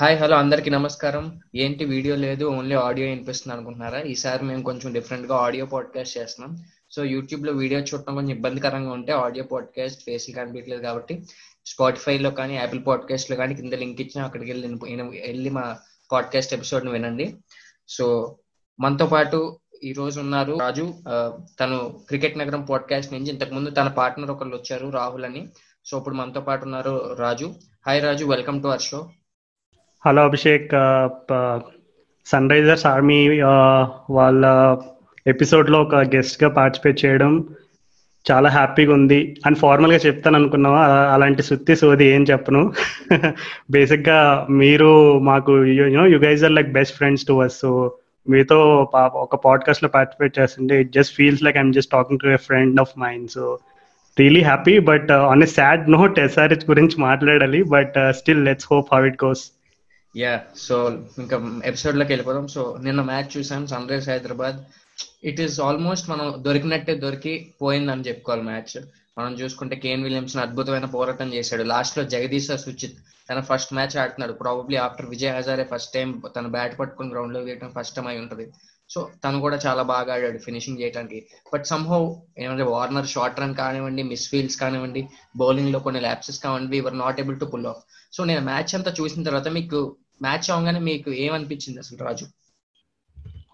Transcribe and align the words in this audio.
Hi 0.00 0.18
hello 0.18 0.36
అందరికీ 0.36 0.70
నమస్కారం. 0.70 1.40
ఏంటి 1.54 1.84
వీడియో 1.84 2.16
లేదు 2.16 2.44
ఓన్లీ 2.44 2.74
ఆడియో 2.74 3.08
వినిపిస్తుంది 3.08 3.56
అనుకుంటున్నారా? 3.56 4.00
ఈసారి 4.00 4.44
మేము 4.44 4.62
కొంచెం 4.62 4.92
డిఫరెంట్గా 4.92 5.36
ఆడియో 5.36 5.66
పాడ్కాస్ట్ 5.66 6.18
చేస్తున్నాం. 6.18 6.56
సో 6.90 7.04
యూట్యూబ్లో 7.04 7.52
వీడియో 7.52 7.80
చూడటం 7.80 8.14
కొంచెం 8.14 8.36
ఇబ్బందికరంగా 8.36 8.92
ఉంటే 8.92 9.12
ఆడియో 9.12 9.44
పాడ్కాస్ట్ 9.44 10.02
ఫేస్ 10.02 10.30
కనిపించలేదు 10.36 10.82
కాబట్టి 10.82 11.24
స్పాటిఫై 11.66 12.18
లో 12.18 12.30
కానీ 12.30 12.56
యాపిల్ 12.56 12.82
పాడ్కాస్ట్లో 12.86 13.36
కానీ 13.36 13.54
కింద 13.54 13.72
లింక్ 13.72 14.00
ఇచ్చిన 14.00 14.24
అక్కడికి 14.24 14.52
వెళ్ళి 14.52 14.68
వెళ్ళి 15.20 15.50
మా 15.50 15.78
పాడ్కాస్ట్ 16.12 16.54
ఎపిసోడ్ని 16.54 16.92
వినండి. 16.92 17.36
సో 17.88 18.36
మనతో 18.80 19.06
పాటు 19.06 19.58
ఈ 19.84 19.92
రోజు 19.92 20.20
ఉన్నారు 20.20 20.58
రాజు. 20.58 20.94
తను 21.60 22.04
క్రికెట్ 22.08 22.38
నగరం 22.38 22.64
పాడ్కాస్ట్ 22.64 23.12
నుంచి 23.12 23.30
ఇంతకు 23.30 23.54
ముందు 23.54 23.70
తన 23.70 23.88
పార్ట్నర్ 23.88 24.30
ఒకళ్ళు 24.30 24.56
వచ్చారు 24.56 24.88
రాహుల్ 24.88 25.24
అని. 25.24 25.48
సో 25.84 25.98
ఇప్పుడు 25.98 26.14
మనతో 26.14 26.40
పాటు 26.40 26.64
ఉన్నారు 26.64 27.16
Raju. 27.18 27.54
Hi 27.86 28.02
Raju 28.02 28.24
welcome 28.24 28.62
to 28.62 28.68
our 28.68 28.80
show 28.80 29.10
hello 30.06 30.24
Abhishek 30.24 30.70
Sunrisers 32.50 32.86
army 32.86 33.40
వాళ్ళ 34.10 34.44
ఎపిసోడ్లో 35.26 35.82
ఒక 35.82 35.94
గెస్ట్గా 35.94 36.50
పార్టిసిపేట్ 36.50 37.04
చేయడం 37.04 37.44
చాలా 38.32 38.50
హ్యాపీగా 38.50 38.92
ఉంది. 38.92 39.36
అని 39.46 39.54
ఫార్మల్గా 39.54 39.98
చెప్తాను 39.98 40.36
అనుకున్నావా? 40.36 40.82
అలాంటి 41.14 41.42
సుత్తి 41.42 41.76
సోది 41.76 42.04
ఏం 42.04 42.22
చెప్పను. 42.22 42.72
బేసిక్గా 43.70 44.46
మీరు 44.50 45.18
మాకు 45.18 45.64
you know 45.64 46.06
you 46.06 46.18
guys 46.18 46.44
are 46.44 46.52
like 46.52 46.72
best 46.72 46.96
friends 46.96 47.26
to 47.26 47.42
us 47.42 47.60
so 47.60 47.92
మీతో 48.28 48.88
ఒక 49.14 49.34
పాడ్కాస్ట్లో 49.44 49.88
పార్టిసిపేట్ 49.88 50.38
చేస్తుంటే 50.38 50.80
it 50.80 50.92
just 50.92 51.14
feels 51.14 51.42
like 51.42 51.56
I'm 51.56 51.72
just 51.72 51.92
talking 51.92 52.20
to 52.20 52.26
a 52.26 52.36
friend 52.36 52.80
of 52.80 52.98
mind 52.98 53.30
so 53.30 53.58
really 54.18 54.42
happy 54.42 54.78
but 54.78 55.10
on 55.10 55.42
a 55.42 55.46
sad 55.46 55.90
note 55.90 56.18
SRH 56.18 56.70
గురించి 56.70 57.00
మాట్లాడాలి 57.00 57.62
but 57.62 57.94
still 58.10 58.44
let's 58.44 58.68
hope 58.72 58.94
how 58.94 59.06
it 59.06 59.24
goes 59.24 59.59
yeah 60.16 60.40
so 60.56 60.90
ఇంకా 61.18 61.60
ఎపిసోడ్లోకి 61.64 62.12
వెళ్ళిపోదాం. 62.12 62.48
So 62.48 62.78
నిన్న 62.82 63.00
match 63.02 63.38
చూసాం 63.38 63.66
Sunrise 63.88 64.08
Hyderabad 64.08 64.56
it 65.24 65.40
is 65.40 65.60
almost 65.60 66.10
మనం 66.10 66.34
దొరికినట్టే 66.38 66.94
దొరికి 66.94 67.54
పోయిందని 67.62 68.02
చెప్పుకోవాలి 68.02 68.42
మ్యాచ్. 68.42 68.84
మనం 69.18 69.34
చూసుకుంటే 69.34 69.76
కేన్ 69.76 70.02
విలియమ్స్ 70.02 70.36
అద్భుతమైన 70.36 70.84
పోరాటం 70.84 71.34
చేశాడు. 71.34 71.62
లాస్ట్లో 71.62 72.04
జగదీశ్ 72.04 72.58
సుచిత్ 72.58 72.98
తన 73.30 73.40
ఫస్ట్ 73.50 73.72
మ్యాచ్ 73.78 73.96
ఆడుతున్నాడు. 74.02 74.34
Probably 74.42 74.76
after 74.86 75.06
Vijay 75.06 75.34
Hazare 75.36 75.64
first 75.72 75.94
time 75.94 76.08
తన 76.36 76.46
బ్యాట్ 76.56 76.74
పట్టుకుని 76.80 77.12
గ్రౌండ్లో 77.14 77.40
వేయడం 77.40 77.70
ఫస్ట్ 77.78 77.96
టైం 77.96 78.06
అయి 78.12 78.20
ఉంటుంది. 78.24 78.46
సో 78.90 79.00
తను 79.24 79.40
కూడా 79.40 79.56
చాలా 79.66 79.82
బాగా 79.90 80.14
ఆడాడు 80.14 80.38
ఫినిషింగ్ 80.38 80.80
చేయడానికి 80.80 81.18
బట్ 81.52 81.66
సమ్హౌ 81.66 82.00
ఏమంటే 82.38 82.64
వార్నర్ 82.74 83.08
షార్ట్ 83.08 83.40
రన్ 83.40 83.54
కానివ్వండి 83.54 84.02
మిస్ 84.02 84.26
ఫీల్డ్స్ 84.30 84.58
కానివ్వండి 84.62 85.02
బౌలింగ్లో 85.36 85.78
కొన్ని 85.78 86.00
ల్యాప్సెస్ 86.00 86.40
కానివ్వండి 86.44 86.80
were 86.80 86.98
not 86.98 87.20
able 87.20 87.38
to 87.40 87.44
pull 87.44 87.66
off 87.66 87.82
so 88.12 88.24
నేను 88.24 88.40
మ్యాచ్ 88.40 88.74
అంతా 88.74 88.92
చూసిన 89.00 89.22
తర్వాత 89.22 89.48
మీకు 89.58 89.80
మ్యాచ్ 90.22 90.48
అవగానే 90.50 90.80
మీకు 90.90 91.10
ఏమనిపించింది 91.26 91.78
అసలు 91.78 91.98
రాజు? 92.06 92.26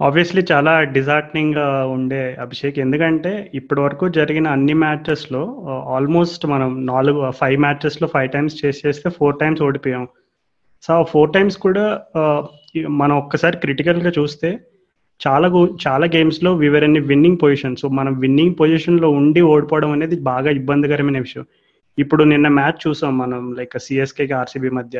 ఆబ్వియస్లీ 0.01 0.43
చాలా 0.51 0.73
డిజార్టనింగ్ 0.97 1.59
ఉండే 1.95 2.23
అభిషేక్. 2.45 2.79
ఎందుకంటే 2.79 3.31
ఇప్పటి 3.59 3.81
వరకు 3.81 4.05
జరిగిన 4.17 4.47
అన్ని 4.57 4.75
మ్యాచెస్లో 4.83 5.43
ఆల్మోస్ట్ 5.97 6.45
మనం 6.47 6.71
నాలుగు 6.87 7.21
ఫైవ్ 7.39 7.59
మ్యాచెస్లో 7.65 8.07
ఫైవ్ 8.15 8.31
టైమ్స్ 8.35 8.57
చేసి 8.63 8.83
చేస్తే 8.87 9.11
ఫోర్ 9.11 9.39
టైమ్స్ 9.43 9.63
ఓడిపోయాం. 9.69 10.05
సో 10.87 10.93
ఫోర్ 11.13 11.33
టైమ్స్ 11.37 11.57
కూడా 11.67 11.85
మనం 13.01 13.15
ఒక్కసారి 13.17 13.57
క్రిటికల్గా 13.57 14.13
చూస్తే 14.19 14.51
చాలా 15.21 15.49
చాలా 15.87 16.07
గేమ్స్లో 16.15 16.51
వివర్ 16.63 16.85
అన్ని 16.85 17.01
విన్నింగ్ 17.11 17.39
పొజిషన్ 17.43 17.77
సో 17.83 17.87
మనం 17.99 18.15
విన్నింగ్ 18.25 18.57
పొజిషన్లో 18.61 19.09
ఉండి 19.21 19.41
ఓడిపోవడం 19.53 19.93
అనేది 19.93 20.17
బాగా 20.33 20.51
ఇబ్బందికరమైన 20.61 21.19
విషయం. 21.27 21.45
ఇప్పుడు 21.99 22.23
నిన్న 22.33 22.49
మ్యాచ్ 22.59 22.81
చూసాం 22.87 23.13
మనం 23.19 23.43
లైక్ 23.59 23.77
సిఎస్కేకి 23.87 24.35
ఆర్సీబీ 24.41 24.71
మధ్య. 24.79 24.97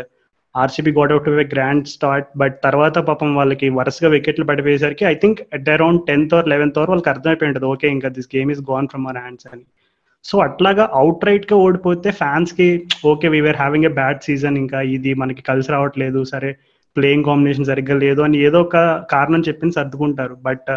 RCB 0.57 0.93
got 0.93 1.13
out 1.13 1.29
a 1.29 1.47
grand 1.55 1.87
start 1.87 2.29
but 2.37 2.57
తర్వాత 2.65 2.99
పాపం 2.99 3.35
వాళ్ళకి 3.35 3.69
వరుసగా 3.69 4.09
వికెట్లు 4.09 4.45
పడిపోయేసరికి 4.45 5.05
I 5.05 5.15
think 5.15 5.41
at 5.55 5.69
around 5.69 6.03
tenth 6.07 6.35
or 6.35 6.49
eleventh 6.49 6.79
over 6.79 6.91
వాళ్ళకి 6.91 7.11
అర్థమైపోయి 7.11 7.49
ఉంటుంది 7.49 7.67
ఓకే 7.67 7.89
ఇంకా 7.89 8.09
this 8.09 8.31
game 8.37 8.51
is 8.51 8.63
gone 8.71 8.89
from 8.89 9.07
our 9.07 9.19
hands 9.19 9.49
అని. 9.53 9.65
సో 10.25 10.39
అట్లాగా 10.39 10.91
అవుట్ 10.93 11.25
రైట్గా 11.25 11.57
ఓడిపోతే 11.57 12.11
ఫ్యాన్స్కి 12.11 12.69
okay 13.05 13.29
we're 13.29 13.57
having 13.57 13.85
a 13.85 13.93
bad 14.01 14.23
season 14.23 14.57
ఇంకా 14.57 14.81
ఇది 14.81 15.15
మనకి 15.15 15.43
కలిసి 15.43 15.73
రావట్లేదు 15.73 16.25
సరే 16.25 16.51
ప్లేయింగ్ 16.97 17.25
కాంబినేషన్ 17.25 17.65
సరిగ్గా 17.65 17.97
లేదు 17.97 18.21
అని 18.23 18.39
ఏదో 18.39 18.61
ఒక 18.61 18.77
కారణం 19.11 19.41
చెప్పి 19.41 19.71
సర్దుకుంటారు. 19.71 20.35
బట్ 20.35 20.71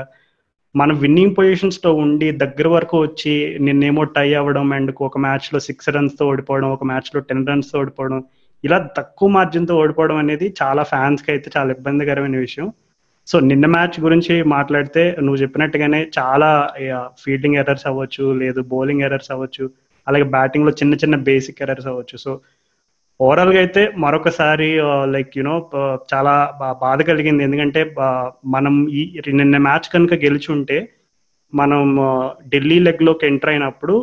మనం 0.76 0.96
విన్నింగ్ 1.00 1.36
పొజిషన్స్తో 1.36 1.94
ఉండి 1.94 2.32
దగ్గర 2.32 2.68
వరకు 2.68 3.02
వచ్చి 3.02 3.58
నిన్నేమో 3.60 4.04
టై 4.04 4.34
అవ్వడం 4.34 4.74
అండ్ 4.74 4.92
ఒక 5.02 5.18
మ్యాచ్లో 5.18 5.60
సిక్స్ 5.60 5.90
రన్స్తో 5.90 6.28
ఓడిపోవడం 6.28 6.70
ఒక 6.72 6.84
మ్యాచ్లో 6.84 7.22
టెన్ 7.22 7.48
రన్స్తో 7.48 7.80
ఓడిపోవడం 7.80 8.20
ఇలా 8.64 8.78
తక్కువ 8.98 9.30
మార్జిన్తో 9.30 9.74
ఓడిపోవడం 9.82 10.18
అనేది 10.24 10.48
చాలా 10.62 10.84
ఫ్యాన్స్కి 10.92 11.30
అయితే 11.32 11.50
చాలా 11.58 11.70
ఇబ్బందికరమైన 11.78 12.38
విషయం. 12.38 12.68
సో 13.28 13.36
నిన్న 13.50 13.66
మ్యాచ్ 13.76 13.98
గురించి 14.06 14.36
మాట్లాడితే 14.54 15.04
నువ్వు 15.22 15.40
చెప్పినట్టుగానే 15.42 16.00
చాలా 16.20 16.50
ఫీల్డింగ్ 17.24 17.60
ఎర్రర్స్ 17.62 17.88
అవ్వచ్చు 17.88 18.26
లేదు 18.42 18.62
బౌలింగ్ 18.74 19.06
ఎర్రర్స్ 19.08 19.32
అవ్వచ్చు 19.36 19.66
అలాగే 20.08 20.26
బ్యాటింగ్లో 20.36 20.72
చిన్న 20.80 20.94
చిన్న 20.94 21.16
బేసిక్ 21.30 21.62
ఎర్రర్స్ 21.64 21.90
అవ్వచ్చు. 21.92 22.18
సో 22.18 22.32
ఓవరాల్గా 23.20 23.60
అయితే 23.60 23.82
మరొకసారి 23.98 24.70
లైక్ 25.14 25.32
యునో 25.38 25.56
చాలా 26.14 26.36
బాధ 26.84 27.00
కలిగింది. 27.10 27.42
ఎందుకంటే 27.44 27.82
మనం 28.56 28.76
ఈ 29.00 29.02
నిన్న 29.40 29.58
మ్యాచ్ 29.68 29.90
కనుక 29.94 30.14
గెలిచి 30.26 30.50
ఉంటే 30.52 30.78
మనం 31.54 31.82
ఢిల్లీ 32.50 32.80
లెగ్లోకి 32.80 33.28
ఎంటర్ 33.28 33.50
అయినప్పుడు 33.50 33.96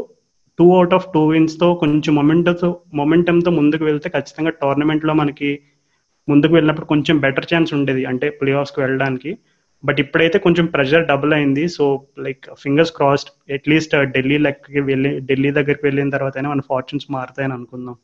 టూ 0.59 0.75
అవుట్ 0.77 0.95
ఆఫ్ 0.95 1.07
టూ 1.15 1.29
విన్స్తో 1.29 1.75
కొంచెం 1.75 2.15
మొమెంటంతో 2.15 2.81
మొమెంటంతో 2.95 3.51
ముందుకు 3.51 3.85
వెళ్తే 3.85 4.09
ఖచ్చితంగా 4.09 4.51
టోర్నమెంట్లో 4.51 5.15
మనకి 5.15 5.61
ముందుకు 6.29 6.53
వెళ్ళినప్పుడు 6.53 6.87
కొంచెం 6.87 7.19
బెటర్ 7.19 7.47
ఛాన్స్ 7.55 7.75
ఉండేది 7.75 8.05
అంటే 8.05 8.31
ప్లే 8.31 8.53
ఆఫ్స్కి 8.53 8.81
వెళ్ళడానికి. 8.81 9.39
బట్ 9.85 10.01
ఇప్పుడైతే 10.01 10.39
కొంచెం 10.39 10.67
ప్రెషర్ 10.67 11.07
డబుల్ 11.07 11.33
అయింది. 11.33 11.69
So 11.69 12.07
like 12.19 12.47
fingers 12.59 12.93
crossed 12.93 13.53
at least 13.53 13.97
Delhi 14.05 14.39
లెక్కకి 14.39 14.81
వెళ్ళి 14.81 15.21
ఢిల్లీ 15.21 15.51
దగ్గరికి 15.51 15.81
వెళ్ళిన 15.85 16.11
తర్వాత 16.11 16.39
మన 16.39 16.61
ఫార్చ్యూన్స్ 16.61 17.07
మారుతాయని 17.11 17.53
అనుకుందాం. 17.53 17.97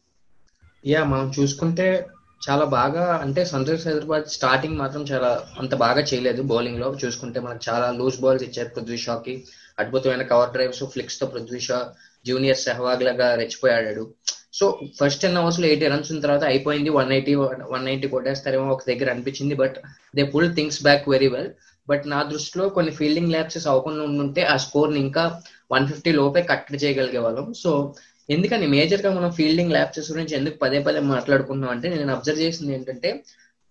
యా 0.87 1.05
మనం 1.05 1.33
చూసుకుంటే 1.41 2.07
చాలా 2.51 2.65
బాగా 2.65 3.21
అంటే 3.23 3.45
సన్ 3.45 3.67
రైజర్స్ 3.67 3.89
హైదరాబాద్ 3.89 4.25
స్టార్టింగ్ 4.27 4.79
మాత్రం 4.79 5.03
చాలా 5.03 5.43
అంత 5.59 5.75
బాగా 5.75 6.01
చేయలేదు 6.01 6.43
బౌలింగ్లో. 6.43 6.97
చూసుకుంటే 7.05 7.41
మనకు 7.41 7.61
చాలా 7.69 7.91
లూజ్ 7.91 8.21
బాల్స్ 8.21 8.45
ఇచ్చారు 8.45 8.69
పృథ్వీ 8.69 8.97
షాకి. 8.97 9.45
అద్భుతమైన 9.79 10.23
కవర్ 10.23 10.51
డ్రైవ్స్ 10.51 10.85
ఫ్లిక్స్తో 10.85 11.27
పృథ్వీ 11.27 11.61
షా 11.61 11.89
జూనియర్ 12.27 12.61
సెహవాగ్ 12.67 13.03
లాగా 13.09 13.29
రెచ్చిపోయాడు 13.41 14.05
సో 14.59 14.65
ఫస్ట్ 14.99 15.23
టెన్ 15.23 15.39
అవర్స్లో 15.41 15.67
ఎయిటీ 15.67 15.87
రన్స్ 15.93 16.11
ఉన్న 16.13 16.23
తర్వాత 16.23 16.45
అయిపోయింది. 16.45 16.91
వన్ 16.99 17.13
ఎయిటీ 17.17 17.35
వన్ 17.73 17.85
నైన్టీ 17.87 18.09
కొట్టేస్తారేమో 18.15 18.67
ఒక 18.75 18.85
దగ్గర 18.91 19.11
అనిపించింది. 19.15 19.55
But 19.63 19.77
they 20.17 20.25
pull 20.35 20.51
things 20.57 20.81
back 20.83 21.09
very 21.09 21.29
well 21.29 21.51
but 21.89 22.05
నా 22.07 22.19
దృష్టిలో 22.23 22.65
కొన్ని 22.69 22.93
ఫీల్డింగ్ 22.93 23.31
ల్యాప్సెస్ 23.31 23.67
అవ్వకుండా 23.67 24.03
ఉంటే 24.25 24.43
ఆ 24.45 24.57
స్కోర్ని 24.57 25.01
ఇంకా 25.01 25.25
వన్ 25.73 25.89
ఫిఫ్టీ 25.89 26.13
లోపే 26.13 26.43
కట్ 26.43 26.69
చేయగలిగే 26.85 27.19
వాళ్ళం 27.19 27.47
సో 27.63 27.71
ఎందుకని 28.31 28.67
మేజర్గా 28.67 29.11
మనం 29.15 29.31
ఫీల్డింగ్ 29.31 29.73
ల్యాప్సెస్ 29.73 30.11
గురించి 30.13 30.35
ఎందుకు 30.37 30.57
పదే 30.59 30.81
పదే 30.81 31.01
మాట్లాడుకుంటున్నాం 31.15 31.73
అంటే 31.75 31.89
నేను 31.89 32.13
అబ్జర్వ్ 32.13 32.41
చేసింది 32.41 32.75
ఏంటంటే 32.75 33.11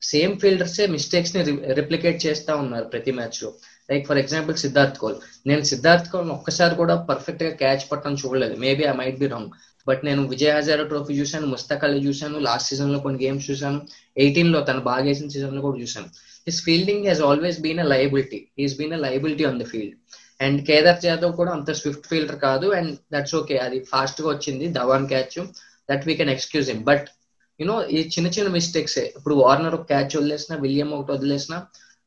సేమ్ 0.01 0.33
ఫీల్డర్సే 0.39 0.85
మిస్టేక్స్ని 0.88 1.41
రిప్లికేట్ 1.79 2.19
చేస్తా 2.25 2.51
ఉన్నారు 2.56 2.85
ప్రతి 2.85 3.12
మ్యాచ్లో. 3.12 3.50
Like 3.90 4.06
for 4.09 4.19
example 4.24 4.56
Siddharth 4.64 4.97
Kaul 5.02 5.18
నేను 5.50 5.64
సిద్ధార్థ్ 5.72 6.09
కోల్ 6.14 6.30
ఒక్కసారి 6.38 6.75
కూడా 6.81 6.96
పర్ఫెక్ట్గా 7.09 7.52
క్యాచ్ 7.62 7.84
పట్టడం 7.92 8.16
చూడలేదు. 8.22 8.56
Maybe 8.66 8.84
I 8.92 8.94
might 9.02 9.19
be 9.24 9.28
wrong 9.34 9.52
but 9.88 10.02
నేను 10.08 10.22
విజయ్ 10.34 10.53
హజారా 10.58 10.84
ట్రోఫీ 10.90 11.14
చూశాను 11.19 11.47
ముస్తక్ 11.53 11.86
అలీ 11.86 12.00
చూశాను 12.08 12.40
లాస్ట్ 12.47 12.69
సీజన్లో 12.72 13.00
కొన్ని 13.06 13.19
గేమ్స్ 13.24 13.47
చూశాను. 13.52 13.80
ఎయిటీన్లో 14.24 14.59
తను 14.69 14.81
బాగా 14.90 15.06
వేసిన 15.08 15.30
సీజన్లో 15.36 15.62
కూడా 15.68 15.78
చూశాను. 15.84 16.09
His 16.47 16.59
fielding 16.68 17.08
he's 17.09 17.24
always 17.30 17.59
been 17.66 17.81
a 17.86 17.88
liability 17.94 18.40
he's 18.59 18.75
been 18.80 18.96
a 18.97 19.00
liability 19.06 19.46
on 19.50 19.59
the 19.64 19.68
field 19.72 19.96
and 20.46 20.59
Kedar 20.68 21.02
Jadhav 21.06 21.34
కూడా 21.40 21.52
అంత 21.58 21.72
స్విఫ్ట్ 21.81 22.08
ఫీల్డర్ 22.12 22.40
కాదు. 22.46 22.68
అండ్ 22.78 22.92
దట్స్ 23.13 23.36
ఓకే 23.40 23.58
అది 23.66 23.80
ఫాస్ట్గా 23.92 24.28
వచ్చింది. 24.34 24.68
Dhawan 24.80 25.08
catch 25.13 25.38
that 25.90 26.06
we 26.09 26.16
can 26.22 26.34
excuse 26.36 26.69
him 26.74 26.84
but 26.92 27.08
you know 27.59 27.75
ఈ 27.96 28.00
చిన్న 28.13 28.28
చిన్న 28.36 28.50
mistakes 28.58 28.98
ఇప్పుడు 29.18 29.36
వార్నర్ 29.44 29.75
ఒక 29.78 29.86
క్యాచ్ 29.92 30.13
వదిలేసిన 30.19 30.54
విలియం 30.63 30.89
ఒకటి 30.98 31.12
వదిలేసిన 31.18 31.56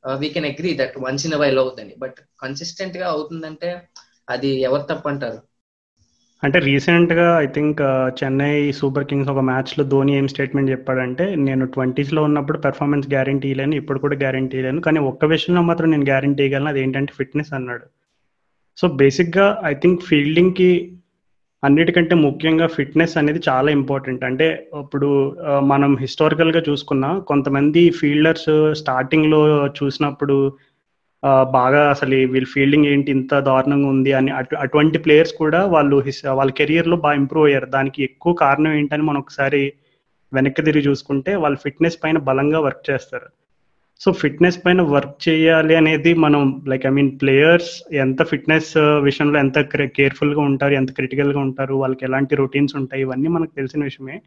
we 0.05 0.29
can 0.29 0.45
agree 0.45 0.73
that 0.79 0.97
once 0.99 1.27
in 1.27 1.35
while 1.35 1.59
అవుతుంది 1.59 1.95
బట్ 1.99 2.19
కన్సిస్టెంట్గా 2.43 3.09
అవుతుందంటే 3.09 3.71
అది 4.29 4.61
ఎవరు 4.61 4.83
తప్పంటారు 4.83 5.41
అంటే 6.43 6.59
రీసెంట్గా 6.59 7.39
I 7.39 7.47
think 7.47 7.81
Chennai 8.19 8.71
Super 8.71 9.05
Kings 9.05 9.31
ఒక 9.31 9.39
మ్యాచ్లో 9.39 9.85
ధోని 9.85 10.13
ఏం 10.17 10.27
స్టేట్మెంట్ 10.29 10.71
చెప్పాడంటే 10.71 11.35
నేను 11.35 11.65
ట్వంటీస్లో 11.67 12.23
ఉన్నప్పుడు 12.23 12.59
పెర్ఫార్మెన్స్ 12.59 13.09
గ్యారంటీ 13.09 13.55
లేను 13.55 13.75
ఇప్పుడు 13.75 13.99
కూడా 13.99 14.17
గ్యారంటీ 14.17 14.63
లేను 14.63 14.81
కానీ 14.81 14.99
ఒక్క 15.11 15.25
విషయంలో 15.25 15.63
మాత్రం 15.63 15.91
నేను 15.91 16.05
గ్యారంటీ 16.05 16.45
ఇవ్వగలను 16.45 16.69
అది 16.69 16.81
ఏంటంటే 16.81 17.13
ఫిట్నెస్ 17.13 17.53
అన్నాడు. 17.53 17.87
సో 18.79 18.89
బేసిక్గా 18.89 19.61
ఐ 19.65 19.75
థింక్ 19.75 20.03
ఫీల్డింగ్కి 20.03 20.71
అన్నిటికంటే 21.67 22.15
ముఖ్యంగా 22.27 22.67
ఫిట్నెస్ 22.77 23.15
అనేది 23.21 23.41
చాలా 23.49 23.69
ఇంపార్టెంట్. 23.79 24.23
అంటే 24.29 24.47
ఇప్పుడు 24.83 25.09
మనం 25.73 25.91
హిస్టారికల్గా 26.03 26.63
చూసుకున్నా 26.69 27.11
కొంతమంది 27.31 27.83
ఫీల్డర్స్ 28.01 28.51
స్టార్టింగ్లో 28.81 29.41
చూసినప్పుడు 29.79 30.37
బాగా 31.57 31.83
అసలు 31.93 32.17
వీళ్ళ 32.33 32.47
ఫీల్డింగ్ 32.55 32.89
ఏంటి 32.93 33.11
ఇంత 33.17 33.35
దారుణంగా 33.47 33.89
ఉంది 33.95 34.11
అని 34.19 34.31
అటు 34.39 34.55
అటువంటి 34.65 34.99
ప్లేయర్స్ 35.05 35.35
కూడా 35.43 35.61
వాళ్ళు 35.75 35.97
వాళ్ళ 36.41 36.51
కెరియర్లో 36.61 36.97
బాగా 37.05 37.17
ఇంప్రూవ్ 37.23 37.47
అయ్యారు. 37.49 37.69
దానికి 37.77 38.01
ఎక్కువ 38.09 38.33
కారణం 38.45 38.75
ఏంటని 38.81 39.07
మనం 39.11 39.21
ఒకసారి 39.25 39.63
వెనక్కి 40.33 40.63
తిరిగి 40.69 40.87
చూసుకుంటే 40.89 41.33
వాళ్ళు 41.43 41.59
ఫిట్నెస్ 41.65 41.99
పైన 42.03 42.19
బలంగా 42.29 42.61
వర్క్ 42.67 42.85
చేస్తారు. 42.91 43.29
సో 44.01 44.13
ఫిట్నెస్ 44.13 44.59
పైన 44.67 44.81
వర్క్ 44.83 45.29
చేయాలి 45.29 45.75
అనేది 45.77 46.15
మనం 46.15 46.65
లైక్ 46.69 46.87
ఐ 46.87 46.91
మీన్ 46.91 47.21
ప్లేయర్స్ 47.21 47.95
ఎంత 47.95 48.23
ఫిట్నెస్ 48.23 48.73
విషయంలో 49.03 49.39
ఎంత 49.39 49.59
కేర్ఫుల్గా 49.99 50.41
ఉంటారు 50.41 50.75
ఎంత 50.75 50.93
క్రిటికల్గా 50.93 51.39
ఉంటారు 51.39 51.75
వాళ్ళకి 51.75 52.05
ఎలాంటి 52.05 52.35
రొటీన్స్ 52.35 52.77
ఉంటాయి 52.77 53.03
ఇవన్నీ 53.03 53.29
మనకు 53.29 53.53
తెలిసిన 53.57 53.85
విషయమే. 53.85 54.23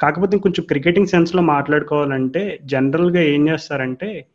కాకపోతే 0.00 0.38
కొంచెం 0.38 0.64
క్రికెటింగ్ 0.64 1.06
సెన్స్లో 1.06 1.42
మాట్లాడుకోవాలంటే 1.42 2.58
జనరల్గా 2.64 3.20
ఏం 3.20 3.48
చేస్తారంటే 3.48 4.26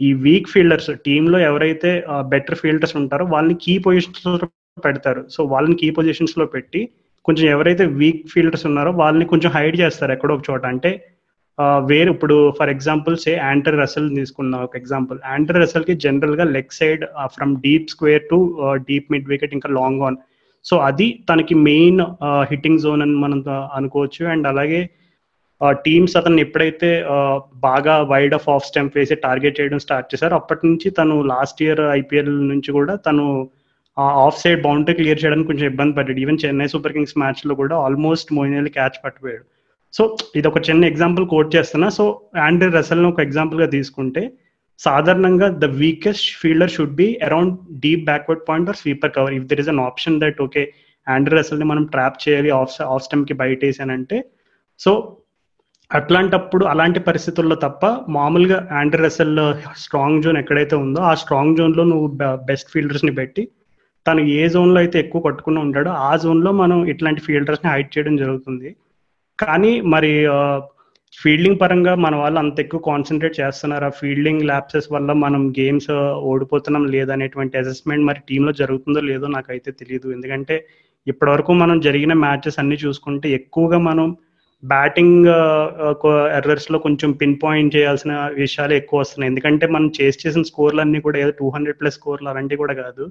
ఈ 0.00 0.12
వీక్ 0.12 0.48
ఫీల్డర్స్ 0.48 0.90
టీంలో 1.06 1.38
ఎవరైతే 1.38 2.04
బెటర్ 2.28 2.58
ఫీల్డర్స్ 2.58 2.96
ఉంటారో 2.96 3.24
వాళ్ళని 3.24 3.54
కీ 3.54 3.78
పొజిషన్స్ 3.78 4.44
పెడతారు. 4.84 5.26
సో 5.30 5.44
వాళ్ళని 5.44 5.76
కీ 5.76 5.90
పొజిషన్స్లో 5.90 6.46
పెట్టి 6.46 6.88
కొంచెం 7.24 7.48
ఎవరైతే 7.48 7.84
వీక్ 8.00 8.28
ఫీల్డర్స్ 8.28 8.66
ఉన్నారో 8.66 8.90
వాళ్ళని 8.90 9.24
కొంచెం 9.24 9.50
హైడ్ 9.50 9.80
చేస్తారు 9.80 10.12
ఎక్కడో 10.12 10.34
ఒక 10.34 10.44
చోట. 10.50 10.66
అంటే 10.66 10.90
వేరు. 11.90 12.10
ఇప్పుడు 12.14 12.36
for 12.58 12.70
example 12.72 13.14
say 13.24 13.32
Andre 13.46 13.78
Russell 13.80 14.08
తీసుకున్న 14.18 14.56
ఒక 14.66 14.76
ఎగ్జాంపుల్ 14.76 15.18
యాంటర్ 15.30 15.60
రసల్కి 15.62 15.94
జనరల్గా 16.04 16.44
leg 16.56 16.76
side 16.80 17.02
from 17.36 17.54
deep 17.66 17.90
square 17.94 18.28
to 18.32 18.38
deep 18.90 19.10
mid 19.14 19.30
wicket 19.32 19.56
ఇంకా 19.58 19.70
లాంగ్ 19.78 20.04
ఆన్ 20.08 20.18
సో 20.64 20.76
అది 20.88 21.08
తనకి 21.30 21.54
మెయిన్ 21.70 22.00
హిట్టింగ్ 22.50 22.82
జోన్ 22.84 23.02
అని 23.02 23.16
మనం 23.24 23.40
అనుకోవచ్చు. 23.78 24.22
అండ్ 24.34 24.46
అలాగే 24.52 24.80
టీమ్స్ 25.86 26.16
అతను 26.16 26.40
ఎప్పుడైతే 26.40 26.88
బాగా 27.66 27.94
వైడ్ 28.10 28.34
ఆఫ్ 28.34 28.48
ఆఫ్ 28.54 28.66
స్టెంప్ 28.66 28.96
వేసి 28.98 29.14
టార్గెట్ 29.24 29.58
చేయడం 29.60 29.78
స్టార్ట్ 29.86 30.10
చేశారు 30.12 30.34
అప్పటి 30.34 30.62
నుంచి 30.68 30.88
తను 30.98 31.14
లాస్ట్ 31.32 31.62
ఇయర్ 31.62 31.80
ఐపీఎల్ 32.00 32.34
నుంచి 32.48 32.70
కూడా 32.78 32.94
తను 33.06 33.24
ఆఫ్ 34.26 34.40
సైడ్ 34.42 34.60
బౌండరీ 34.62 34.94
క్లియర్ 34.98 35.22
చేయడానికి 35.22 35.48
కొంచెం 35.50 35.66
ఇబ్బంది 35.72 35.96
పడ్డాడు. 35.96 36.20
ఈవెన్ 36.24 36.38
చెన్నై 36.44 36.68
సూపర్ 36.74 36.94
కింగ్స్ 36.96 37.18
మ్యాచ్లో 37.18 37.54
కూడా 37.54 37.76
ఆల్మోస్ట్ 37.86 38.28
మోయినల్ 38.38 38.68
క్యాచ్ 38.76 38.98
పట్టిపోయాడు. 39.04 39.44
సో 39.94 40.02
ఇది 40.38 40.46
ఒక 40.50 40.60
చిన్న 40.68 40.82
ఎగ్జాంపుల్ 40.92 41.24
కోట్ 41.32 41.50
చేస్తున్నా. 41.56 41.88
సో 41.98 42.04
ఆండ్రీ 42.46 42.68
రసల్ని 42.78 43.08
ఒక 43.12 43.20
ఎగ్జాంపుల్గా 43.28 43.68
తీసుకుంటే 43.76 44.22
సాధారణంగా 44.80 45.46
the 45.62 45.68
weakest 45.82 46.28
fielder 46.40 46.74
should 46.74 46.98
be 47.00 47.06
around 47.28 47.54
deep 47.84 48.04
backward 48.10 48.42
point 48.48 48.68
or 48.70 48.78
sweeper 48.82 49.14
cover 49.16 49.34
if 49.38 49.46
there 49.52 49.62
is 49.62 49.70
an 49.72 49.82
option 49.86 50.18
that 50.24 50.40
okay 50.46 50.62
Andre 51.06 51.34
రసల్ని 51.38 51.66
మనం 51.70 51.84
ట్రాప్ 51.94 52.18
చేయాలి 52.24 52.50
ఆఫ్ 52.58 52.74
ఆఫ్ 52.94 53.04
స్టెమ్కి 53.06 53.34
బయట 53.42 53.60
వేసానంటే 53.68 54.18
సో 54.80 54.92
అట్లాంటప్పుడు 55.90 56.64
అలాంటి 56.72 57.00
పరిస్థితుల్లో 57.08 57.56
తప్ప 57.66 57.86
మామూలుగా 58.16 58.58
ఆండ్రీ 58.80 59.00
రసెల్ 59.04 59.38
స్ట్రాంగ్ 59.82 60.22
జోన్ 60.24 60.38
ఎక్కడైతే 60.42 60.76
ఉందో 60.84 61.00
ఆ 61.10 61.12
స్ట్రాంగ్ 61.22 61.56
జోన్లో 61.58 61.84
నువ్వు 61.92 62.08
బెస్ట్ 62.50 62.72
ఫీల్డర్స్ని 62.72 63.12
పెట్టి 63.20 63.42
తను 64.06 64.22
ఏ 64.40 64.42
జోన్లో 64.54 64.78
అయితే 64.82 64.96
ఎక్కువ 65.04 65.20
కొట్టుకుని 65.26 65.58
ఉంటాడో 65.66 65.92
ఆ 66.08 66.12
జోన్లో 66.24 66.50
మనం 66.62 66.78
ఇట్లాంటి 66.92 67.22
ఫీల్డర్స్ని 67.26 67.68
హైట్ 67.72 67.90
చేయడం 67.94 68.14
జరుగుతుంది. 68.22 68.68
కానీ 69.38 69.72
మరి 69.94 70.12
ఫీల్డింగ్ 71.12 71.60
పరంగా 71.60 71.92
మన 71.94 72.14
వాళ్ళు 72.16 72.38
అంత 72.38 72.60
ఎక్కువ 72.60 72.80
కాన్సన్ట్రేట్ 72.80 73.40
చేస్తున్నారు? 73.40 73.84
ఆ 73.84 73.96
ఫీల్డింగ్ 74.00 74.42
ల్యాప్సెస్ 74.42 74.88
వల్ల 74.92 75.10
మనం 75.12 75.42
గేమ్స్ 75.50 75.90
ఓడిపోతున్నాం 76.30 76.84
లేదనేటువంటి 76.86 77.58
అసెస్మెంట్ 77.58 78.06
మరి 78.06 78.20
టీంలో 78.28 78.52
జరుగుతుందో 78.52 79.00
లేదో 79.00 79.26
నాకైతే 79.26 79.70
తెలియదు 79.70 80.08
ఎందుకంటే 80.12 80.56
ఇప్పటివరకు 81.06 81.52
మనం 81.52 81.76
జరిగిన 81.80 82.12
మ్యాచెస్ 82.12 82.58
అన్ని 82.58 82.76
చూసుకుంటే 82.84 83.28
ఎక్కువగా 83.30 83.78
మనం 83.78 84.16
బ్యాటింగ్ 84.62 85.26
ఎర్రర్స్లో 86.38 86.78
కొంచెం 86.78 87.10
పిన్ 87.12 87.36
పాయింట్ 87.42 87.76
చేయాల్సిన 87.76 88.12
విషయాలు 88.34 88.72
ఎక్కువ 88.72 89.00
వస్తున్నాయి. 89.00 89.30
ఎందుకంటే 89.30 89.66
మనం 89.66 89.88
చేసి 90.00 90.18
చేసిన 90.24 90.42
స్కోర్లు 90.42 90.80
అన్ని 90.80 91.00
కూడా 91.00 91.18
ఏదో 91.18 91.30
టూ 91.30 91.48
హండ్రెడ్ 91.48 91.80
ప్లస్ 91.80 91.94
స్కోర్లు 91.94 92.28
అలాంటివి 92.28 92.58
కూడా 92.58 92.74
కాదు. 92.74 93.04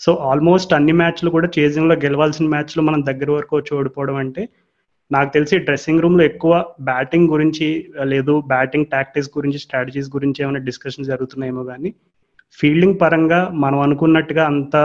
సో 0.00 0.12
ఆల్మోస్ట్ 0.30 0.74
అన్ని 0.74 0.92
మ్యాచ్లు 0.92 1.30
కూడా 1.30 1.48
చేజింగ్లో 1.58 1.94
గెలవాల్సిన 1.94 2.46
మ్యాచ్లు 2.48 2.82
మనం 2.82 3.00
దగ్గర 3.06 3.30
వరకు 3.30 3.56
వచ్చి 3.56 3.72
ఓడిపోవడం 3.78 4.16
అంటే 4.16 4.48
నాకు 5.12 5.30
తెలిసి 5.32 5.58
డ్రెస్సింగ్ 5.58 6.00
రూమ్లో 6.00 6.24
ఎక్కువ 6.24 6.74
బ్యాటింగ్ 6.80 7.28
గురించి 7.28 7.92
లేదు 8.04 8.40
బ్యాటింగ్ 8.46 8.86
టాక్టిక్స్ 8.86 9.30
గురించి 9.38 9.58
స్ట్రాటజీస్ 9.58 10.10
గురించి 10.14 10.42
ఏమైనా 10.42 10.58
డిస్కషన్ 10.58 11.04
జరుగుతున్నాయేమో 11.04 11.64
కానీ 11.64 11.94
ఫీల్డింగ్ 12.52 13.00
పరంగా 13.00 13.48
మనం 13.48 13.80
అనుకున్నట్టుగా 13.80 14.44
అంత 14.44 14.76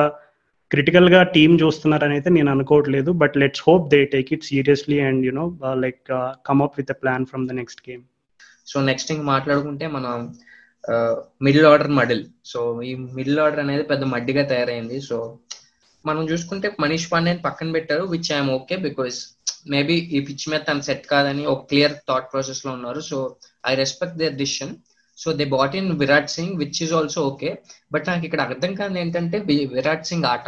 క్రిటికల్గా 0.72 1.24
టీమ్ 1.24 1.60
చూస్తున్నారని 1.62 2.14
అయితే 2.14 2.30
నేను 2.30 2.52
అనుకోవట్లేదు. 2.52 3.12
But 3.12 3.38
let's 3.38 3.64
hope 3.68 3.90
they 3.90 4.06
take 4.06 4.34
it 4.34 4.44
seriously 4.44 5.00
and 5.00 5.26
you know 5.26 5.58
like 5.74 6.04
come 6.46 6.62
up 6.62 6.74
with 6.78 6.94
plan 6.94 7.26
from 7.26 7.48
the 7.48 7.52
next 7.52 7.90
game 7.90 8.04
so 8.68 8.82
next 8.82 9.12
ఇంక 9.12 9.22
మాట్లాడుకుంటే 9.22 9.88
మన 9.88 10.30
మిడిల్ 11.42 11.66
ఆర్డర్ 11.66 11.92
మడిల్. 11.92 12.24
సో 12.46 12.82
ఈ 12.82 12.96
మిడిల్ 12.96 13.40
ఆర్డర్ 13.40 13.60
అనేది 13.60 13.84
పెద్ద 13.84 14.04
మడ్డిగా 14.04 14.44
తయారైంది. 14.44 15.02
సో 15.02 15.40
మనం 16.06 16.30
చూసుకుంటే 16.30 16.76
మనీష్ 16.80 17.12
పాండే 17.12 17.34
పక్కన 17.46 17.72
పెట్టారు 17.72 18.04
which 18.04 18.32
I'm 18.34 18.50
okay 18.50 18.76
because 18.76 19.18
maybe 19.74 19.96
ఈ 20.18 20.20
పిచ్ 20.28 20.46
మీద 20.52 20.62
తను 20.70 20.86
సెట్ 20.88 21.06
కాదని 21.14 21.44
ఒక 21.54 21.62
క్లియర్ 21.72 21.96
థాట్ 22.10 22.30
ప్రాసెస్లో 22.34 22.72
ఉన్నారు. 22.78 23.02
So 23.10 23.18
I 23.72 23.74
respect 23.76 24.20
their 24.22 24.40
decision 24.44 24.74
so 25.18 25.30
they 25.40 25.46
brought 25.58 25.76
in 25.82 25.92
Virat 26.02 26.36
Singh 26.38 26.56
which 26.64 26.82
is 26.84 26.94
also 27.00 27.22
okay 27.32 27.50
but 27.94 28.08
నాకు 28.10 28.26
ఇక్కడ 28.28 28.42
అర్థం 28.50 28.74
కాదు 28.82 28.98
ఏంటంటే 29.04 29.40
విరాట్ 29.78 30.10
సింగ్ 30.12 30.28
ఆట. 30.34 30.48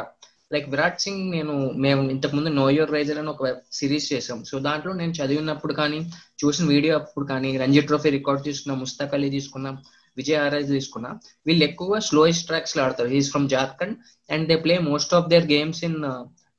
లైక్ 0.54 0.68
విరాట్ 0.74 1.02
సింగ్ 1.04 1.24
నేను 1.36 1.54
మేము 1.86 2.02
ఇంతకుముందు 2.16 2.50
నో 2.60 2.66
యువర్ 2.78 2.94
రైజర్ 2.96 3.20
అని 3.22 3.32
ఒక 3.34 3.52
సిరీస్ 3.80 4.08
చేసాం 4.14 4.40
సో 4.50 4.56
దాంట్లో 4.68 4.94
నేను 5.02 5.14
చదివినప్పుడు 5.20 5.74
కానీ 5.82 6.00
చూసిన 6.44 6.66
వీడియో 6.74 6.94
అప్పుడు 7.00 7.26
కానీ 7.32 7.52
రంజీ 7.64 7.82
ట్రోఫీ 7.90 8.10
రికార్డ్ 8.18 8.44
తీసుకున్నాం 8.50 8.80
ముస్తాక్ 8.84 9.16
అలీ 9.18 9.30
తీసుకున్నాం 9.38 9.76
విజయ్ 10.20 10.40
ఆర్ఎస్ 10.46 10.72
తీసుకున్నా. 10.78 11.10
వీళ్ళు 11.48 11.64
ఎక్కువగా 11.70 12.00
స్లోయెస్ట్ 12.08 12.48
ట్రాక్స్లో 12.50 12.82
ఆడతారు. 12.86 13.10
He's 13.16 13.30
from 13.34 13.48
Jharkhand 13.54 13.96
and 14.30 14.48
they 14.50 14.56
play 14.66 14.76
most 14.92 15.14
of 15.18 15.30
their 15.34 15.48
games 15.54 15.82
in 15.90 15.98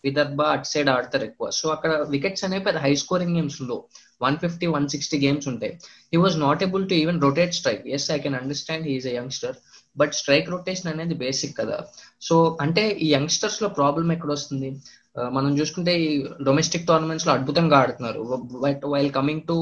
Vidarbha 0.07 0.41
that 0.55 0.71
side 0.73 0.91
ఆడతారు 0.95 1.25
ఎక్కువ. 1.29 1.47
సో 1.59 1.67
అక్కడ 1.75 1.93
వికెట్స్ 2.15 2.45
అనేవి 2.47 2.65
పెద్ద 2.69 2.81
హై 2.85 2.93
స్కోరింగ్ 3.03 3.37
గేమ్స్ 3.39 3.59
ఉండవు. 3.63 3.83
One 4.27 4.37
fifty 4.45 4.67
one 4.77 4.87
sixty 4.95 5.19
games 5.27 5.47
ఉంటాయి. 5.53 5.73
He 6.13 6.19
was 6.25 6.39
not 6.47 6.63
able 6.67 6.85
to 6.91 6.97
even 7.03 7.21
rotate 7.27 7.55
strike 7.61 7.85
yes 7.97 8.09
I 8.17 8.19
can 8.25 8.39
understand 8.41 8.87
he's 8.91 9.09
a 9.13 9.15
youngster 9.21 9.57
but 10.01 10.13
strike 10.21 10.51
rotation 10.55 10.91
అనేది 10.93 11.15
basic 11.23 11.55
కదా. 11.61 11.79
So 12.29 12.37
అంటే 12.65 12.85
ఈ 13.05 13.09
యంగ్స్టర్స్లో 13.19 13.71
ప్రాబ్లం 13.81 14.09
ఎక్కడ 14.17 14.31
వస్తుంది 14.39 14.71
uh, 15.19 15.29
మనం 15.37 15.51
చూసుకుంటే 15.61 15.95
ఈ 16.07 16.11
డొమెస్టిక్ 16.49 16.87
టోర్నమెంట్స్లో 16.91 17.33
అద్భుతంగా 17.37 17.77
ఆడుతున్నారు. 17.83 18.23
బట్ 18.65 18.85
వైల్ 18.95 19.13
కమింగ్ 19.19 19.47
టు 19.51 19.57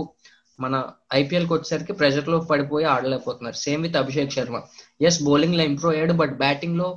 మన 0.59 0.75
ఐపీఎల్కి 1.19 1.53
వచ్చేసరికి 1.55 1.93
ప్రెషర్లో 2.01 2.39
పడిపోయి 2.51 2.87
ఆడలేకపోతున్నారు. 2.95 3.57
Same 3.67 3.83
with 3.87 3.97
Abhishek 4.01 4.35
Sharma. 4.37 4.57
Yes 5.09 5.19
బౌలింగ్లో 5.29 5.65
ఇంప్రూవ్ 5.71 5.93
అయ్యాడు 5.95 6.15
బట్ 6.23 6.35
బ్యాటింగ్లో 6.45 6.89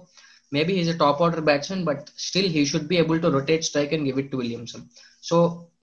maybe 0.55 0.73
is 0.81 0.91
a 0.93 0.97
top 1.03 1.21
order 1.25 1.45
batsmen 1.49 1.83
but 1.89 2.03
still 2.25 2.51
he 2.55 2.61
should 2.71 2.89
be 2.91 2.97
able 3.01 3.21
to 3.23 3.29
rotate 3.37 3.67
strike 3.69 3.93
and 3.95 4.05
give 4.07 4.19
it 4.23 4.31
to 4.33 4.39
Williamson 4.41 4.83
so 5.29 5.37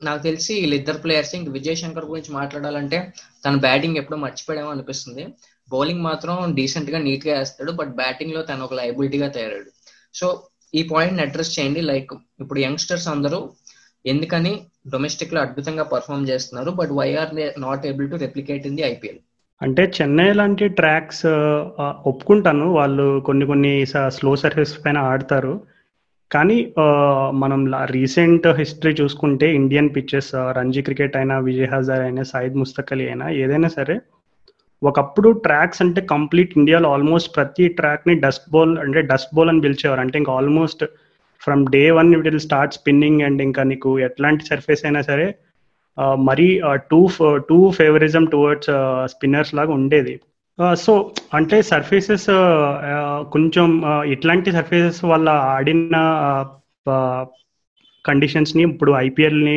నాకు 0.07 0.21
తెలిసి 0.27 0.53
వీళ్ళిద్దరు 0.63 0.99
ప్లేయర్స్ 1.05 1.33
ఇంక 1.39 1.51
విజయ్ 1.57 1.79
శంకర్ 1.81 2.11
గురించి 2.11 2.31
మాట్లాడాలంటే 2.39 2.99
తన 3.45 3.55
బ్యాటింగ్ 3.65 3.99
ఎప్పుడో 4.01 4.19
మర్చిపోయామో 4.25 4.71
అనిపిస్తుంది. 4.75 5.25
బౌలింగ్ 5.69 6.05
మాత్రం 6.09 6.55
డీసెంట్గా 6.59 6.99
నీట్గా 7.07 7.35
వేస్తాడు 7.39 7.73
బట్ 7.81 7.93
బ్యాటింగ్లో 8.01 8.41
తను 8.49 8.65
ఒక 8.67 8.75
లైబిలిటీగా 8.81 9.29
తయారాడు. 9.37 9.71
సో 10.15 10.27
ఈ 10.75 10.83
పాయింట్ 10.93 11.23
అడ్రస్ 11.25 11.53
చేయండి. 11.57 11.81
లైక్ 11.91 12.13
ఇప్పుడు 12.43 12.61
యంగ్స్టర్స్ 12.67 13.09
అందరూ 13.15 13.41
ఎందుకని 14.05 14.53
డొమెస్టిక్లో 14.93 15.41
అద్భుతంగా 15.47 15.85
పర్ఫామ్ 15.95 16.29
చేస్తున్నారు 16.31 16.71
but 16.81 16.93
why 17.01 17.09
are 17.23 17.33
they 17.39 17.47
not 17.67 17.83
able 17.91 18.09
to 18.13 18.19
replicate 18.25 18.67
in 18.71 18.77
the 18.79 18.85
IPL 18.93 19.21
అంటే 19.61 19.83
చెన్నై 19.97 20.33
లాంటి 20.33 20.67
ట్రాక్స్ 20.69 21.27
ఒప్పుకుంటాను. 22.07 22.67
వాళ్ళు 22.73 23.07
కొన్ని 23.27 23.47
కొన్ని 23.47 23.73
స్లో 23.87 24.33
సర్ఫేస్ 24.37 24.73
పైన 24.85 24.99
ఆడతారు. 25.11 25.61
కానీ 26.31 26.57
మనం 27.43 27.61
రీసెంట్ 27.91 28.47
హిస్టరీ 28.47 28.93
చూసుకుంటే 29.01 29.47
ఇండియన్ 29.55 29.91
పిచ్చెస్ 29.97 30.31
రంజీ 30.59 30.83
క్రికెట్ 30.83 31.17
అయినా 31.17 31.39
విజయ్ 31.39 31.69
హజార్ 31.69 32.01
అయినా 32.01 32.23
సాయిద్ 32.23 32.55
ముస్తకలి 32.55 33.07
అయినా 33.07 33.29
ఏదైనా 33.43 33.69
సరే 33.69 33.97
ఒకప్పుడు 34.83 35.31
ట్రాక్స్ 35.31 35.83
అంటే 35.83 36.01
కంప్లీట్ 36.01 36.53
ఇండియాలో 36.57 36.93
ఆల్మోస్ట్ 36.93 37.37
ప్రతి 37.37 37.69
ట్రాక్ని 37.69 38.15
డస్ట్ 38.21 38.47
బౌల్ 38.53 38.79
అంటే 38.79 39.01
డస్ట్ 39.03 39.35
బౌల్ 39.35 39.49
అని 39.49 39.61
పిలిచేవారు. 39.61 40.01
అంటే 40.01 40.19
ఇంకా 40.19 40.33
almost 40.33 40.85
from 41.41 41.67
day 41.67 41.91
one 41.91 42.15
it 42.15 42.27
will 42.29 42.41
start 42.41 42.75
spinning 42.75 43.21
and 43.23 43.43
ఇంకా 43.43 43.63
నీకు 43.63 43.99
ఎట్లాంటి 43.99 44.45
సర్ఫేస్ 44.45 44.85
అయినా 44.85 45.03
సరే 45.03 45.27
మరీ 46.29 46.49
too 46.91 47.01
too 47.49 47.59
favouritism 47.79 48.25
towards 48.25 48.71
spinners 49.13 49.55
లాగా 49.59 49.73
ఉండేది. 49.73 50.15
సో 50.85 50.93
అంటే 51.35 51.57
సర్ఫేసెస్ 51.63 52.27
కొంచెం 53.35 53.69
ఇట్లాంటి 54.15 54.51
సర్ఫేసెస్ 54.57 55.01
వల్ల 55.13 55.29
ఆడిన 55.55 55.97
కండిషన్స్ని 58.05 58.63
ఇప్పుడు 58.63 58.93
ఐపీఎల్ని 59.07 59.57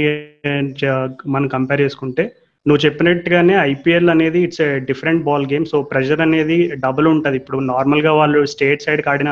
మనం 1.33 1.47
కంపేర్ 1.47 1.83
చేసుకుంటే 1.85 2.23
నువ్వు 2.65 2.81
చెప్పినట్టుగానే 2.85 3.55
ఐపీఎల్ 3.71 4.11
అనేది 4.13 4.39
it's 4.47 4.61
different 4.89 5.23
ball 5.23 5.45
game. 5.53 5.65
So 5.71 5.77
pressure 5.91 6.21
అనేది 6.25 6.57
డబుల్ 6.85 7.07
ఉంటుంది. 7.13 7.37
ఇప్పుడు 7.41 7.57
నార్మల్గా 7.71 8.11
వాళ్ళు 8.19 8.41
స్టేట్ 8.53 8.85
సైడ్కి 8.85 9.09
ఆడిన 9.13 9.31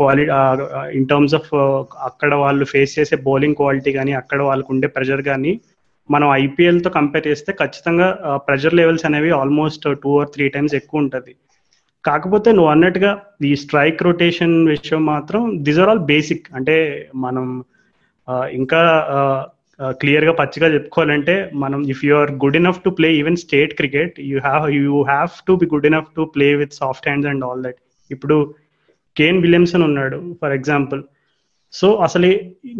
క్వాలిటీ 0.00 0.30
ఇన్ 0.98 1.08
టర్మ్స్ 1.10 1.34
ఆఫ్ 1.38 1.50
అక్కడ 2.08 2.34
వాళ్ళు 2.44 2.64
ఫేస్ 2.72 2.96
చేసే 2.98 3.16
బౌలింగ్ 3.28 3.58
క్వాలిటీ 3.60 3.92
కానీ 3.98 4.12
అక్కడ 4.20 4.40
వాళ్ళకు 4.48 4.72
ఉండే 4.74 4.90
ప్రెషర్ 4.96 5.22
కానీ 5.22 5.52
మనం 6.08 6.28
ఐపీఎల్తో 6.42 6.90
కంపేర్ 6.90 7.28
చేస్తే 7.28 7.50
ఖచ్చితంగా 7.60 8.08
ప్రెషర్ 8.46 8.78
లెవెల్స్ 8.80 9.06
అనేవి 9.08 9.30
almost 9.40 9.86
two 10.02 10.12
or 10.20 10.30
three 10.34 10.46
times 10.54 10.76
ఎక్కువ 10.80 11.02
ఉంటుంది. 11.04 11.32
కాకపోతే 12.04 12.48
నువ్వు 12.52 12.70
అన్నట్టుగా 12.72 13.10
ఈ 13.48 13.52
స్ట్రైక్ 13.62 14.04
రొటేషన్ 14.08 14.54
విషయం 14.68 15.02
మాత్రం 15.06 15.42
దిస్ 15.66 15.80
ఆర్ 15.82 15.90
ఆల్ 15.92 16.04
బేసిక్ 16.12 16.46
అంటే 16.58 16.76
మనం 17.24 17.46
ఇంకా 18.58 18.80
క్లియర్గా 20.00 20.32
పచ్చిగా 20.32 20.68
చెప్పుకోవాలంటే 20.74 21.34
మనం 21.54 21.80
if 21.92 22.00
you 22.04 22.14
are 22.16 22.32
good 22.44 22.58
enough 22.60 22.80
to 22.84 22.90
play 22.98 23.08
even 23.18 23.38
state 23.44 23.74
cricket 23.74 24.16
you 24.30 24.38
have 24.40 24.64
you 24.78 24.96
have 25.10 25.34
to 25.48 25.54
be 25.54 25.66
good 25.66 25.86
enough 25.86 26.10
to 26.16 26.24
play 26.34 26.48
with 26.62 26.74
soft 26.74 27.06
hands 27.08 27.28
and 27.32 27.44
all 27.44 27.62
that 27.62 27.78
ఇప్పుడు 28.10 28.36
కేన్ 29.16 29.38
విలియమ్సన్ 29.44 29.84
ఉన్నాడు 29.88 30.18
for 30.40 30.52
example 30.52 31.00
so 31.72 31.94
అసలు 32.06 32.28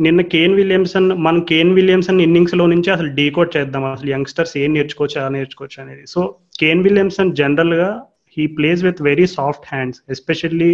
నిన్న 0.04 0.20
Kane 0.34 0.54
Williamson 0.54 1.08
మనం 1.26 1.40
Kane 1.40 1.72
Williamson 1.74 2.20
ఇన్నింగ్స్లో 2.20 2.66
నుంచి 2.66 2.90
అసలు 2.90 3.08
decode 3.14 3.56
చేద్దాం. 3.56 3.84
అసలు 3.84 4.10
యంగ్స్టర్స్ 4.10 4.54
ఏం 4.58 4.70
నేర్చుకోవచ్చు 4.74 5.16
ఎలా 5.20 5.28
నేర్చుకోవచ్చు 5.28 5.78
అనేది. 5.82 6.04
సో 6.06 6.20
కేన్ 6.60 6.82
విలియమ్సన్ 6.82 7.34
జనరల్గా 7.40 7.90
he 8.36 8.46
plays 8.46 8.84
with 8.84 9.02
very 9.02 9.26
soft 9.26 9.66
hands 9.72 10.00
especially 10.10 10.72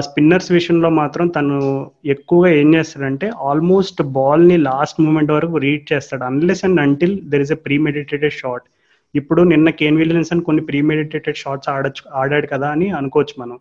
spinners 0.00 0.52
విషయంలో 0.52 0.88
మాత్రం 0.90 1.26
తను 1.28 1.56
ఎక్కువగా 2.06 2.48
ఏం 2.60 2.74
చేస్తాడంటే 2.74 3.30
ఆల్మోస్ట్ 3.50 4.02
బాల్ని 4.02 4.56
లాస్ట్ 4.56 5.00
మూమెంట్ 5.00 5.32
వరకు 5.32 5.56
రీడ్ 5.56 5.84
చేస్తాడు. 5.92 6.24
Unless 6.24 6.64
and 6.64 6.80
until 6.80 7.14
there 7.30 7.40
is 7.40 7.52
a 7.52 7.58
premeditated 7.66 8.32
shot 8.32 8.66
ఇప్పుడు 9.14 9.42
నిన్న 9.42 9.70
కేన్ 9.70 9.96
విలియమ్సన్ 9.96 10.42
కొన్ని 10.42 10.62
ప్రీమెడిటేటెడ్ 10.62 11.36
షాట్స్ 11.36 11.68
ఆడచ్చు 11.68 12.02
ఆడాడు 12.14 12.46
కదా 12.46 12.68
అని 12.68 12.90
అనుకోవచ్చు 12.90 13.36
మనం. 13.42 13.58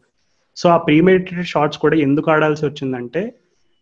సో 0.58 0.66
ఆ 0.70 0.78
ప్రీమెడిటేటెడ్ 0.86 1.50
షాట్స్ 1.50 1.80
కూడా 1.80 1.96
ఎందుకు 2.06 2.28
ఆడాల్సి 2.32 2.64
వచ్చిందంటే 2.66 3.22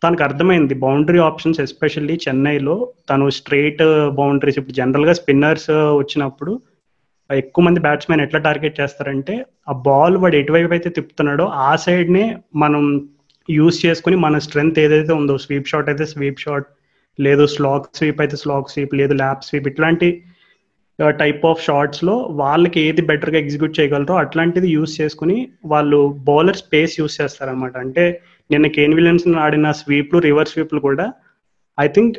తనకు 0.01 0.24
అర్థమైంది 0.24 0.75
బౌండరీ 0.82 1.20
ఆప్షన్స్ 1.22 1.60
ఎస్పెషల్లీ 1.60 2.15
చెన్నైలో 2.24 2.75
తను 3.10 3.25
స్ట్రైట్ 3.32 3.84
బౌండరీస్ 4.13 4.58
ఇప్పుడు 4.58 4.75
జనరల్గా 4.75 5.13
స్పిన్నర్స్ 5.13 5.70
వచ్చినప్పుడు 5.98 6.53
ఎక్కువ 7.29 7.63
మంది 7.63 7.79
బ్యాట్స్మెన్ 7.79 8.22
ఎట్లా 8.22 8.39
టార్గెట్ 8.39 8.79
చేస్తారంటే 8.79 9.36
ఆ 9.67 9.74
బాల్ 9.86 10.17
వాడు 10.17 10.36
ఎటువైపు 10.36 10.74
అయితే 10.74 10.89
తిప్పుతున్నాడో 10.89 11.46
ఆ 11.63 11.72
సైడ్నే 11.86 12.25
మనం 12.55 12.84
యూస్ 13.50 13.77
చేసుకుని 13.86 14.17
మన 14.17 14.38
స్ట్రెంగ్త్ 14.38 14.79
ఏదైతే 14.79 15.13
ఉందో 15.13 15.36
స్వీప్ 15.38 15.67
షాట్ 15.67 15.89
అయితే 15.89 16.05
స్వీప్ 16.05 16.39
షాట్ 16.39 16.67
లేదు 17.20 17.44
స్లాక్ 17.46 17.89
స్వీప్ 17.98 18.22
అయితే 18.22 18.38
స్లాక్ 18.38 18.72
స్వీప్ 18.72 18.94
లేదు 18.96 19.13
ల్యాప్ 19.13 19.44
స్వీప్ 19.44 19.67
ఇట్లాంటి 19.67 20.10
టైప్ 21.00 21.46
ఆఫ్ 21.46 21.64
షార్ట్స్లో 21.64 22.16
వాళ్ళకి 22.34 22.80
ఏది 22.82 23.02
బెటర్గా 23.02 23.38
ఎగ్జిక్యూట్ 23.38 23.80
చేయగలరో 23.80 24.16
అట్లాంటిది 24.16 24.68
యూస్ 24.68 25.02
చేసుకుని 25.02 25.38
వాళ్ళు 25.66 26.00
బౌలర్ 26.25 26.58
స్పేస్ 26.58 27.00
యూస్ 27.00 27.22
చేస్తారనమాట 27.22 27.78
అంటే 27.78 28.04
నిన్న 28.50 28.68
కేన్ 28.68 28.94
విలియమ్స్ 28.94 29.28
ఆడిన 29.38 29.72
స్వీప్లు 29.72 30.20
రివర్స్ 30.20 30.52
స్వీప్లు 30.52 30.80
కూడా 30.80 31.06
ఐ 31.78 31.88
థింక్ 31.88 32.18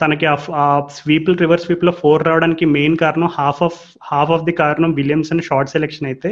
తనకి 0.00 0.26
ఆ 0.56 0.66
స్వీప్లు 0.90 1.34
రివర్స్ 1.34 1.64
స్వీప్లో 1.64 1.92
ఫోర్ 1.92 2.22
రావడానికి 2.22 2.64
మెయిన్ 2.66 2.96
కారణం 2.96 3.30
half 3.38 3.62
of 3.62 3.78
half 4.04 4.30
of 4.30 4.44
the 4.44 4.52
కారణం 4.52 4.92
విలియమ్స్ 4.92 5.32
అని 5.32 5.42
షార్ట్ 5.42 5.70
సెలెక్షన్ 5.70 6.06
అయితే. 6.06 6.30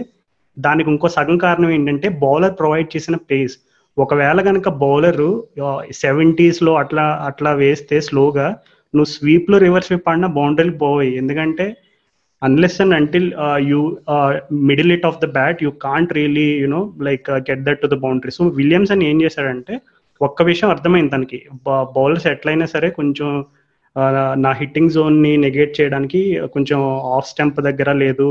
దానికి 0.56 0.90
ఇంకో 0.90 1.08
సగం 1.08 1.38
కారణం 1.38 1.70
ఏంటంటే 1.70 2.08
బౌలర్ 2.20 2.58
ప్రొవైడ్ 2.58 2.96
చేసిన 2.96 3.16
పేస్ 3.30 3.54
ఒకవేళ 3.96 4.40
కనుక 4.40 4.68
బౌలర్ 4.80 5.20
సెవెంటీస్లో 5.94 6.74
అట్లా 6.74 7.04
అట్లా 7.26 7.52
వేస్తే 7.54 8.00
స్లోగా 8.00 8.46
నువ్వు 8.96 9.10
స్వీప్లో 9.16 9.58
రివర్స్ 9.66 9.88
స్వీప్ 9.90 10.08
ఆడినా 10.12 10.30
బౌండరీలు 10.38 10.76
పోయి 10.84 11.10
ఎందుకంటే 11.22 11.66
unless 12.42 12.80
and 12.82 12.94
until 12.94 13.28
you 13.70 13.80
middle 14.70 14.92
it 14.96 15.06
off 15.10 15.20
the 15.24 15.28
bat 15.38 15.62
you 15.64 15.70
can't 15.86 16.16
really 16.18 16.48
you know 16.64 16.80
like 17.08 17.28
get 17.50 17.62
that 17.68 17.82
to 17.84 17.88
the 17.94 17.98
boundary 18.06 18.32
so 18.38 18.44
Williams 18.60 18.92
అని 18.94 19.04
ఏం 19.10 19.18
చేశాడంటే 19.24 19.76
ఒక్క 20.20 20.42
విషయం 20.42 20.68
అర్థమైంది 20.74 21.12
తనకి. 21.14 21.38
బౌలర్స్ 21.96 22.28
ఎట్లయినా 22.34 22.66
సరే 22.74 22.90
కొంచెం 22.98 23.28
uh, 23.96 24.32
నా 24.44 24.50
హిట్టింగ్ 24.60 24.94
జోన్ని 24.96 25.32
నెగేట్ 25.44 25.72
చేయడానికి 25.78 26.20
కొంచెం 26.54 26.80
ఆఫ్ 27.16 27.28
స్టెంప్ 27.32 27.58
దగ్గర 27.68 27.90
లేదు. 28.04 28.28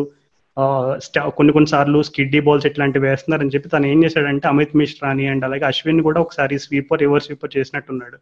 Uh, 0.58 1.30
కొన్ని 1.38 1.54
కొన్ని 1.56 1.70
సార్లు 1.74 2.00
స్కిడ్డీ 2.10 2.40
బాల్స్ 2.48 2.68
ఇట్లాంటివి 2.70 3.08
వేస్తున్నారని 3.10 3.54
చెప్పి 3.56 3.70
తను 3.70 3.88
ఏం 3.94 4.00
చేశాడంటే 4.06 4.48
అమిత్ 4.54 4.78
మిశ్రాని 4.82 5.26
అండ్ 5.32 5.46
అలాగే 5.48 5.66
అశ్విన్ 5.72 6.06
కూడా 6.08 6.20
ఒకసారి 6.26 6.58
sweeper 6.66 7.04
reverse 7.06 7.28
sweeper 7.30 7.56
చేసినట్టున్నాడు. 7.58 8.18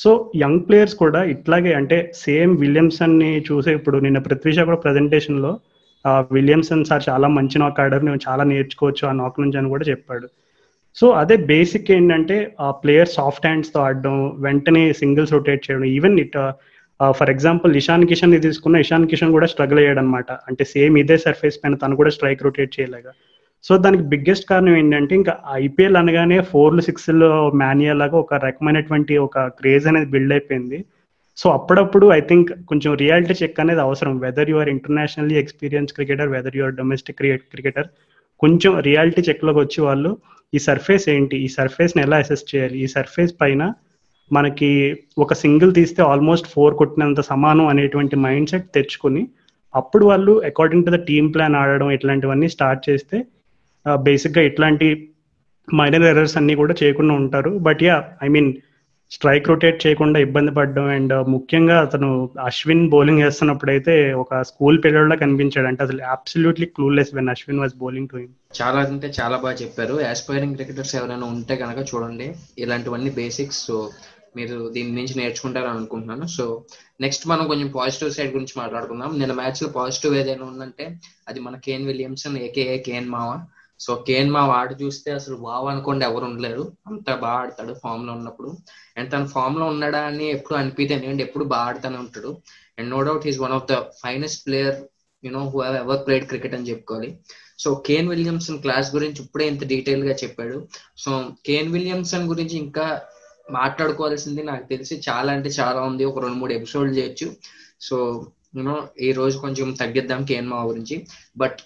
so 0.00 0.10
young 0.42 0.62
players 0.66 0.96
కూడా 1.02 1.20
ఇట్లాగే 1.34 1.72
అంటే 1.74 1.96
సేమ్ 2.24 2.52
విలియమ్సన్ని 2.62 3.30
చూసే 3.48 3.70
ఇప్పుడు 3.78 3.96
నిన్న 4.06 4.18
పృథ్వీష 4.26 4.58
కూడా 4.68 4.78
ప్రెజెంటేషన్లో 4.84 5.52
విలియమ్సన్ 6.36 6.84
సార్ 6.84 7.02
చాలా 7.08 7.28
మంచి 7.38 7.56
నాక్ 7.62 7.80
ఆడారు 7.84 8.04
నేను 8.04 8.20
చాలా 8.28 8.44
నేర్చుకోవచ్చు 8.52 9.02
ఆ 9.08 9.12
నాక్ 9.12 9.40
నుంచి 9.40 9.58
అని 9.60 9.72
కూడా 9.74 9.84
చెప్పాడు. 9.90 10.26
సో 10.96 11.06
అదే 11.20 11.36
బేసిక్ 11.50 11.90
ఏంటంటే 11.96 12.36
ఆ 12.60 12.68
ప్లేయర్ 12.82 13.10
సాఫ్ట్ 13.16 13.46
హ్యాండ్స్తో 13.46 13.78
ఆడడం 13.86 14.14
వెంటనే 14.46 14.84
సింగిల్స్ 14.92 15.34
రొటేట్ 15.36 15.66
చేయడం 15.66 15.84
even 15.96 16.16
it 16.24 16.38
for 17.00 17.32
example 17.34 17.76
Ishan 17.76 18.08
కిషన్ని 18.10 18.38
తీసుకున్న 18.46 18.82
ఇషాన్ 18.84 19.06
కిషన్ 19.10 19.34
కూడా 19.36 19.46
స్ట్రగుల్ 19.46 19.80
అయ్యాడు 19.82 20.00
అనమాట 20.02 20.30
అంటే 20.48 20.64
సేమ్ 20.72 20.96
ఇదే 20.98 21.16
సర్ఫేస్ 21.26 21.60
పైన 21.62 21.76
తను 21.82 21.98
కూడా 22.00 22.10
స్ట్రైక్ 22.16 22.44
రొటేట్ 22.46 22.72
చేయలేగా 22.78 23.12
సో 23.64 23.76
దానికి 23.76 24.02
బిగ్గెస్ట్ 24.02 24.48
కారణం 24.50 24.76
ఏంటంటే 24.76 25.14
ఇంకా 25.14 25.32
ఐపీఎల్ 25.52 25.96
అనగానే 25.96 26.40
ఫోర్లు 26.40 26.80
సిక్స్లు 26.80 27.50
మాన్యా 27.54 27.92
లాగా 27.92 28.16
ఒక 28.18 28.34
రకమైనటువంటి 28.34 29.16
ఒక 29.18 29.38
క్రేజ్ 29.58 29.86
అనేది 29.86 30.06
బిల్డ్ 30.06 30.32
అయిపోయింది. 30.32 30.84
సో 31.36 31.50
అప్పుడప్పుడు 31.50 32.06
ఐ 32.12 32.20
థింక్ 32.20 32.50
కొంచెం 32.68 32.94
రియాలిటీ 32.94 33.34
చెక్ 33.42 33.60
అనేది 33.60 33.80
అవసరం. 33.80 34.18
Whether 34.18 34.50
your 34.50 34.68
internationally 34.68 35.36
experience 35.38 35.92
cricketer 35.92 36.28
whether 36.28 36.56
your 36.56 36.74
domestic 36.74 37.20
cricketer 37.52 37.88
కొంచెం 38.40 38.80
రియాలిటీ 38.80 39.22
చెక్లోకి 39.22 39.58
వచ్చి 39.58 39.80
వాళ్ళు 39.84 40.18
ఈ 40.54 40.58
సర్ఫేస్ 40.58 41.08
ఏంటి? 41.08 41.36
ఈ 41.36 41.48
సర్ఫేస్ని 41.48 42.02
ఎలా 42.02 42.16
అసెస్ 42.16 42.44
చేయాలి? 42.50 42.76
ఈ 42.84 42.86
సర్ఫేస్ 42.86 43.34
పైన 43.40 43.62
మనకి 44.32 44.70
ఒక 45.18 45.32
సింగిల్ 45.34 45.74
తీస్తే 45.74 46.02
ఆల్మోస్ట్ 46.02 46.48
ఫోర్ 46.48 46.74
కొట్టినంత 46.74 47.20
సమానం 47.20 47.66
అనేటువంటి 47.66 48.16
మైండ్ 48.16 48.48
సెట్ 48.48 48.68
తెచ్చుకుని 48.74 49.28
అప్పుడు 49.74 50.04
వాళ్ళు 50.04 50.32
according 50.46 50.86
to 50.86 50.90
the 50.90 50.98
team 51.08 51.34
plan 51.34 51.56
ఆడడం 51.56 51.90
ఇట్లాంటివన్నీ 51.90 52.48
స్టార్ట్ 52.48 52.90
చేస్తే 52.90 53.18
Uh, 53.86 53.98
బేసిక్గా 54.06 54.42
ఇట్లాంటి 54.48 54.86
మైనర్ 55.68 56.04
ఎర్రర్స్ 56.08 56.34
అన్ని 56.38 56.54
కూడా 56.60 56.74
చేయకుండా 56.80 57.12
ఉంటారు. 57.20 57.50
But 57.66 57.82
yeah 57.86 57.94
I 58.24 58.28
mean 58.34 58.50
strike 59.10 59.48
rotate 59.50 59.78
చేయకుండా 59.84 60.18
ఇబ్బంది 60.24 60.52
పడడం 60.58 60.88
అండ్ 60.96 61.12
uh, 61.18 61.22
ముఖ్యంగా 61.34 61.76
అతను 61.86 62.08
అశ్విన్ 62.48 62.84
బౌలింగ్ 62.94 63.22
చేస్తున్నప్పుడు 63.24 63.70
అయితే 63.74 63.94
ఒక 64.22 64.40
స్కూల్ 64.50 64.78
పిల్లల్లో 64.84 65.16
కనిపించాడు 65.22 65.68
అంటే 65.70 65.82
అసలు 65.86 66.02
absolutely 66.16 66.66
clueless 66.76 67.12
when 67.18 67.32
Ashwin 67.34 67.60
was 67.62 67.74
bowling 67.82 68.10
to 68.12 68.16
him 68.20 68.34
చాలా 68.58 68.80
అంటే 68.86 69.08
చాలా 69.18 69.36
బాగా 69.44 69.56
చెప్పారు. 69.62 69.94
ఆస్పైరింగ్ 70.10 70.56
క్రికెటర్స్ 70.58 70.94
ఎవరైనా 71.00 71.28
ఉంటే 71.34 71.56
కనుక 71.62 71.84
చూడండి. 71.90 72.26
ఇలాంటివన్నీ 72.64 73.12
బేసిక్స్ 73.20 73.60
సో 73.68 73.76
మీరు 74.38 74.56
దీని 74.74 74.92
నుంచి 74.98 75.14
నేర్చుకుంటారని 75.20 75.78
అనుకుంటున్నాను. 75.78 76.26
సో 76.36 76.44
నెక్స్ట్ 77.04 77.24
మనం 77.32 77.46
కొంచెం 77.52 77.70
పాజిటివ్ 77.78 78.12
సైడ్ 78.16 78.34
గురించి 78.36 78.54
మాట్లాడుకుందాం. 78.60 79.12
నిన్న 79.20 79.36
మ్యాచ్లో 79.40 79.68
పాజిటివ్ 79.78 80.18
ఏదైనా 80.20 80.44
ఉందంటే 80.52 80.84
అది 81.30 81.40
మన 81.46 81.56
కేన్ 81.68 81.88
విలియమ్సన్ 81.92 82.38
ఏకేఏ 82.48 82.76
కేన్ 82.88 83.08
మావా 83.16 83.38
సో 83.80 84.04
కేన్ 84.08 84.30
మా 84.30 84.40
ఆట 84.40 84.82
చూస్తే 84.82 85.12
అసలు 85.12 85.36
వావ్ 85.36 85.68
అనుకోండి 85.68 86.04
ఎవరు 86.04 86.24
ఉండలేరు. 86.24 86.72
అంత 86.86 87.14
బాగా 87.14 87.38
ఆడతాడు 87.38 87.74
ఫామ్లో 87.82 88.12
ఉన్నప్పుడు. 88.12 88.56
అండ్ 88.96 89.12
తన 89.12 89.24
ఫామ్లో 89.24 89.66
ఉన్నాడా 89.66 90.00
అని 90.00 90.30
ఎప్పుడు 90.30 90.58
అనిపితే 90.58 90.94
ఎందుకంటే 90.94 91.22
ఎప్పుడు 91.22 91.44
బాగా 91.44 91.62
ఆడుతూనే 91.62 91.98
ఉంటాడు. 91.98 92.38
And 92.78 92.90
no 92.90 93.02
doubt 93.02 93.26
is 93.26 93.40
one 93.40 93.52
of 93.52 93.72
the 93.72 93.74
finest 93.74 94.46
player 94.46 94.76
you know 95.24 95.48
who 95.48 95.60
have 95.60 95.76
ever 95.76 96.06
played 96.06 96.26
cricket 96.26 96.54
అని 96.54 96.70
చెప్పుకోవాలి. 96.70 97.18
సో 97.58 97.74
కేన్ 97.74 98.08
విలియమ్సన్ 98.08 98.58
క్లాస్ 98.58 98.94
గురించి 98.94 99.22
ఇప్పుడే 99.22 99.46
ఇంత 99.46 99.66
డీటెయిల్గా 99.66 100.14
చెప్పాడు. 100.14 100.68
సో 100.98 101.30
కేన్ 101.46 101.72
విలియమ్సన్ 101.72 102.28
గురించి 102.28 102.56
ఇంకా 102.56 103.00
మాట్లాడుకోవాల్సింది 103.50 104.42
నాకు 104.42 104.68
తెలిసి 104.68 105.02
చాలా 105.08 105.32
అంటే 105.32 105.48
చాలా 105.48 105.80
ఉంది. 105.80 106.04
ఒక 106.04 106.18
రెండు 106.18 106.36
మూడు 106.36 106.52
ఎపిసోడ్లు 106.52 106.94
చేయొచ్చు. 106.94 107.36
సో 107.80 108.26
యూనో 108.56 108.88
ఈ 109.00 109.12
రోజు 109.12 109.38
కొంచెం 109.38 109.72
తగ్గిద్దాం 109.72 110.24
కేన్ 110.24 110.48
మా 110.48 110.62
గురించి. 110.62 111.06
బట్ 111.36 111.58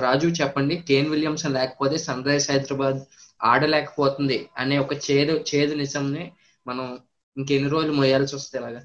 రాజు 0.00 0.28
చెప్పండి 0.38 0.74
కేన్ 0.88 1.10
విలియమ్సన్ 1.12 1.56
లేకపోతే 1.56 1.96
సన్ 2.04 2.24
రైజ్ 2.24 2.48
హైదరాబాద్ 2.50 2.98
ఆడలేకపోతుంది 3.40 4.38
అనే 4.60 4.76
ఒక 4.84 4.94
చేదు 5.06 5.34
చేదు 5.50 5.74
నిజంని 5.80 6.24
మనం 6.66 6.86
ఇంకెన్ని 7.36 7.70
రోజులు 7.74 7.94
మోయాల్సి 7.98 8.34
వస్తే 8.38 8.56
అలాగా 8.60 8.82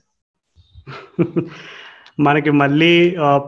మనకి 2.26 2.52
మళ్ళీ 2.62 2.94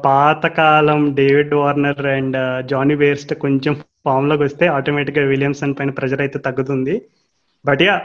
పాతకాలం 0.04 1.00
David 1.18 1.54
Warner 1.60 2.08
and 2.12 2.38
Jonny 2.70 2.96
Bairstow 3.00 3.32
కొంచెం 3.44 3.74
ఫామ్లోకి 4.06 4.44
వస్తే 4.46 4.66
ఆటోమేటిక్గా 4.76 5.24
విలియమ్సన్ 5.32 5.76
పైన 5.78 5.92
ప్రెజర్ 5.98 6.22
అయితే 6.26 6.40
తగ్గుతుంది. 6.48 6.96
బట్ 7.66 7.82
యా 7.86 7.96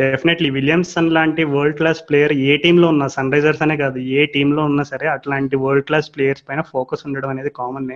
డెఫినెట్లీ 0.00 0.48
విలియమ్సన్ 0.56 1.12
లాంటి 1.16 1.42
వరల్డ్ 1.52 1.76
క్లాస్ 1.76 2.00
ప్లేయర్ 2.06 2.34
ఏ 2.46 2.56
టీంలో 2.62 2.86
ఉన్నా 2.94 3.06
సన్ 3.14 3.30
రైజర్స్ 3.30 3.60
అనే 3.60 3.76
కాదు 3.78 3.98
ఏ 4.14 4.24
టీంలో 4.34 4.62
ఉన్నా 4.70 4.84
సరే 4.90 5.06
అట్లాంటి 5.14 5.56
వరల్డ్ 5.62 5.86
క్లాస్ 5.88 6.08
ప్లేయర్స్ 6.14 6.44
పైన 6.48 6.62
ఫోకస్ 6.70 7.04
ఉండడం 7.08 7.30
అనేది 7.34 7.52
కామన్ 7.58 7.88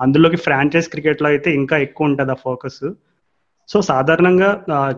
అందులోకి 0.00 0.38
ఫ్రాంచైజ్ 0.46 0.90
క్రికెట్లో 0.94 1.28
అయితే 1.32 1.48
ఇంకా 1.60 1.76
ఎక్కువ 1.86 2.10
ఉంటుంది 2.10 2.32
ఆ 2.36 2.38
ఫోకస్ 2.46 2.82
సో 3.68 3.80
సాధారణంగా 3.90 4.50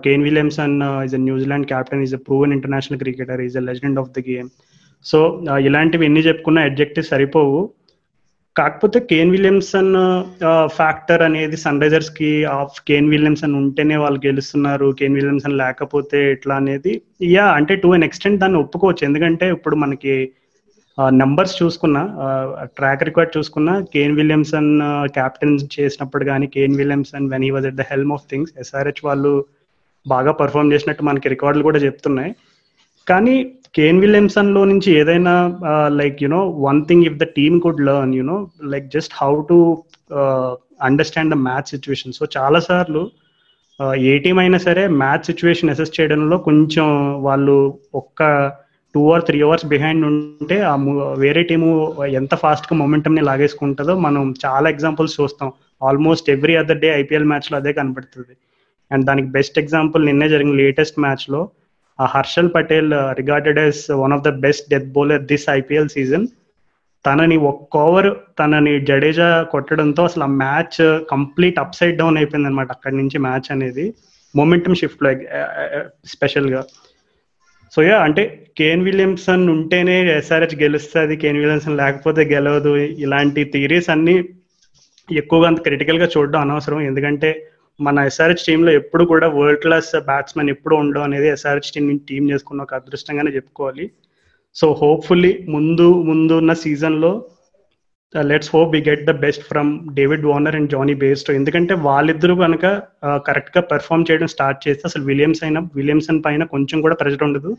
Kane 0.04 0.26
Williamson 0.28 0.76
is 1.06 1.16
a 1.18 1.22
New Zealand 1.28 1.68
captain 1.72 2.02
is 2.06 2.14
a 2.18 2.20
proven 2.28 2.54
international 2.56 3.00
cricketer 3.02 3.42
is 3.46 3.56
a 3.60 3.64
legend 3.70 4.00
of 4.02 4.12
the 4.16 4.22
game 4.30 4.48
so 5.06 5.18
ఇలాంటివి 5.68 6.04
ఎన్ని 6.08 6.22
చెప్పుకున్న 6.26 6.66
అడ్జెక్టివ్ 6.68 7.10
సరిపోవు. 7.12 7.60
కాకపోతే 8.56 8.98
కేన్ 9.10 9.30
విలియమ్సన్ 9.34 9.92
ఫ్యాక్టర్ 10.78 11.22
అనేది 11.28 11.56
సన్ 11.62 11.80
రైజర్స్కి 11.82 12.30
ఆఫ్ 12.56 12.76
కేన్ 12.88 13.08
విలియమ్సన్ 13.12 13.54
ఉంటేనే 13.60 13.96
వాళ్ళు 14.02 14.20
గెలుస్తున్నారు. 14.26 14.88
కేన్ 14.98 15.16
విలియమ్సన్ 15.18 15.58
లేకపోతే 15.62 16.18
ఇట్లా 16.36 16.56
అనేది 16.62 16.92
యా 17.36 17.46
అంటే 17.58 17.74
టు 17.84 17.90
అన్ 17.96 18.06
ఎక్స్టెంట్ 18.08 18.40
దాన్ని 18.42 18.60
ఒప్పుకోవచ్చు. 18.64 19.02
ఎందుకంటే 19.08 19.48
ఇప్పుడు 19.56 19.78
మనకి 19.84 20.14
నంబర్స్ 20.98 21.62
చూసుకున్నా 21.62 22.02
ట్రాక్ 22.64 23.02
రికార్డ్ 23.02 23.38
చూసుకున్నా 23.38 23.80
కేన్ 23.80 24.16
విలియమ్సన్ 24.16 24.80
క్యాప్టెన్ 25.06 25.58
చేసినప్పుడు 25.80 26.24
కానీ 26.24 26.46
Kane 26.46 26.76
Williamson 26.76 27.30
when 27.30 27.44
he 27.44 27.50
was 27.50 27.66
at 27.66 27.74
the 27.74 27.80
helm 27.80 28.12
of 28.12 28.26
things 28.30 28.52
SRH 28.58 29.04
వాళ్ళు 29.04 29.44
బాగా 30.06 30.32
పర్ఫామ్ 30.32 30.72
చేసినట్టు 30.72 31.02
మనకి 31.02 31.28
రికార్డులు 31.28 31.62
కూడా 31.62 31.78
చెప్తున్నాయి. 31.78 32.32
కానీ 33.08 33.44
కేన్ 33.74 34.00
విలియమ్సన్లో 34.00 34.64
నుంచి 34.64 34.92
ఏదైనా 34.92 35.34
like 35.88 36.22
you know 36.22 36.48
one 36.48 36.84
thing 36.86 37.04
if 37.04 37.18
the 37.18 37.22
team 37.22 37.60
could 37.60 37.80
learn 37.80 38.14
you know 38.14 38.50
like 38.64 38.86
just 38.90 39.12
how 39.16 39.42
to 39.48 39.82
understand 40.82 41.34
the 41.34 41.38
match 41.38 41.66
situation 41.66 42.12
so 42.12 42.26
చాలా 42.36 42.60
సార్లు 42.60 43.10
ఏ 43.96 44.18
టీం 44.18 44.38
అయినా 44.38 44.58
సరే 44.58 44.86
మ్యాచ్ 44.88 45.24
సిచ్యువేషన్ 45.24 45.70
అసెస్ 45.70 46.00
చేయడంలో 46.00 46.38
కొంచెం 46.38 46.86
వాళ్ళు 47.22 47.78
ఒక్క 47.94 48.22
two 48.94 49.02
or 49.12 49.24
three 49.28 49.38
hours 49.42 49.66
behind 49.66 50.04
ఉంటే 50.06 50.56
ఆ 50.70 50.74
వేరే 51.24 51.42
టీము 51.50 51.68
ఎంత 52.20 52.34
ఫాస్ట్గా 52.34 52.78
మొమెంటమ్ని 52.78 53.22
లాగేసుకుంటుందో 53.22 53.94
మనం 53.98 54.34
చాలా 54.46 54.66
ఎగ్జాంపుల్స్ 54.70 55.18
చూస్తాం. 55.20 55.50
Almost 55.82 56.30
every 56.30 56.56
other 56.56 56.82
day 56.84 56.88
IPL 57.00 57.30
మ్యాచ్లో 57.32 57.56
అదే 57.58 57.72
కనపడుతుంది. 57.72 58.34
అండ్ 58.90 59.06
దానికి 59.06 59.28
బెస్ట్ 59.28 59.58
ఎగ్జాంపుల్ 59.58 60.06
నిన్నే 60.06 60.28
జరిగిన 60.28 60.54
లేటెస్ట్ 60.62 60.98
మ్యాచ్లో 60.98 61.40
ఆ 61.98 62.06
Harshal 62.06 62.54
Patel 62.54 62.92
regarded 63.20 63.58
as 63.58 63.82
one 64.02 64.12
of 64.12 64.24
the 64.28 64.30
best 64.46 64.70
death 64.70 64.92
bowler 64.92 65.26
this 65.32 65.48
IPL 65.50 65.88
season 65.88 66.26
తనని 67.04 67.36
ఒక్క 67.50 67.76
ఓవర్ 67.76 68.10
తనని 68.38 68.72
జడేజా 68.88 69.28
కొట్టడంతో 69.42 70.02
అసలు 70.04 70.24
ఆ 70.24 70.32
match 70.42 70.78
complete 71.10 71.58
up 71.58 71.74
side 71.74 71.98
down 71.98 72.18
అయిపోయింది 72.18 72.48
అనమాట 72.48 72.70
అక్కడి 72.70 72.96
నుంచి 72.96 73.18
మ్యాచ్ 73.18 73.48
అనేది. 73.50 73.94
మొమెంటమ్ 74.34 74.74
షిఫ్ట్లో 74.74 75.10
స్పెషల్గా. 76.06 76.62
సో 77.72 77.82
యా 77.82 77.98
అంటే 77.98 78.50
కేన్ 78.58 78.84
విలియమ్సన్ 78.84 79.48
ఉంటేనే 79.48 80.16
ఎస్ఆర్హెచ్ 80.16 80.62
గెలుస్తుంది 80.62 81.16
కేన్ 81.16 81.38
విలియమ్సన్ 81.38 81.76
లేకపోతే 81.76 82.22
గెలవదు. 82.22 82.76
ఇలాంటి 82.76 83.44
థియరీస్ 83.44 83.90
అన్ని 83.90 84.24
ఎక్కువగా 85.12 85.46
అంత 85.48 85.60
క్రిటికల్గా 85.60 86.08
చూడడం 86.18 86.40
అనవసరం. 86.40 86.80
ఎందుకంటే 86.80 87.46
మన 87.80 87.98
ఎస్ఆర్హెచ్ 87.98 88.44
టీంలో 88.46 88.72
ఎప్పుడు 88.72 89.04
కూడా 89.04 89.28
వరల్డ్ 89.28 89.60
క్లాస్ 89.60 90.00
బ్యాట్స్మెన్ 90.00 90.50
ఎప్పుడు 90.50 90.74
ఉండడం 90.74 91.02
అనేది 91.02 91.28
ఎస్ఆర్హెచ్ 91.28 91.72
టీం 91.72 91.96
టీం 92.08 92.30
చేసుకున్న 92.30 92.62
ఒక 92.62 92.74
అదృష్టంగానే 92.74 93.30
చెప్పుకోవాలి. 93.30 93.90
సో 94.54 94.72
హోప్ఫుల్లీ 94.72 95.46
ముందు 95.48 96.02
ముందున్న 96.02 96.52
సీజన్లో 96.52 97.24
let's 98.14 98.50
hope 98.54 98.72
we 98.74 98.80
get 98.88 99.04
the 99.06 99.12
best 99.24 99.44
from 99.50 99.70
David 99.98 100.26
Warner 100.30 100.56
and 100.56 100.70
Jonny 100.74 100.94
Bairstow 101.02 101.32
ఎందుకంటే 101.38 101.74
వాళ్ళిద్దరూ 101.86 102.34
కనుక 102.42 102.66
కరెక్ట్గా 103.28 103.62
పెర్ఫామ్ 103.70 104.06
చేయడం 104.10 104.28
స్టార్ట్ 104.34 104.60
చేస్తే 104.66 104.84
అసలు 104.90 105.04
విలియమ్స్ 105.10 105.42
అయినా 105.44 105.60
విలియమ్సన్ 105.78 106.20
పైన 106.26 106.44
కొంచెం 106.54 106.80
కూడా 106.86 106.98
ప్రెజర్ 107.02 107.24
ఉండదు. 107.28 107.52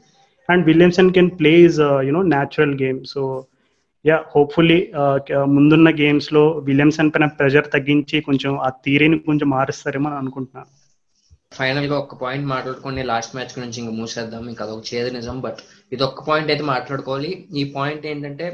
And 0.50 0.66
Williamson 0.70 1.14
can 1.18 1.32
plays 1.40 1.80
you know 2.10 2.22
natural 2.36 2.76
game 2.84 3.00
so 3.14 3.22
yeah 4.06 4.18
hopefully 4.36 4.80
ముందున్న 5.56 5.90
గేమ్స్లో 6.02 6.44
విలియమ్సన్ 6.70 7.12
పైన 7.16 7.26
ప్రెజర్ 7.40 7.68
తగ్గించి 7.76 8.18
కొంచెం 8.22 8.54
ఆ 8.68 8.70
థీరీని 8.86 9.20
కొంచెం 9.28 9.48
మారుస్తారేమో 9.50 10.10
అని 10.10 10.18
అనుకుంటున్నాను. 10.22 10.70
ఫైనల్గా 11.58 11.96
ఒక 12.04 12.16
పాయింట్ 12.22 12.48
మాట్లాడుకొని 12.54 13.02
లాస్ట్ 13.10 13.34
మ్యాచ్ 13.36 13.54
గురించి 13.58 13.78
ఇంకా 13.82 13.94
మూసేద్దాం. 13.98 14.44
ఇంకా 14.52 14.62
అదొక 14.66 14.84
చేదు 14.92 15.10
నిజం 15.18 15.36
బట్ 15.42 15.60
ఇది 15.94 16.04
ఒక్క 16.04 16.22
పాయింట్ 16.30 16.50
అయితే 16.54 16.64
మాట్లాడుకోవాలి. 16.72 17.32
ఈ 17.60 17.64
పాయింట్ 17.76 18.06
ఏంటంటే 18.12 18.46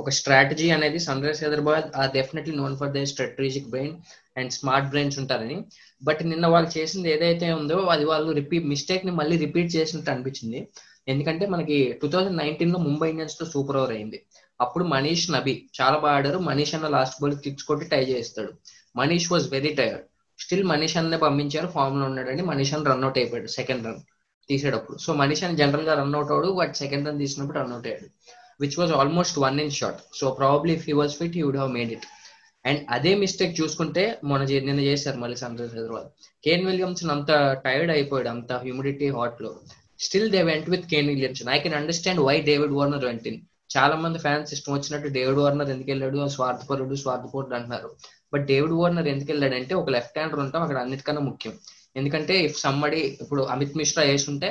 ఒక 0.00 0.10
స్ట్రాటజీ 0.10 0.70
అనేది 0.70 0.98
Sunrisers 1.26 1.44
Hyderabad 1.44 1.96
are 1.96 2.10
definitely 2.10 2.56
known 2.56 2.76
for 2.76 2.90
the 2.90 3.02
strategic 3.02 3.68
brain 3.68 3.96
and 4.36 4.52
smart 4.52 4.88
brains 4.88 5.18
ఉంటారని. 5.18 5.64
బట్ 6.02 6.24
నిన్న 6.24 6.46
వాళ్ళు 6.46 6.78
చేసింది 6.78 7.12
ఏదైతే 7.12 7.52
ఉందో 7.52 7.76
అది 7.76 8.04
వాళ్ళు 8.04 8.32
రిపీట్ 8.32 8.66
మిస్టేక్ని 8.66 9.12
మళ్ళీ 9.12 9.36
రిపీట్ 9.36 9.76
చేసినట్టు 9.76 10.10
అనిపించింది. 10.10 10.68
ఎందుకంటే 11.08 11.46
మనకి 11.46 11.98
టూ 12.02 12.08
థౌజండ్ 12.08 12.36
నైన్టీన్లో 12.36 12.78
ముంబై 12.78 13.10
ఇండియన్స్తో 13.10 13.46
సూపర్ 13.46 13.76
ఓవర్ 13.76 13.90
అయింది. 13.90 14.22
అప్పుడు 14.60 14.84
మనీష్ 14.84 15.30
నబీ 15.30 15.64
చాలా 15.80 15.98
బాగా 15.98 16.16
ఆడారు. 16.16 16.38
మనీష్ 16.38 16.74
అన్న 16.74 16.88
లాస్ట్ 16.88 17.22
బాల్ 17.22 17.36
కిక్స్ 17.36 17.64
కొట్టి 17.64 17.86
టై 17.86 18.04
చేస్తాడు. 18.04 18.52
Manish 18.96 19.32
was 19.32 19.50
very 19.50 19.74
tired 19.74 20.00
still 20.38 20.64
Manish 20.64 20.96
అన్నే 20.96 21.16
పంపించారు 21.16 21.66
ఫామ్లో 21.66 22.06
ఉన్నాడని 22.06 22.42
మనీష్ 22.42 22.74
అని 22.74 22.84
రన్అట్ 22.84 23.18
అయిపోయాడు 23.18 23.46
సెకండ్ 23.46 23.86
రన్ 23.86 23.98
తీసేటప్పుడు. 24.48 24.98
సో 24.98 25.12
మనీష్ 25.12 25.44
అని 25.44 25.56
జనరల్గా 25.56 25.94
రన్అట్ 25.94 26.30
అవడు 26.30 26.52
బట్ 26.52 26.74
సెకండ్ 26.74 27.08
రన్ 27.08 27.18
తీసినప్పుడు 27.18 27.58
రన్అట్ 27.58 27.86
అయ్యాడు. 27.86 28.35
Which 28.60 28.76
was 28.80 28.92
almost 28.92 29.38
one 29.38 29.58
in 29.64 29.74
short 29.78 30.00
so 30.20 30.30
probably 30.40 30.74
if 30.78 30.86
he 30.88 30.94
was 31.00 31.14
fit 31.20 31.36
he 31.38 31.42
would 31.42 31.60
have 31.60 31.72
made 31.78 31.92
it 31.96 32.06
and 32.64 32.80
అదే 32.90 33.14
మిస్టేక్ 33.14 33.52
చూసుకుంటే 33.60 34.04
మన 34.30 34.40
నిన్న 34.68 34.80
చేశారు 34.90 35.18
మళ్ళీ 35.24 35.36
sun 35.36 35.58
rise 35.58 35.74
Hyderabad. 35.74 36.08
Kane 36.44 36.64
Williamson 36.66 37.12
అంత 37.16 37.28
టైర్డ్ 37.64 37.92
అయిపోయాడు 37.96 38.28
అంత 38.28 38.52
humidity 38.64 39.08
హాట్లో. 39.18 39.50
Still 40.06 40.30
they 40.30 40.40
went 40.42 40.70
with 40.70 40.86
Kane 40.92 41.08
Williamson 41.08 41.50
I 41.56 41.58
can 41.58 41.74
understand 41.74 42.20
why 42.20 42.34
David 42.40 42.74
Warner 42.78 43.04
went 43.04 43.26
in 43.26 43.40
చాలా 43.76 43.94
మంది 43.96 44.18
ఫ్యాన్స్ 44.18 44.50
ఇష్టం 44.54 44.72
వచ్చినట్టు 44.74 45.08
డేవిడ్ 45.08 45.38
వార్నర్ 45.38 45.70
ఎందుకు 45.70 45.90
వెళ్ళాడు 45.90 46.28
స్వార్థపరుడు 46.34 46.94
స్వార్థపరుడు 46.94 47.54
అంటున్నారు. 47.54 47.88
బట్ 48.32 48.44
డేవిడ్ 48.46 48.72
వార్నర్ 48.72 49.08
ఎందుకు 49.08 49.30
వెళ్ళాడంటే 49.32 49.74
ఒక 49.74 49.90
లెఫ్ట్ 49.90 50.18
హ్యాండర్ 50.18 50.40
ఉంటాం 50.40 50.62
అక్కడ 50.62 50.78
అన్నిటికన్నా 50.78 51.22
ముఖ్యం. 51.30 51.54
ఎందుకంటే 51.96 52.34
ఇఫ్ 52.44 52.58
సమ్మడి 52.60 53.00
ఇప్పుడు 53.22 53.42
అమిత్ 53.54 53.76
మిశ్రా 53.76 54.04
వేసుంటే 54.04 54.48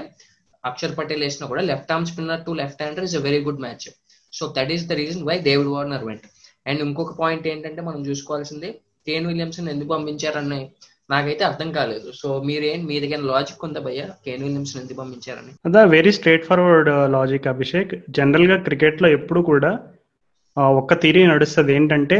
అక్షర్ 0.71 0.95
పటేల్ 0.99 1.23
వేసినా 1.25 1.45
కూడా 1.51 1.63
left 1.71 1.93
arm 1.95 2.07
spinner 2.11 2.45
to 2.47 2.53
left 2.61 2.81
hander 2.83 3.07
is 3.09 3.17
a 3.19 3.23
very 3.27 3.41
good 3.47 3.61
match 3.65 3.87
so 4.33 4.45
that 4.57 4.73
is 4.77 4.87
the 4.89 4.99
reason 5.01 5.23
why 5.29 5.37
David 5.49 5.71
Warner 5.75 6.05
went 6.09 6.27
and 6.69 6.81
ఇంకొక 6.87 7.13
పాయింట్ 7.21 7.47
ఏంటంటే 7.53 7.81
మనం 7.89 8.01
చూసుకోవాల్సింది 8.09 8.71
కేన్ 9.07 9.27
విలియమ్సన్ 9.31 9.71
ఎందుకు 9.75 9.89
పంపించారని 9.95 10.61
నాకైతే 11.13 11.43
అర్థం 11.47 11.69
కాలేదు. 11.71 12.07
సో 12.19 12.27
మీరేం 12.45 12.79
మీ 12.89 12.95
దగ్గర 13.01 13.19
లాజిక్ 13.31 13.65
ఉందా 13.65 13.81
భయ్యా? 13.87 14.05
కేన్ 14.25 14.43
విలియమ్సన్ 14.45 14.81
ఎందుకు 14.81 14.99
పంపించారని? 15.01 15.51
అదా 15.67 15.81
very 15.95 16.11
straight 16.17 16.47
forward 16.47 16.89
logic 17.15 17.49
Abhishek. 17.51 17.93
జనరల్గా 18.17 18.57
క్రికెట్లో 18.67 19.09
ఎప్పుడు 19.17 19.41
కూడా 19.51 19.71
ఒక్క 20.79 20.93
థీరీ 21.03 21.23
నడుస్తుంది. 21.27 21.71
ఏంటంటే 21.77 22.17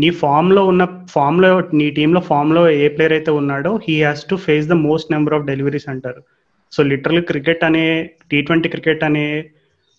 నీ 0.00 0.10
ఫామ్లో 0.22 0.62
ఉన్న 0.72 0.84
ఫామ్లో 1.14 1.50
నీ 1.80 1.86
టీంలో 1.98 2.20
ఫామ్లో 2.30 2.62
ఏ 2.82 2.86
ప్లేయర్ 2.94 3.16
అయితే 3.18 3.32
ఉన్నాడో 3.40 3.72
he 3.88 3.96
has 4.02 4.24
to 4.30 4.36
face 4.46 4.66
the 4.72 4.76
most 4.86 5.12
number 5.14 5.36
of 5.38 5.48
deliveries 5.50 5.88
అంటారు. 5.94 6.22
సో 6.72 6.82
లిటరల్ 6.82 7.22
క్రికెట్ 7.22 7.64
అనే 7.64 8.10
టీ 8.30 8.42
ట్వంటీ 8.42 8.68
క్రికెట్ 8.68 9.04
అనే 9.04 9.26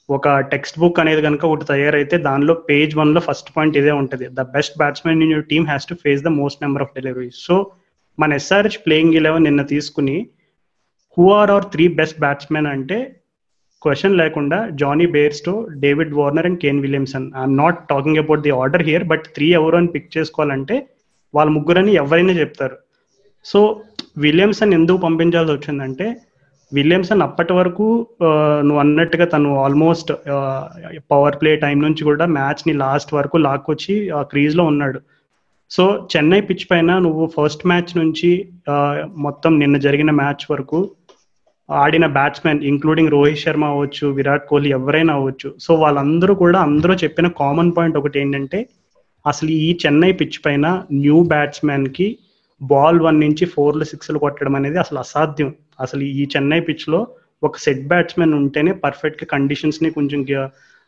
ఒక 0.09 0.39
టెక్స్ట్ 0.51 0.79
బుక్ 0.79 0.99
అనేది 0.99 1.21
కనుక 1.21 1.45
ఒకటి 1.45 1.65
తయారైతే 1.65 2.17
దానిలో 2.17 2.53
పేజ్ 2.53 2.95
వన్లో 2.95 3.21
ఫస్ట్ 3.21 3.49
పాయింట్ 3.57 3.77
ఇదే 3.77 3.91
ఉంటుంది. 3.91 4.25
The 4.25 4.41
best 4.41 4.77
batsmen 4.77 5.23
in 5.23 5.31
your 5.31 5.45
team 5.45 5.65
has 5.65 5.87
to 5.87 5.95
face 5.95 6.23
the 6.23 6.27
most 6.27 6.63
number 6.63 6.83
of 6.83 6.93
deliveries 6.95 7.39
so 7.45 7.71
మన 8.19 8.33
ఎస్ఆర్హెచ్ 8.33 8.77
ప్లేయింగ్ 8.85 9.13
ఇలెవెన్ 9.13 9.43
నిన్న 9.43 9.61
తీసుకుని 9.61 10.17
who 11.17 11.31
are 11.31 11.51
our 11.51 11.65
three 11.65 11.87
best 11.87 12.19
batsmen 12.19 12.67
అంటే 12.67 12.97
క్వశ్చన్ 13.81 14.17
లేకుండా 14.17 14.69
Jonny 14.69 15.05
Bairstow 15.05 15.67
David 15.79 16.13
Warner 16.13 16.45
and 16.45 16.59
Kane 16.59 16.81
Williamson 16.81 17.31
I'm 17.37 17.57
not 17.57 17.87
talking 17.89 18.17
about 18.17 18.41
the 18.41 18.51
order 18.51 18.83
here 18.83 19.03
but 19.03 19.25
three 19.35 19.49
ఎవరు 19.49 19.77
అని 19.77 19.87
pick 19.87 20.17
చేసుకోవాలంటే 20.17 20.87
వాళ్ళ 21.35 21.51
ముగ్గురని 21.51 21.93
ఎవరైనా 21.93 22.33
చెప్తారు. 22.33 22.77
సో 23.45 23.59
విలియమ్సన్ 24.17 24.73
ఎందుకు 24.73 24.97
పంపించాల్సి 24.97 25.53
వచ్చిందంటే 25.53 26.07
విలియమ్సన్ 26.71 27.21
అప్పటి 27.21 27.53
వరకు 27.53 27.85
నువ్వు 28.61 28.79
అన్నట్టుగా 28.79 29.25
తను 29.25 29.49
ఆల్మోస్ట్ 29.63 30.11
పవర్ 31.11 31.37
ప్లే 31.41 31.51
టైం 31.55 31.77
నుంచి 31.81 32.03
కూడా 32.03 32.25
మ్యాచ్ని 32.37 32.73
లాస్ట్ 32.73 33.13
వరకు 33.13 33.37
లాక్కొచ్చి 33.37 33.95
క్రీజ్లో 34.31 34.63
ఉన్నాడు. 34.63 34.99
సో 35.71 35.83
చెన్నై 36.11 36.41
పిచ్ 36.41 36.65
పైన 36.71 36.91
నువ్వు 37.05 37.23
ఫస్ట్ 37.37 37.67
మ్యాచ్ 37.67 37.91
నుంచి 37.97 38.29
మొత్తం 39.25 39.59
నిన్న 39.59 39.77
జరిగిన 39.77 40.11
మ్యాచ్ 40.11 40.45
వరకు 40.51 40.79
ఆడిన 41.69 42.05
బ్యాట్స్మెన్ 42.05 42.63
ఇంక్లూడింగ్ 42.63 43.11
రోహిత్ 43.11 43.39
శర్మ 43.39 43.65
అవ్వచ్చు 43.65 44.07
విరాట్ 44.07 44.45
కోహ్లీ 44.47 44.69
ఎవరైనా 44.69 45.13
అవ్వచ్చు. 45.13 45.49
సో 45.59 45.71
వాళ్ళందరూ 45.75 46.35
కూడా 46.35 46.59
అందరూ 46.59 46.93
చెప్పిన 46.93 47.27
కామన్ 47.41 47.71
పాయింట్ 47.77 47.97
ఒకటి 47.97 48.19
ఏంటంటే 48.19 48.59
అసలు 49.27 49.49
ఈ 49.49 49.77
చెన్నై 49.85 50.11
పిచ్ 50.11 50.39
పైన 50.45 50.65
న్యూ 50.91 51.17
బ్యాట్స్మెన్కి 51.23 52.07
బాల్ 52.61 52.99
వన్ 52.99 53.19
నుంచి 53.19 53.45
ఫోర్లు 53.45 53.83
సిక్స్లు 53.83 54.19
కొట్టడం 54.19 54.55
అనేది 54.55 54.77
అసలు 54.77 54.99
అసాధ్యం. 54.99 55.49
అసలు 55.79 56.03
ఈ 56.19 56.23
చెన్నై 56.35 56.59
పిచ్లో 56.69 56.99
ఒక 57.43 57.57
సెట్ 57.65 57.85
బ్యాట్స్మెన్ 57.91 58.33
ఉంటేనే 58.39 58.71
పర్ఫెక్ట్ 58.85 59.23
కండిషన్స్ని 59.33 59.89
కొంచెం 59.97 60.21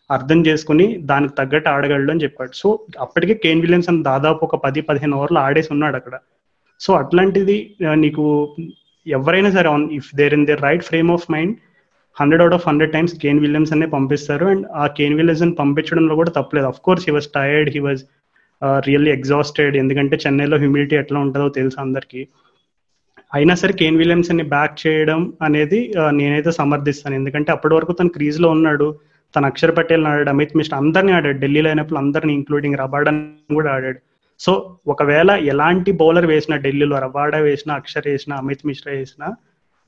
అర్థం 0.10 0.39
చేసుకుని 0.47 0.86
దానికి 1.10 1.34
తగ్గట్టు 1.39 1.69
ఆడగలడు 1.69 2.12
అని 2.13 2.23
చెప్పాడు. 2.23 2.54
సో 2.62 2.67
అప్పటికే 3.06 3.34
కేన్ 3.43 3.62
విలియమ్స్ 3.65 3.89
అని 3.91 4.02
దాదాపు 4.04 4.41
ఒక 4.47 4.58
పది 4.65 4.82
పదిహేను 4.88 5.17
ఓవర్లు 5.17 5.39
ఆడేసి 5.39 5.69
ఉన్నాడు 5.75 5.97
అక్కడ. 5.99 6.15
సో 6.80 6.91
అట్లాంటిది 7.02 7.58
నీకు 8.04 8.23
ఎవరైనా 9.08 9.49
సరే 9.58 9.67
on 9.75 9.86
if 9.99 10.10
they're 10.19 10.36
in 10.38 10.45
their 10.49 10.63
right 10.67 10.88
frame 10.89 11.12
of 11.15 11.28
mind 11.36 11.54
hundred 12.17 12.41
out 12.43 12.56
of 12.58 12.65
hundred 12.69 12.93
times 12.95 13.13
Kane 13.23 13.43
Williams 13.45 13.73
అనే 13.75 13.88
పంపిస్తారు. 13.97 14.45
అండ్ 14.54 14.65
ఆ 14.82 14.86
కేన్ 14.97 15.17
విలియమ్సన్ 15.19 15.54
పంపించడంలో 15.60 16.15
కూడా 16.21 16.32
తప్పలేదు. 16.38 16.67
Of 16.71 16.82
course 16.88 17.06
he 17.08 17.13
was 17.17 17.30
tired 17.39 17.69
he 17.75 17.82
was 17.88 18.04
really 18.88 19.12
exhausted 19.17 19.75
ఎందుకంటే 19.84 20.15
చెన్నైలో 20.25 20.58
హ్యూమిడిటీ 20.63 20.95
ఎట్లా 21.02 21.19
ఉంటుందో 21.25 21.49
తెలుసు 21.58 21.78
అందరికీ. 21.86 22.21
అయినా 23.33 23.55
సరే 23.55 23.73
కేన్ 23.73 23.97
విలియమ్స్ని 23.97 24.43
బ్యాక్ 24.43 24.75
చేయడం 24.87 25.33
అనేది 25.41 25.79
నేనైతే 26.11 26.51
సమర్థిస్తాను. 26.51 27.15
ఎందుకంటే 27.15 27.51
అప్పటి 27.51 27.73
వరకు 27.75 27.91
తను 27.91 28.09
క్రీజ్లో 28.09 28.49
ఉన్నాడు. 28.49 28.87
తన 29.35 29.45
అక్షర్ 29.45 29.75
పటేల్ 29.77 30.05
ఆడాడు 30.05 30.29
అమిత్ 30.29 30.55
మిశ్రా 30.57 30.77
అందరినీ 30.77 31.11
ఆడాడు. 31.11 31.37
ఢిల్లీలో 31.39 31.69
అయినప్పుడు 31.69 31.99
అందరినీ 31.99 32.33
ఇంక్లూడింగ్ 32.33 32.77
రబాడన్ 32.77 33.21
కూడా 33.53 33.71
ఆడాడు. 33.71 33.99
సో 34.39 34.77
ఒకవేళ 34.87 35.31
ఎలాంటి 35.51 35.91
బౌలర్ 36.01 36.25
వేసినా 36.25 36.57
ఢిల్లీలో 36.57 36.99
రబాడా 36.99 37.37
వేసినా 37.37 37.73
అక్షర్ 37.75 38.07
వేసినా 38.07 38.35
అమిత్ 38.35 38.67
మిశ్రా 38.67 38.93
వేసినా 38.93 39.27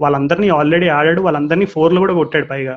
వాళ్ళందరినీ 0.01 0.49
ఆల్రెడీ 0.49 0.87
ఆడాడు. 0.87 1.21
వాళ్ళందరినీ 1.21 1.65
ఫోర్లు 1.65 1.99
కూడా 1.99 2.13
కొట్టాడు 2.13 2.45
పైగా. 2.45 2.75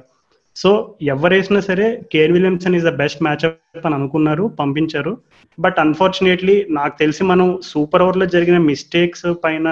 సో 0.57 0.71
ఎవరు 1.03 1.35
వేసినా 1.35 1.61
సరే 1.61 1.87
Kane 2.13 2.33
Williamson 2.33 2.75
is 2.75 2.85
the 2.85 2.93
best 2.99 3.23
matchup 3.23 3.87
అని 3.87 3.95
అనుకున్నారు 3.95 4.45
పంపించారు. 4.61 5.13
బట్ 5.59 5.79
అన్ఫార్చునేట్లీ 5.81 6.57
నాకు 6.71 6.99
తెలిసి 6.99 7.25
మనం 7.25 7.49
సూపర్ 7.63 8.03
ఓవర్లో 8.03 8.27
జరిగిన 8.27 8.59
మిస్టేక్స్ 8.71 9.27
పైన 9.45 9.69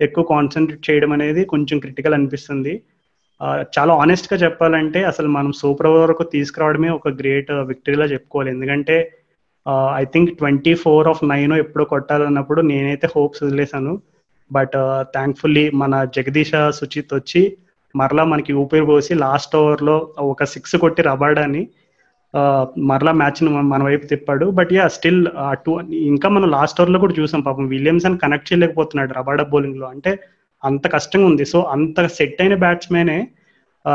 ఎక్కువ 0.00 0.24
కాన్సన్ట్రేట్ 0.24 0.90
చేయడం 0.90 1.12
అనేది 1.12 1.44
కొంచెం 1.44 1.78
క్రిటికల్ 1.78 2.14
అనిపిస్తుంది. 2.14 2.74
చాలా 3.78 3.92
ఆనెస్ట్గా 3.94 4.36
చెప్పాలంటే 4.38 5.00
అసలు 5.04 5.28
మనం 5.28 5.52
సూపర్ 5.52 5.86
ఓవర్ 5.86 6.02
వరకు 6.02 6.22
తీసుకురావడమే 6.22 6.88
ఒక 6.88 7.08
గ్రేట్ 7.20 7.50
విక్టరీలా 7.70 8.04
చెప్పుకోవాలి. 8.04 8.50
ఎందుకంటే 8.50 8.96
I 9.96 10.04
think 10.04 10.30
twenty 10.38 10.74
four 10.74 11.08
of 11.08 11.24
nine 11.24 11.52
ఎప్పుడో 11.52 11.84
కొట్టాలన్నప్పుడు 11.84 12.60
నేనైతే 12.60 13.08
హోప్స్ 13.16 13.42
వదిలేశాను. 13.44 13.94
బట్ 14.52 14.76
థ్యాంక్ఫుల్లీ 15.12 15.64
మన 15.70 16.04
జగదీష 16.16 16.52
సుచిత్ 16.70 17.14
వచ్చి 17.14 17.42
మరలా 17.94 18.24
మనకి 18.24 18.52
ఊపిరి 18.52 18.86
పోసి 18.86 19.14
లాస్ట్ 19.14 19.56
ఓవర్లో 19.56 19.96
ఒక 20.18 20.44
సిక్స్ 20.44 20.76
కొట్టి 20.76 21.02
రబాడాని 21.02 21.62
మరలా 22.90 23.12
మ్యాచ్ 23.20 23.40
మన 23.72 23.80
వైపు 23.88 24.04
తిప్పాడు. 24.06 24.46
బట్ 24.58 24.72
యా 24.72 24.84
స్టిల్ 24.96 25.22
టూ 25.64 25.72
ఇంకా 26.10 26.28
మనం 26.28 26.48
లాస్ట్ 26.50 26.80
ఓవర్లో 26.80 26.98
కూడా 27.04 27.14
చూసాం 27.20 27.40
పాపం. 27.48 27.64
విలియమ్సన్ 27.74 28.18
కనెక్ట్ 28.24 28.48
చేయలేకపోతున్నాడు 28.50 29.12
రబాడా 29.18 29.44
బౌలింగ్లో. 29.52 29.86
అంటే 29.94 30.12
అంత 30.62 30.84
కష్టంగా 30.94 31.26
ఉంది. 31.30 31.44
సో 31.52 31.60
అంత 31.74 32.00
సెట్ 32.18 32.40
అయిన 32.42 32.54
బ్యాట్స్మెనే 32.64 33.18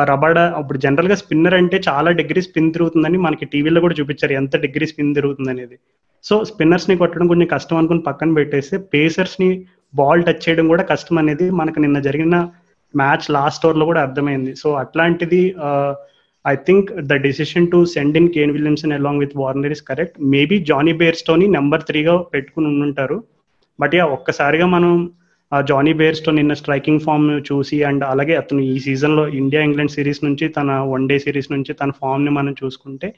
రబాడా 0.10 0.43
ఇప్పుడు 0.60 0.80
జనరల్గా 0.86 1.15
స్పిన్నర్ 1.15 1.56
అంటే 1.58 1.78
చాలా 1.88 2.12
డిగ్రీ 2.19 2.41
స్పిన్ 2.41 2.71
తిరుగుతుందని 2.76 3.17
మనకి 3.26 3.45
టీవీలో 3.45 3.82
కూడా 3.82 3.95
చూపించారు. 4.00 4.34
ఎంత 4.34 4.56
డిగ్రీ 4.65 4.86
స్పిన్ 4.91 5.15
తిరుగుతుంది 5.15 5.52
అనేది 5.52 5.78
సో 6.24 6.36
స్పిన్నర్స్ని 6.43 6.95
కొట్టడం 6.98 7.28
కొంచెం 7.28 7.50
కష్టం 7.52 7.78
అనుకుని 7.78 8.02
పక్కన 8.02 8.34
పెట్టేస్తే 8.34 8.78
పేసర్స్ని 8.93 9.50
బాల్ 9.93 10.24
టచ్ 10.24 10.43
చేయడం 10.45 10.65
కూడా 10.67 10.84
కష్టం 10.84 11.17
అనేది 11.17 11.45
మనకు 11.50 11.80
నిన్న 11.80 12.00
జరిగిన 12.00 12.36
మ్యాచ్ 12.93 13.26
లాస్ట్ 13.32 13.65
ఓవర్లో 13.65 13.86
కూడా 13.86 14.02
అర్థమైంది. 14.02 14.52
సో 14.56 14.67
అట్లాంటిది 14.74 15.41
I 16.45 16.55
think 16.67 16.89
the 17.12 17.13
decision 17.27 17.69
to 17.73 17.77
send 17.93 18.17
in 18.19 18.31
Kane 18.36 18.53
Williamson 18.55 18.95
along 18.97 19.21
with 19.23 19.36
Warner 19.41 19.73
is 19.75 19.84
correct 19.89 20.17
maybe 20.34 20.58
Jonny 20.71 20.93
బేర్స్టోని 21.01 21.45
number 21.58 21.86
త్రీగా 21.89 22.15
పెట్టుకుని 22.34 22.67
ఉండుంటారు. 22.73 23.17
బట్ 23.79 23.95
యా 23.95 24.05
ఒక్కసారిగా 24.17 24.67
మనం 24.75 24.91
జానీ 25.51 25.93
బేర్స్టో 25.93 26.31
నిన్న 26.31 26.53
స్ట్రైకింగ్ 26.60 27.03
ఫామ్ 27.05 27.25
చూసి 27.49 27.77
అండ్ 27.89 28.03
అలాగే 28.03 28.36
అతను 28.36 28.62
ఈ 28.71 28.75
సీజన్లో 28.79 29.23
ఇండియా 29.41 29.62
ఇంగ్లాండ్ 29.67 29.95
సిరీస్ 29.95 30.21
నుంచి 30.23 30.45
తన 30.58 30.71
వన్ 30.93 31.08
డే 31.10 31.17
సిరీస్ 31.25 31.49
నుంచి 31.51 31.73
తన 31.81 31.91
ఫామ్ని 32.01 32.31
మనం 32.38 32.55
చూసుకుంటే 32.63 33.10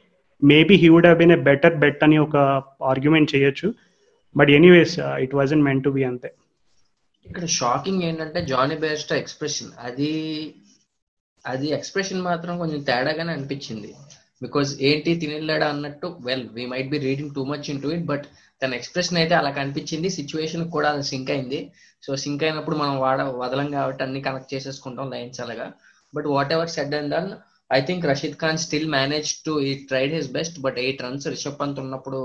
maybe 0.41 0.75
he 0.81 0.89
would 0.93 1.07
have 1.07 1.19
been 1.19 1.35
a 1.37 1.39
better 1.49 1.77
bet 1.83 2.03
అని 2.07 2.17
ఒక 2.25 2.37
ఆర్గ్యుమెంట్ 2.91 3.31
చేయొచ్చు. 3.35 3.67
But 4.35 4.49
anyways 4.57 4.95
it 5.25 5.35
was 5.35 5.53
meant 5.67 5.81
to 5.83 5.89
be 5.89 6.03
అంతే. 6.03 6.29
ఇక్కడ 7.25 7.45
షాకింగ్ 7.59 8.03
ఏంటంటే 8.09 8.41
జానీ 8.45 8.75
బేర్స్టో 8.75 9.15
ఎక్స్ప్రెషన్ 9.15 9.71
అది 9.87 10.11
అది 11.51 11.67
ఎక్స్ప్రెషన్ 11.77 12.21
మాత్రం 12.29 12.53
కొంచెం 12.62 12.81
తేడాగానే 12.89 13.31
అనిపించింది. 13.38 13.89
బికాజ్ 14.43 14.71
ఏంటి 14.89 15.12
తినలేడా 15.21 15.67
అన్నట్టు 15.73 16.07
well 16.27 16.45
we 16.57 16.63
might 16.73 16.89
be 16.93 16.97
reading 17.07 17.33
too 17.38 17.43
much 17.51 17.67
into 17.83 17.89
it 17.95 18.05
but 18.12 18.25
తన 18.62 18.73
ఎక్స్ప్రెషన్ 18.79 19.19
అయితే 19.21 19.33
అలా 19.39 19.51
కనిపించింది. 19.60 20.10
సిచ్యువేషన్ 20.19 20.65
కూడా 20.75 20.89
అది 20.95 21.05
సింక్ 21.12 21.31
అయింది. 21.36 21.60
సో 22.05 22.12
సింక్ 22.23 22.43
అయినప్పుడు 22.47 22.77
మనం 22.81 22.95
వాడ 23.05 23.21
వదలం 23.41 23.67
కాబట్టి 23.77 24.03
అన్ని 24.05 24.21
కనెక్ట్ 24.27 24.53
చేసేసుకుంటాం 24.55 25.10
లైన్స్ 25.15 25.41
అలాగా. 25.45 25.67
But 26.13 26.27
whatever 26.57 26.73
said 26.77 26.95
and 26.99 27.12
done 27.15 27.29
I 27.71 27.79
think 27.88 28.05
Rashid 28.12 28.38
Khan 28.43 28.62
still 28.65 28.89
manage 28.97 29.29
to 29.47 29.53
he 29.69 29.71
tried 29.89 30.13
his 30.17 30.29
best 30.38 30.57
but 30.65 30.77
eight 30.86 31.03
runs 31.05 31.27
Rishabh 31.33 31.60
Pant 31.62 31.81
ఉన్నప్పుడు 31.83 32.19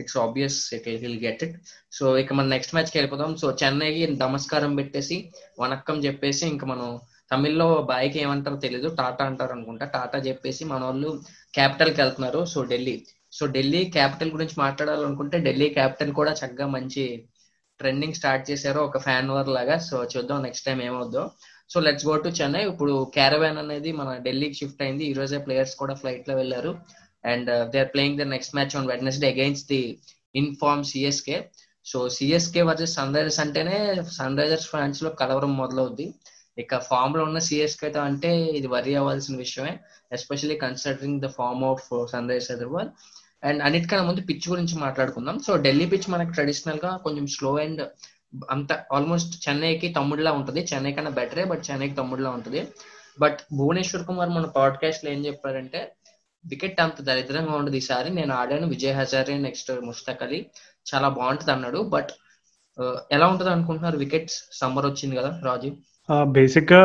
it's 0.00 0.18
obvious 0.24 0.58
will 1.02 1.20
get 1.24 1.42
it 1.46 1.56
so 1.98 2.04
ఇక 2.22 2.32
మనం 2.38 2.50
నెక్స్ట్ 2.54 2.74
మ్యాచ్కి 2.76 2.96
వెళ్ళిపోతాం 2.98 3.32
సో 3.42 3.48
చెన్నైకి 3.60 4.02
నమస్కారం 4.24 4.72
పెట్టేసి 4.80 5.16
వనక్కం 5.62 5.98
చెప్పేసి 6.06 6.44
ఇంకా 6.54 6.66
మనం 6.72 6.88
తమిళ్ళో 7.34 7.82
బాయ్కి 7.82 8.18
ఏమంటారో 8.22 8.56
తెలీదు. 8.56 8.88
టాటా 8.88 9.24
అంటారు 9.24 9.52
అనుకుంటా. 9.52 9.86
టాటా 9.86 10.18
చెప్పేసి 10.18 10.64
మన 10.64 10.84
వాళ్ళు 10.84 11.22
క్యాపిటల్కి 11.54 12.00
వెళ్తున్నారు. 12.00 12.44
So 12.44 12.64
Delhi. 12.64 13.06
So 13.32 13.46
Delhi 13.46 13.84
Capital 13.84 14.32
గురించి 14.32 14.54
మాట్లాడాలనుకుంటే 14.58 15.38
ఢిల్లీ 15.38 15.68
క్యాపిటల్ 15.68 16.12
కూడా 16.12 16.32
చక్కగా 16.32 16.66
మంచి 16.66 17.24
ట్రెండింగ్ 17.78 18.14
స్టార్ట్ 18.14 18.50
చేశారు. 18.50 18.80
ఒక 18.80 18.98
ఫ్యాన్ 18.98 19.30
వర్ 19.30 19.48
లాగా. 19.48 19.78
సో 19.78 20.04
చూద్దాం 20.04 20.42
next 20.42 20.66
time 20.66 20.82
ఏమవుద్దో. 20.82 21.30
So 21.70 21.80
let's 21.80 22.06
go 22.06 22.16
to 22.16 22.28
Chennai. 22.28 22.66
ఇప్పుడు 22.66 23.10
క్యారవాన్ 23.14 23.58
అనేది 23.58 23.92
మన 23.92 24.18
ఢిల్లీకి 24.18 24.54
షిఫ్ట్ 24.54 24.82
అయింది. 24.82 25.04
ఈ 25.04 25.12
రోజే 25.12 25.38
ప్లేయర్స్ 25.38 25.76
కూడా 25.76 25.94
ఫ్లైట్లో 25.94 26.36
వెళ్ళారు. 26.36 26.78
And 27.24 27.70
they 27.70 27.78
are 27.78 27.88
playing 27.94 28.18
the 28.18 28.22
next 28.22 28.54
match 28.54 28.76
on 28.76 28.86
Wednesday 28.86 29.30
against 29.30 29.66
the 29.66 29.98
in form 30.34 30.84
CSK 30.84 31.50
so 31.86 32.08
CSK 32.08 32.62
versus 32.62 32.94
Sunrisers 33.14 33.40
అంటేనే 33.40 34.02
సన్ 34.12 34.38
రైజర్స్ 34.38 34.66
ఫ్యాన్స్లో 34.66 35.10
కలవరం 35.10 35.56
మొదలవుద్ది. 35.56 36.14
ఇక 36.62 36.78
ఫామ్లో 36.88 37.22
ఉన్న 37.28 37.38
సిఎస్కే 37.48 37.88
తో 37.96 38.00
అంటే 38.08 38.30
ఇది 38.58 38.68
వరి 38.74 38.92
అవ్వాల్సిన 39.00 39.36
విషయమే 39.44 39.72
especially 40.16 40.56
considering 40.64 41.22
the 41.24 41.30
form 41.38 41.64
of 41.70 41.86
Sunrisers 42.30 42.50
Hyderabad 42.52 42.90
and 43.48 43.60
అన్నిటికన్నా 43.66 44.04
ముందు 44.08 44.22
పిచ్ 44.28 44.46
గురించి 44.52 44.74
మాట్లాడుకుందాం. 44.84 45.36
సో 45.46 45.52
ఢిల్లీ 45.64 45.86
పిచ్ 45.92 46.08
మనకి 46.14 46.32
ట్రెడిషనల్గా 46.36 46.90
కొంచెం 47.06 47.26
స్లో 47.36 47.52
అండ్ 47.64 47.82
అంత 48.54 48.72
ఆల్మోస్ట్ 48.96 49.34
చెన్నైకి 49.44 49.88
తమ్ముడులా 49.98 50.30
ఉంటుంది. 50.38 50.60
చెన్నై 50.70 50.92
కన్నా 50.96 51.12
బెటరే 51.18 51.44
బట్ 51.52 51.62
చెన్నైకి 51.68 51.96
తమ్ముడులా 52.00 52.30
ఉంటుంది. 52.38 52.60
బట్ 53.18 53.40
భువనేశ్వర్ 53.58 54.06
కుమార్ 54.08 54.30
మన 54.36 54.46
పాడ్కాస్ట్లో 54.58 55.08
ఏం 55.14 55.20
చెప్పారంటే 55.28 55.80
వికెట్ 56.44 56.80
అంత 56.84 56.96
దరిద్రంగా 57.08 57.52
ఉండదు 57.60 57.76
ఈసారి. 57.82 58.10
నేను 58.18 58.32
ఆడాను 58.40 58.66
విజయ్ 58.74 58.96
హజారే 59.00 59.36
నెక్స్ట్ 59.46 59.70
ముస్తక్ 59.88 60.24
అలీ. 60.26 60.40
చాలా 60.90 61.08
బాగుంటది 61.18 61.52
అన్నాడు 61.56 61.80
బట్ 61.94 62.10
uh, 62.78 62.96
ఎలా 63.16 63.26
ఉంటది 63.32 63.50
అనుకుంటున్నారు 63.54 63.96
వికెట్స్ 64.04 64.38
సమ్మర్ 64.60 64.86
వచ్చింది 64.90 65.14
కదా 65.20 65.30
రాజీవ్. 65.48 65.76
బేసిక్గా 66.36 66.80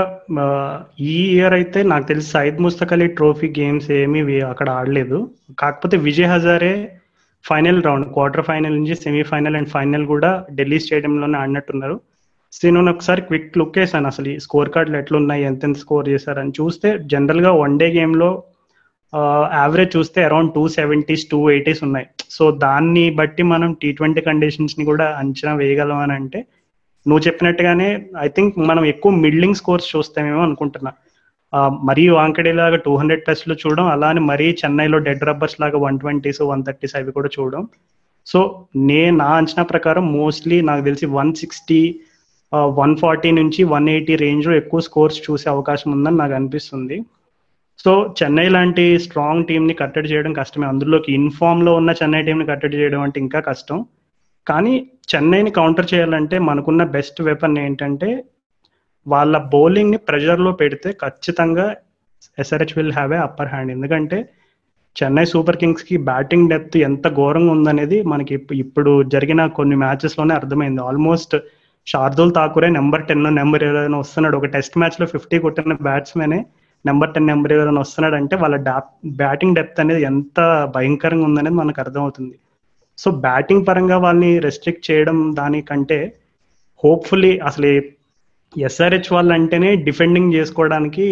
ఈ 1.13 1.15
ఇయర్ 1.35 1.55
అయితే 1.57 1.79
నాకు 1.91 2.05
తెలిసి 2.11 2.29
సైద్ 2.35 2.59
ముస్తక్ 2.65 2.93
అలీ 2.95 3.07
ట్రోఫీ 3.17 3.47
గేమ్స్ 3.59 3.87
ఏమి 4.01 4.19
అక్కడ 4.51 4.67
ఆడలేదు. 4.79 5.17
కాకపోతే 5.61 5.95
Vijay 6.07 6.31
Hazare 6.33 6.73
final 7.45 7.81
round 7.87 8.07
quarter 8.13 8.47
final 8.49 8.77
నుంచి 8.77 8.95
సెమీఫైనల్ 9.05 9.57
అండ్ 9.59 9.71
ఫైనల్ 9.73 10.05
కూడా 10.13 10.31
ఢిల్లీ 10.57 10.79
స్టేడియంలోనే 10.85 11.37
ఆడినట్టున్నారు. 11.41 11.95
సో 12.53 12.61
నేను 12.75 12.91
ఒకసారి 12.91 13.21
క్విక్ 13.27 13.57
లుక్ 13.59 13.77
వేసాను. 13.79 14.07
అసలు 14.11 14.27
ఈ 14.33 14.37
స్కోర్ 14.45 14.71
కార్డులు 14.75 14.97
ఎట్లున్నాయి 15.01 15.43
ఎంతెంత 15.49 15.77
స్కోర్ 15.83 16.07
చేశారని 16.13 16.53
చూస్తే 16.59 16.89
జనరల్గా 17.13 17.51
వన్ 17.63 17.75
డే 17.81 17.87
గేమ్లో 17.97 18.29
యావరేజ్ 19.59 19.91
చూస్తే 19.97 20.19
around 20.29 20.53
two 20.55 20.63
seventies 20.77 21.25
two 21.31 21.39
eighties 21.53 21.83
ఉన్నాయి. 21.87 22.07
సో 22.37 22.43
దాన్ని 22.65 23.05
బట్టి 23.19 23.43
మనం 23.53 23.69
టీ 23.81 23.91
ట్వంటీ 23.99 24.21
కండిషన్స్ని 24.29 24.85
కూడా 24.91 25.07
అంచనా 25.21 25.53
వేయగలం 25.61 26.01
అని 26.05 26.15
అంటే 26.19 26.41
నువ్వు 27.05 27.23
చెప్పినట్టుగానే 27.27 27.89
ఐ 28.19 28.27
థింక్ 28.27 28.55
మనం 28.69 28.83
ఎక్కువ 28.85 29.11
మిడ్లింగ్ 29.25 29.59
స్కోర్స్ 29.59 29.87
చూస్తామేమో 29.93 30.41
అనుకుంటున్నా. 30.43 30.91
మరీ 31.89 32.03
వాంకడే 32.09 32.51
లాగా 32.53 32.77
టూ 32.77 32.91
హండ్రెడ్ 32.95 33.23
ప్లస్లో 33.25 33.55
చూడడం 33.61 33.85
అలానే 33.87 34.21
మరీ 34.21 34.47
చెన్నైలో 34.61 34.97
డెడ్ 35.07 35.23
రబ్బర్స్ 35.23 35.57
లాగా 35.61 35.77
వన్ 35.77 35.99
ట్వంటీస్ 35.99 36.41
వన్ 36.41 36.65
థర్టీస్ 36.67 36.95
అవి 36.95 37.11
కూడా 37.11 37.29
చూడడం. 37.39 37.63
సో 38.27 38.39
నే 38.89 39.01
నా 39.11 39.29
అంచనా 39.39 39.63
ప్రకారం 39.63 40.05
మోస్ట్లీ 40.13 40.57
నాకు 40.61 40.83
తెలిసి 40.83 41.05
వన్ 41.19 41.31
సిక్స్టీ 41.35 41.81
వన్ 42.53 42.93
ఫార్టీ 42.97 43.29
నుంచి 43.31 43.61
వన్ 43.73 43.87
ఎయిటీ 43.89 44.13
రేంజ్లో 44.15 44.53
ఎక్కువ 44.55 44.79
స్కోర్స్ 44.79 45.17
చూసే 45.25 45.47
అవకాశం 45.49 45.89
ఉందని 45.91 46.17
నాకు 46.17 46.33
అనిపిస్తుంది. 46.33 46.97
సో 47.83 47.91
చెన్నై 48.19 48.45
లాంటి 48.49 48.85
స్ట్రాంగ్ 48.99 49.45
టీమ్ని 49.45 49.73
కట్టడి 49.73 50.07
చేయడం 50.07 50.33
కష్టమే. 50.33 50.65
అందులోకి 50.67 51.09
ఇన్ఫామ్లో 51.13 51.71
ఉన్న 51.75 51.91
చెన్నై 52.01 52.21
టీం 52.21 52.39
ని 52.39 52.45
కట్టడి 52.45 52.77
చేయడం 52.77 53.01
అంటే 53.01 53.17
ఇంకా 53.19 53.39
కష్టం. 53.39 53.77
కానీ 54.47 54.73
చెన్నైని 55.11 55.51
కౌంటర్ 55.51 55.91
చేయాలంటే 55.93 56.39
మనకున్న 56.39 56.83
బెస్ట్ 56.83 57.21
వెపన్ 57.21 57.57
ఏంటంటే 57.57 58.09
వాళ్ళ 59.07 59.37
బౌలింగ్ని 59.53 59.97
ప్రెషర్లో 59.97 60.51
పెడితే 60.51 60.91
ఖచ్చితంగా 61.03 61.75
SRH 62.37 62.75
will 62.77 62.93
have 62.93 63.13
a 63.13 63.17
upper 63.17 63.47
hand 63.47 63.71
ఎందుకంటే 63.71 64.17
చెన్నై 64.95 65.25
సూపర్ 65.25 65.57
కింగ్స్కి 65.57 65.97
బ్యాటింగ్ 66.09 66.49
డెప్త్ 66.49 66.77
ఎంత 66.77 67.07
ఘోరంగా 67.13 67.51
ఉందనేది 67.51 67.97
మనకి 68.01 68.33
ఇప్పుడు 68.63 69.03
జరిగిన 69.03 69.41
కొన్ని 69.47 69.75
మ్యాచెస్లోనే 69.75 70.33
అర్థమైంది. 70.33 70.81
ఆల్మోస్ట్ 70.81 71.35
శార్దుల్ 71.87 72.33
ఠాకూరే 72.35 72.69
నెంబర్ 72.69 73.05
టెన్ 73.05 73.23
నెంబర్ 73.35 73.63
ఇరవై 73.63 73.87
వస్తున్నాడు. 73.99 74.37
ఒక 74.37 74.45
టెస్ట్ 74.55 74.77
మ్యాచ్లో 74.77 75.05
ఫిఫ్టీ 75.07 75.39
కొట్టిన 75.39 75.73
బ్యాట్స్మెనే 75.73 76.39
నెంబర్ 76.85 77.13
టెన్ 77.13 77.27
నెంబర్ 77.27 77.53
ఇరవై 77.53 77.75
వస్తున్నాడు 77.79 78.15
అంటే 78.15 78.35
వాళ్ళ 78.35 78.57
బ్యాటింగ్ 79.21 79.55
డెప్త్ 79.55 79.79
అనేది 79.79 80.03
ఎంత 80.11 80.39
భయంకరంగా 80.75 81.25
ఉందనేది 81.25 81.55
మనకు 81.55 81.81
అర్థమవుతుంది. 81.81 82.35
సో 83.01 83.09
బ్యాటింగ్ 83.25 83.65
పరంగా 83.67 83.97
వాళ్ళని 83.97 84.31
రెస్ట్రిక్ట్ 84.47 84.87
చేయడం 84.89 85.17
దానికంటే 85.39 85.99
హోప్ఫుల్లీ 86.83 87.33
అసలు 87.49 87.69
ఎస్ఆర్హెచ్ 88.55 89.09
వాళ్ళు 89.13 89.31
అంటేనే 89.33 89.71
డిఫెండింగ్ 89.87 90.35
చేసుకోవడానికి 90.37 91.03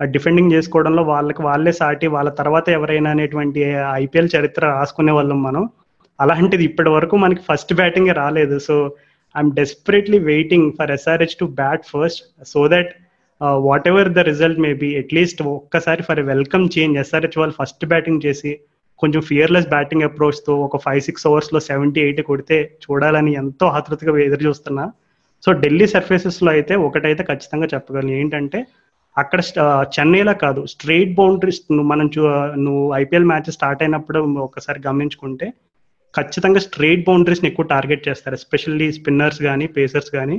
డిఫెండింగ్ 0.00 0.54
చేసుకోవడంలో 0.54 1.02
వాళ్ళకి 1.12 1.42
వాళ్ళే 1.48 1.72
సాటి 1.80 2.06
వాళ్ళ 2.06 2.30
తర్వాత 2.40 2.66
ఎవరైనా 2.78 3.10
అనేటువంటి 3.10 3.60
ఐపీఎల్ 4.02 4.32
చరిత్ర 4.36 4.62
రాసుకునే 4.76 5.12
వాళ్ళం 5.12 5.38
మనం. 5.42 5.62
అలాంటిది 6.18 6.64
ఇప్పటి 6.68 6.90
వరకు 6.96 7.14
మనకి 7.24 7.42
ఫస్ట్ 7.48 7.72
బ్యాటింగే 7.80 8.14
రాలేదు. 8.22 8.56
So 8.68 8.74
I'm 9.34 9.52
desperately 9.52 10.18
waiting 10.30 10.68
for 10.78 10.92
SRH 10.96 11.36
to 11.40 11.46
bat 11.60 11.84
first 11.92 12.22
so 12.52 12.62
that 12.74 12.90
whatever 13.90 14.10
the 14.18 14.24
result 14.30 14.62
may 14.64 14.70
at least 15.02 15.42
ఒక్కసారి 15.56 16.02
ఫర్ 16.02 16.20
వెల్కమ్ 16.32 16.66
చేంజ్ 16.76 16.98
ఎస్ఆర్హెచ్ 16.98 17.38
వాళ్ళు 17.38 17.56
ఫస్ట్ 17.60 17.84
బ్యాటింగ్ 17.92 18.24
చేసి 18.26 18.52
కొంచెం 18.98 19.20
ఫియర్లెస్ 19.28 19.68
బ్యాటింగ్ 19.74 20.06
అప్రోచ్తో 20.08 20.54
ఒక 20.66 20.78
ఫైవ్ 20.84 21.00
సిక్స్ 21.06 21.26
ఓవర్స్లో 21.30 21.60
సెవెంటీ 21.60 22.00
ఎయిట్ 22.00 22.22
కొడితే 22.30 22.56
చూడాలని 22.84 23.32
ఎంతో 23.42 23.66
ఆతృతగా 23.66 24.12
ఎదురు 24.26 24.44
చూస్తున్నా. 24.48 24.84
సో 25.44 25.52
ఢిల్లీ 25.52 25.86
సర్ఫేసెస్లో 25.86 26.50
అయితే 26.56 26.74
ఒకటైతే 26.88 27.22
ఖచ్చితంగా 27.30 27.68
చెప్పగలను. 27.74 28.14
ఏంటంటే 28.20 28.60
అక్కడ 29.16 29.40
చెన్నైలో 29.94 30.34
కాదు 30.42 30.60
స్ట్రైట్ 30.66 31.14
బౌండరీస్ 31.14 31.60
మనం 31.92 32.06
చూ 32.14 32.20
నువ్వు 32.66 32.84
ఐపీఎల్ 32.94 33.28
మ్యాచ్ 33.30 33.50
స్టార్ట్ 33.56 33.82
అయినప్పుడు 33.82 34.18
ఒకసారి 34.46 34.80
గమనించుకుంటే 34.86 35.46
ఖచ్చితంగా 36.14 36.60
స్ట్రైట్ 36.66 37.06
బౌండరీస్ని 37.08 37.48
ఎక్కువ 37.50 37.66
టార్గెట్ 37.72 38.06
చేస్తారు. 38.08 38.34
ఎస్పెషల్లీ 38.34 38.92
స్పిన్నర్స్ 38.92 39.40
కానీ 39.42 39.66
పేసర్స్ 39.66 40.10
కానీ 40.10 40.36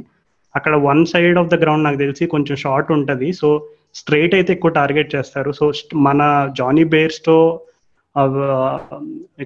అక్కడ 0.56 0.76
one 0.90 1.04
side 1.06 1.40
of 1.42 1.52
the 1.54 1.58
ground 1.64 1.84
నాకు 1.84 2.00
తెలిసి 2.04 2.26
కొంచెం 2.36 2.56
షార్ట్ 2.56 2.92
ఉంటుంది. 2.92 3.28
సో 3.42 3.50
స్ట్రైట్ 3.96 4.36
అయితే 4.36 4.54
ఎక్కువ 4.54 4.72
టార్గెట్ 4.72 5.16
చేస్తారు. 5.16 5.52
సో 5.52 5.66
మన 6.08 6.22
జానీ 6.58 6.84
బేర్స్తో 6.84 7.38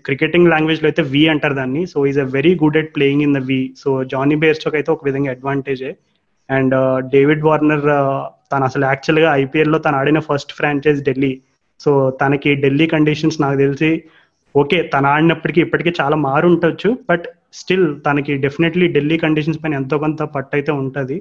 క్రికెటింగ్ 0.07 0.51
లాంగ్వేజ్లో 0.53 0.88
అయితే 0.89 1.03
వి 1.13 1.21
అంటారు 1.33 1.55
దాన్ని. 1.62 1.81
So 1.86 2.05
is 2.12 2.19
a 2.19 2.27
very 2.38 2.53
good 2.63 2.77
at 2.81 2.91
playing 2.95 3.23
in 3.27 3.36
the 3.38 3.41
V 3.49 3.59
so 3.83 3.89
Jonny 4.13 4.36
బేర్స్టోక్ 4.43 4.77
అయితే 4.79 4.91
ఒక 4.91 5.05
విధంగా 5.05 5.31
అడ్వాంటేజే 5.31 5.91
అండ్ 6.49 6.75
డేవిడ్ 7.15 7.45
వార్నర్ 7.47 7.86
తను 8.51 8.65
అసలు 8.69 8.86
యాక్చువల్గా 8.86 9.29
ఐపీఎల్లో 9.43 9.77
తను 9.77 9.97
ఆడిన 9.97 10.19
ఫస్ట్ 10.29 10.55
ఫ్రాంచైజ్ 10.57 11.01
ఢిల్లీ 11.03 11.33
సో 11.79 11.91
తనకి 12.21 12.51
ఢిల్లీ 12.63 12.88
కండిషన్స్ 12.88 13.41
నాకు 13.41 13.57
తెలిసి 13.57 13.91
ఓకే 14.55 14.79
తను 14.93 15.07
ఆడినప్పటికీ 15.07 15.59
ఇప్పటికీ 15.62 15.91
చాలా 16.01 16.15
మారు 16.25 16.47
ఉండొచ్చు. 16.47 16.89
బట్ 17.09 17.25
స్టిల్ 17.59 17.88
తనకి 18.07 18.33
డెఫినెట్లీ 18.43 18.88
ఢిల్లీ 18.88 19.17
కండిషన్స్ 19.17 19.59
పైన 19.63 19.73
ఎంతో 19.73 19.95
కొంత 19.97 20.21
పట్టు 20.36 20.53
అయితే 20.57 20.71
ఉంటుంది. 20.81 21.17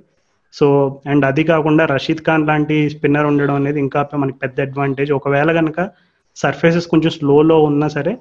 సో 0.54 0.66
అండ్ 1.10 1.24
అది 1.24 1.42
కాకుండా 1.44 1.84
రషీద్ 1.84 2.22
ఖాన్ 2.26 2.46
లాంటి 2.46 2.76
స్పిన్నర్ 2.94 3.26
ఉండడం 3.26 3.54
అనేది 3.54 3.80
ఇంకా 3.80 4.00
మనకి 4.22 4.38
పెద్ద 4.38 4.60
అడ్వాంటేజ్ 4.60 5.12
ఒకవేళ 5.18 5.52
కనుక 5.58 5.80
సర్ఫేసెస్ 6.36 6.86
కొంచెం 6.86 7.10
స్లోలో 7.10 7.62
ఉన్నా 7.62 7.88
సరే 7.88 8.12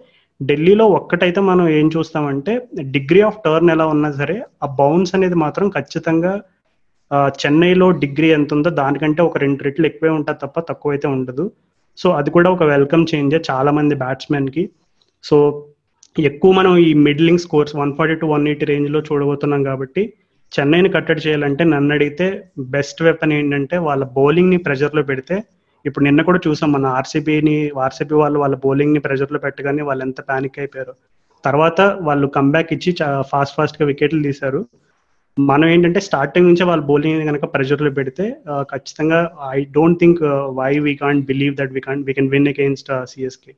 ఢిల్లీలో 0.42 0.86
ఒక్కటైతే 0.88 1.42
మనం 1.42 1.70
ఏం 1.70 1.88
చూస్తామంటే 1.88 2.54
డిగ్రీ 2.82 3.22
ఆఫ్ 3.22 3.38
టర్న్ 3.46 3.70
ఎలా 3.70 3.86
ఉన్నా 3.86 4.12
సరే 4.12 4.36
ఆ 4.64 4.68
బౌన్స్ 4.80 5.16
అనేది 5.16 5.36
మాత్రం 5.36 5.70
ఖచ్చితంగా 5.70 6.34
చెన్నైలో 7.42 7.92
డిగ్రీ 7.92 8.28
ఎంత 8.30 8.54
ఉందో 8.54 8.70
దానికంటే 8.70 9.22
ఒక 9.22 9.38
రెండు 9.38 9.64
రెట్లు 9.64 9.86
ఎక్కువే 9.86 10.10
ఉంటుంది 10.10 10.40
తప్ప 10.42 10.60
తక్కువ 10.60 10.92
అయితే 10.92 11.08
ఉండదు. 11.08 11.46
సో 11.98 12.10
అది 12.12 12.30
కూడా 12.30 12.50
ఒక 12.50 12.64
వెల్కమ్ 12.64 13.06
చేంజ్ 13.14 13.36
చాలా 13.50 13.72
మంది 13.72 13.96
బ్యాట్స్మెన్కి 13.96 14.64
సో 15.24 15.38
ఎక్కువ 16.16 16.52
మనం 16.52 16.78
ఈ 16.78 16.94
middling 17.08 17.40
scores 17.40 17.76
one 17.76 17.94
forty 17.94 18.16
to 18.16 18.26
one 18.26 18.48
eighty 18.48 18.66
రేంజ్లో 18.66 19.00
చూడబోతున్నాం 19.00 19.64
కాబట్టి 19.64 20.14
చెన్నైని 20.52 20.90
కట్టడి 20.90 21.22
చేయాలంటే 21.28 21.64
నన్ను 21.64 21.94
అడిగితే 21.96 22.28
బెస్ట్ 22.60 23.02
వెపన్ 23.02 23.34
ఏంటంటే 23.34 23.78
వాళ్ళ 23.78 24.04
బౌలింగ్ని 24.04 24.58
ప్రెషర్లో 24.58 25.04
పెడితే 25.04 25.36
ఇప్పుడు 25.86 26.04
నిన్న 26.06 26.22
కూడా 26.22 26.40
చూసాం 26.48 26.72
మన 26.72 26.86
ఆర్సీబీని 26.86 27.72
ఆర్సీబీ 27.82 28.16
వాళ్ళు 28.16 28.40
వాళ్ళ 28.40 28.56
బౌలింగ్ని 28.56 29.00
ప్రెషర్లో 29.00 29.40
పెట్టగానే 29.40 29.84
వాళ్ళు 29.84 30.04
ఎంత 30.06 30.22
ప్యానిక్ 30.22 30.60
అయిపోయారు. 30.60 30.94
తర్వాత 31.44 31.82
వాళ్ళు 31.82 32.28
కంబ్యాక్ 32.28 32.74
ఇచ్చి 32.74 32.92
ఫాస్ట్ 33.30 33.56
ఫాస్ట్గా 33.56 33.86
వికెట్లు 33.88 34.24
తీశారు. 34.24 34.62
మనం 35.38 35.68
ఏంటంటే 35.70 36.00
స్టార్టింగ్ 36.00 36.48
నుంచే 36.48 36.64
వాళ్ళ 36.66 36.84
బౌలింగ్ 36.84 37.28
కనుక 37.28 37.46
ప్రెషర్లో 37.54 37.92
పెడితే 37.92 38.26
ఖచ్చితంగా 38.62 39.20
I 39.50 39.66
don't 39.66 40.00
think 40.00 40.22
why 40.60 40.80
we 40.80 40.96
can't 40.96 41.26
believe 41.26 41.56
that 41.56 41.74
we 41.74 41.80
can't 41.80 42.08
we 42.08 42.14
can 42.14 42.30
win 42.30 42.48
against 42.48 43.06
CSK 43.06 43.54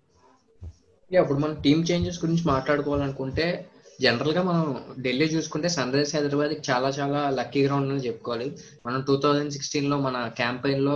ఇప్పుడు 1.12 1.39
మనం 1.39 1.55
టీమ్ 1.63 1.86
చేంజెస్ 1.91 2.25
గురించి 2.25 2.43
మాట్లాడుకోవాలనుకుంటే 2.47 3.65
జనరల్గా 4.01 4.41
మనం 4.43 4.77
ఢిల్లీ 5.01 5.25
చూసుకుంటే 5.25 5.69
సన్ 5.69 5.93
రైజర్స్ 5.93 6.15
హైదరాబాద్ 6.15 6.53
చాలా 6.69 6.89
చాలా 6.89 7.29
లక్కీ 7.29 7.65
గ్రౌండ్ 7.65 7.91
అని 7.91 7.99
చెప్పుకోవాలి. 7.99 8.47
మనం 8.86 9.01
టూ 9.07 9.15
థౌజండ్ 9.17 9.51
సిక్స్టీన్లో 9.51 9.97
మన 9.99 10.29
క్యాంపెయిన్లో 10.36 10.95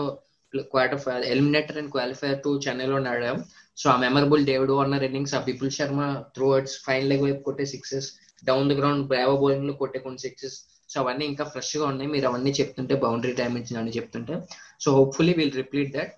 quarter 0.73 1.25
eliminator 1.33 1.77
and 1.81 1.91
qualifier 1.95 2.37
two 2.45 2.51
చెన్నైలో 2.65 2.97
ఆడాం. 3.13 3.39
సో 3.81 3.85
ఆ 3.93 3.95
మెమరబుల్ 4.05 4.43
డేవిడ్ 4.49 4.73
వార్నర్ 4.77 5.03
ఇన్నింగ్స్ 5.07 5.35
ఆ 5.37 5.41
పిపుల్ 5.47 5.71
శర్మ 5.77 6.01
త్రూ 6.35 6.47
అట్స్ 6.57 6.77
ఫైన్ 6.85 7.07
లెగ్ 7.09 7.23
వైపు 7.25 7.41
కొట్టే 7.47 7.65
sixes 7.73 8.07
down 8.49 8.69
the 8.71 8.75
ground 8.79 9.05
Bravo 9.11 9.35
బౌలింగ్లో 9.43 9.73
కొట్టే 9.81 9.99
కొన్ని 10.05 10.21
సిక్సెస్ 10.25 10.57
సో 10.91 10.97
అవన్నీ 11.01 11.25
ఇంకా 11.31 11.43
ఫ్రెష్గా 11.53 11.85
ఉన్నాయి. 11.91 12.09
మీరు 12.13 12.25
అవన్నీ 12.29 12.51
చెప్తుంటే 12.59 12.95
బౌండరీ 13.05 13.33
డ్యామేజ్ 13.39 13.71
అని 13.81 13.95
చెప్తుంటే. 13.97 14.35
So 14.83 14.91
hopefully 14.97 15.33
will 15.39 15.57
repeat 15.61 15.91
that 15.97 16.13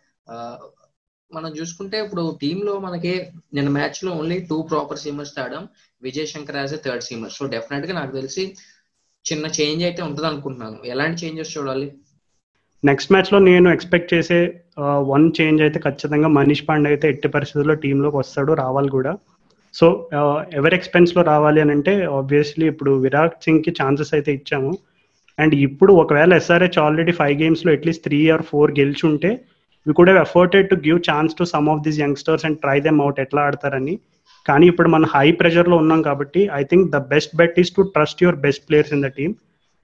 మనం 1.32 1.52
చూసుకుంటే 1.58 1.98
ఇప్పుడు 2.04 2.24
టీమ్లో 2.42 2.74
మనకి 2.86 3.12
నిన్న 3.56 3.70
మ్యాచ్లో 3.78 4.12
only 4.20 4.38
two 4.50 4.58
proper 4.70 5.02
seamers 5.04 5.34
తాడాం 5.36 5.63
Vijay 6.02 6.28
Shankar 6.34 6.58
as 6.62 6.74
a 6.78 6.80
third 6.86 7.06
seamer 7.08 7.34
so 7.38 7.46
డెఫినెట్గా 7.56 7.94
నాకు 8.00 8.12
తెలిసి 8.12 8.44
చిన్న 9.26 9.46
చేంజ్ 9.58 9.84
అయితే 9.84 10.02
ఉంటుంది 10.08 10.28
అనుకుంటున్నాను 10.28 10.80
ఎలాంటి 10.94 11.26
చేంజెస్ 11.26 11.58
చూడాలి? 11.58 11.88
నెక్స్ట్ 12.88 13.12
మ్యాచ్లో 13.13 13.39
నేను 13.50 13.68
ఎక్స్పెక్ట్ 13.76 14.13
చేసే 14.13 14.39
వన్ 15.12 15.26
చేంజ్ 15.38 15.62
అయితే 15.65 15.80
ఖచ్చితంగా 15.86 16.30
మనీష్ 16.38 16.65
పాండే 16.68 16.89
అయితే 16.94 17.06
ఎట్టి 17.13 17.28
పరిస్థితుల్లో 17.34 17.76
టీంలోకి 17.84 18.18
వస్తాడు 18.22 18.52
రావాలి 18.63 18.89
కూడా. 18.98 19.12
సో 19.74 19.88
ఎవరి 20.60 20.76
ఎక్స్పెన్స్లో 20.78 21.22
రావాలి 21.32 21.60
అని 21.63 21.72
అంటే 21.76 21.94
ఆబ్వియస్లీ 22.20 22.65
ఇప్పుడు 22.74 22.92
విరాట్ 23.06 23.36
సింగ్కి 23.46 23.72
ఛాన్సెస్ 23.80 24.13
అయితే 24.18 24.32
ఇచ్చాము. 24.39 24.72
అండ్ 25.38 25.54
ఇప్పుడు 25.68 25.92
ఒకవేళ 26.04 26.32
ఎస్ఆర్హెచ్ 26.42 26.80
ఆల్రెడీ 26.86 27.13
ఫైవ్ 27.20 27.36
గేమ్స్లో 27.42 27.74
at least 27.78 28.06
three 28.08 28.20
or 28.36 28.46
four 28.52 28.72
గెలిచి 28.80 29.04
ఉంటే 29.12 29.32
we 29.86 29.94
could 30.00 30.12
have 30.12 30.24
afforded 30.28 30.70
to 30.72 30.78
give 30.88 31.00
chance 31.10 31.38
to 31.39 31.44
some 31.54 31.70
of 31.74 31.84
these 31.86 32.00
youngsters 32.06 32.46
and 32.48 32.60
try 32.63 32.78
them 32.88 33.02
out 33.04 33.22
ఎట్లా 33.26 33.44
ఆడతారని. 33.50 33.96
కానీ 34.46 34.65
ఇప్పుడు 34.72 34.89
మనం 34.96 35.08
హై 35.15 35.28
ప్రెషర్లో 35.39 35.76
ఉన్నాం 35.84 36.02
కాబట్టి 36.10 36.42
I 36.60 36.63
think 36.72 36.88
the 36.96 37.00
best 37.13 37.34
bet 37.42 37.60
is 37.63 37.72
to 37.78 37.84
trust 37.96 38.24
your 38.24 38.39
best 38.48 38.63
players 38.70 38.94
in 38.98 39.06
the 39.06 39.10
team 39.20 39.36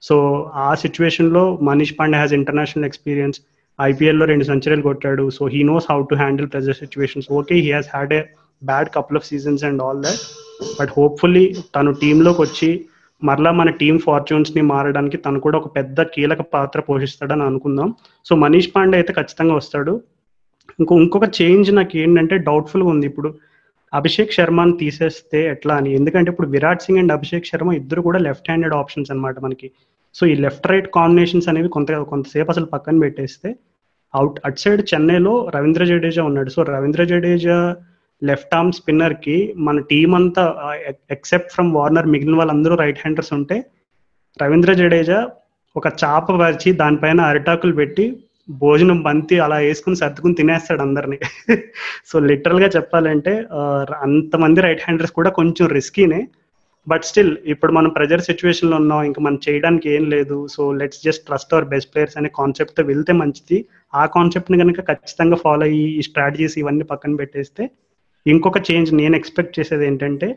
so 0.02 0.16
ఆ 0.54 0.74
సిచ్యువేషన్లో 0.74 1.58
Manish 1.62 1.94
Pandey 2.00 2.16
has 2.16 2.32
international 2.32 2.84
experience 2.84 3.40
ఐపీఎల్లో 3.80 4.26
రెండు 4.26 4.44
సెంచరీలు 4.44 4.82
కొట్టాడు. 4.82 5.30
So 5.30 5.46
he 5.46 5.62
knows 5.62 5.86
how 5.90 6.02
to 6.02 6.14
handle 6.14 6.50
pressure 6.50 6.76
situations 6.76 7.32
okay 7.32 7.54
he 7.54 7.72
has 7.72 7.88
had 7.94 8.12
a 8.12 8.22
bad 8.64 8.88
couple 8.88 9.16
of 9.16 9.26
seasons 9.26 9.64
and 9.64 9.82
all 9.82 10.02
that 10.02 10.22
but 10.80 10.90
hopefully 10.96 11.56
తను 11.76 11.92
టీంలోకి 11.92 12.42
వచ్చి 12.42 12.86
మరలా 13.22 13.50
మన 13.50 13.70
టీం 13.70 13.98
ఫార్చ్యూన్స్ని 13.98 14.62
మారడానికి 14.62 15.16
తను 15.16 15.40
కూడా 15.40 15.58
ఒక 15.58 15.76
పెద్ద 15.76 16.02
కీలక 16.02 16.40
పాత్ర 16.40 16.80
పోషిస్తాడని 16.80 17.42
అనుకుందాం. 17.42 17.94
సో 18.24 18.36
మనీష్ 18.36 18.70
పాండే 18.76 18.96
అయితే 18.98 19.12
ఖచ్చితంగా 19.12 19.54
వస్తాడు. 19.54 20.00
ఇంకో 20.80 21.00
ఇంకొక 21.00 21.24
చేంజ్ 21.42 21.74
నాకు 21.74 21.96
ఏంటంటే 21.96 22.36
డౌట్ఫుల్గా 22.38 22.88
ఉంది. 22.88 23.06
ఇప్పుడు 23.06 23.34
అభిషేక్ 23.94 24.32
శర్మని 24.32 24.76
తీసేస్తే 24.76 25.46
ఎట్లా 25.50 25.74
అని? 25.74 25.94
ఎందుకంటే 25.94 26.30
ఇప్పుడు 26.30 26.48
విరాట్ 26.48 26.82
సింగ్ 26.82 26.98
అండ్ 26.98 27.12
అభిషేక్ 27.12 27.46
శర్మ 27.46 27.72
ఇద్దరు 27.72 28.00
కూడా 28.00 28.18
లెఫ్ట్ 28.18 28.50
హ్యాండెడ్ 28.50 28.74
ఆప్షన్స్ 28.74 29.10
అనమాట 29.10 29.38
మనకి. 29.40 29.70
సో 30.14 30.26
ఈ 30.26 30.34
లెఫ్ట్ 30.34 30.66
రైట్ 30.66 30.88
కాంబినేషన్స్ 30.94 31.48
అనేవి 31.48 31.68
కొంత 31.68 31.92
కొంతసేపు 31.92 32.50
అసలు 32.50 32.64
పక్కన 32.64 32.98
పెట్టేస్తే 32.98 33.56
అవుట్ 34.14 34.40
అట్ 34.44 34.58
సైడ్ 34.58 34.82
చెన్నైలో 34.94 35.50
రవీంద్ర 35.54 35.84
జడేజా 35.84 36.24
ఉన్నాడు. 36.24 36.50
So 36.50 36.62
Ravindra 36.62 37.04
Jadeja 37.04 37.76
left 38.22 38.54
arm 38.54 38.72
స్పిన్నర్కి 38.72 39.54
మన 39.56 39.78
టీం 39.80 40.14
అంతా 40.14 40.72
ఎక్సెప్ట్ 41.10 41.52
ఫ్రమ్ 41.52 41.74
వార్నర్ 41.74 42.06
మిగిలిన 42.06 42.36
వాళ్ళందరూ 42.36 42.74
రైట్ 42.74 42.98
హ్యాండర్స్ 42.98 43.32
ఉంటే 43.32 43.66
రవీంద్ర 44.42 44.72
జడేజా 44.72 45.28
ఒక 45.76 45.86
చాప 46.04 46.32
పరిచి 46.32 46.72
దానిపైన 46.72 47.20
అరిటాకులు 47.20 47.72
పెట్టి 47.72 48.04
భోజనం 48.48 48.98
బంతి 49.06 49.36
అలా 49.44 49.58
వేసుకుని 49.66 50.00
సర్దుకుని 50.00 50.38
తినేస్తాడు 50.40 50.82
అందరిని. 50.86 51.18
సో 52.10 52.18
లిటరల్గా 52.30 52.68
చెప్పాలంటే 52.76 53.32
అంతమంది 54.06 54.64
రైట్ 54.66 54.84
హ్యాండర్స్ 54.86 55.16
కూడా 55.18 55.30
కొంచెం 55.38 55.66
రిస్కీనే 55.78 56.20
బట్ 56.86 57.06
స్టిల్ 57.08 57.32
ఇప్పుడు 57.52 57.72
మనం 57.76 57.90
ప్రెజర్ 57.96 58.26
సిచ్యువేషన్లో 58.26 58.76
ఉన్నాం 58.82 59.00
ఇంకా 59.06 59.20
మనం 59.26 59.38
చేయడానికి 59.46 59.86
ఏం 59.94 60.04
లేదు. 60.12 60.36
So 60.54 60.62
let's 60.80 61.02
just 61.06 61.24
trust 61.28 61.54
our 61.54 61.70
best 61.72 61.90
players 61.92 62.18
అనే 62.18 62.30
కాన్సెప్ట్తో 62.40 62.82
వెళ్తే 62.90 63.12
మంచిది. 63.22 63.58
ఆ 63.94 64.04
కాన్సెప్ట్ని 64.16 64.58
కనుక 64.62 64.80
ఖచ్చితంగా 64.90 65.38
ఫాలో 65.44 65.64
అయ్యి 65.68 65.88
ఈ 65.98 66.04
స్ట్రాటజీస్ 66.08 66.56
ఇవన్నీ 66.62 66.86
పక్కన 66.92 67.16
పెట్టేస్తే 67.22 67.64
ఇంకొక 68.26 68.58
చేంజ్ 68.70 68.92
నేను 68.94 69.14
ఎక్స్పెక్ట్ 69.16 69.56
చేసేది 69.58 69.84
ఏంటంటే 69.86 70.28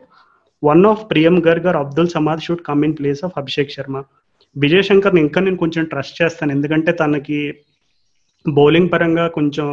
one 0.62 0.84
of 0.86 1.04
Priyam 1.10 1.36
Garg 1.46 1.68
or 1.70 1.78
Abdul 1.84 2.10
Samad 2.16 2.44
should 2.46 2.66
come 2.68 2.84
in 2.88 2.96
place 2.98 3.22
of 3.24 3.38
Abhishek 3.42 3.74
Sharma 3.76 3.96
Vijay 4.56 4.84
Shankar 4.88 5.18
ఇంకా 5.24 5.40
నేను 5.40 5.58
కొంచెం 5.62 5.84
ట్రస్ట్ 5.84 6.18
చేస్తాను. 6.22 6.52
ఎందుకంటే 6.52 6.92
తనకి 6.92 7.38
బౌలింగ్ 8.46 8.92
పరంగా 8.92 9.24
కొంచెం 9.28 9.66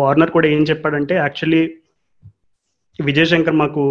వార్నర్ 0.00 0.30
కూడా 0.30 0.48
ఏం 0.48 0.62
చెప్పాడంటే 0.62 1.14
యాక్చువల్లీ 1.14 1.62
విజయ్ 2.98 3.30
శంకర్ 3.32 3.60
మాకు 3.62 3.82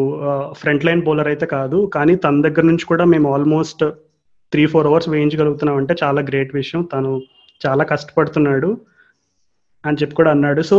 ఫ్రంట్ 0.59 0.85
లైన్ 0.85 1.01
బౌలర్ 1.01 1.29
అయితే 1.31 1.45
కాదు 1.55 1.77
కానీ 1.95 2.15
తన 2.15 2.41
దగ్గర 2.41 2.63
నుంచి 2.63 2.85
కూడా 2.85 3.05
మేము 3.13 3.27
ఆల్మోస్ట్ 3.33 3.83
త్రీ 4.51 4.63
ఫోర్ 4.65 4.87
అవర్స్ 4.87 5.09
వేయించగలుగుతున్నాం 5.09 5.77
అంటే 5.77 5.95
చాలా 6.03 6.21
గ్రేట్ 6.21 6.55
విషయం. 6.55 6.81
తను 6.93 7.11
చాలా 7.65 7.83
కష్టపడుతున్నాడు 7.83 8.69
అని 9.83 9.97
చెప్పి 10.01 10.15
కూడా 10.19 10.31
అన్నాడు. 10.35 10.61
సో 10.61 10.77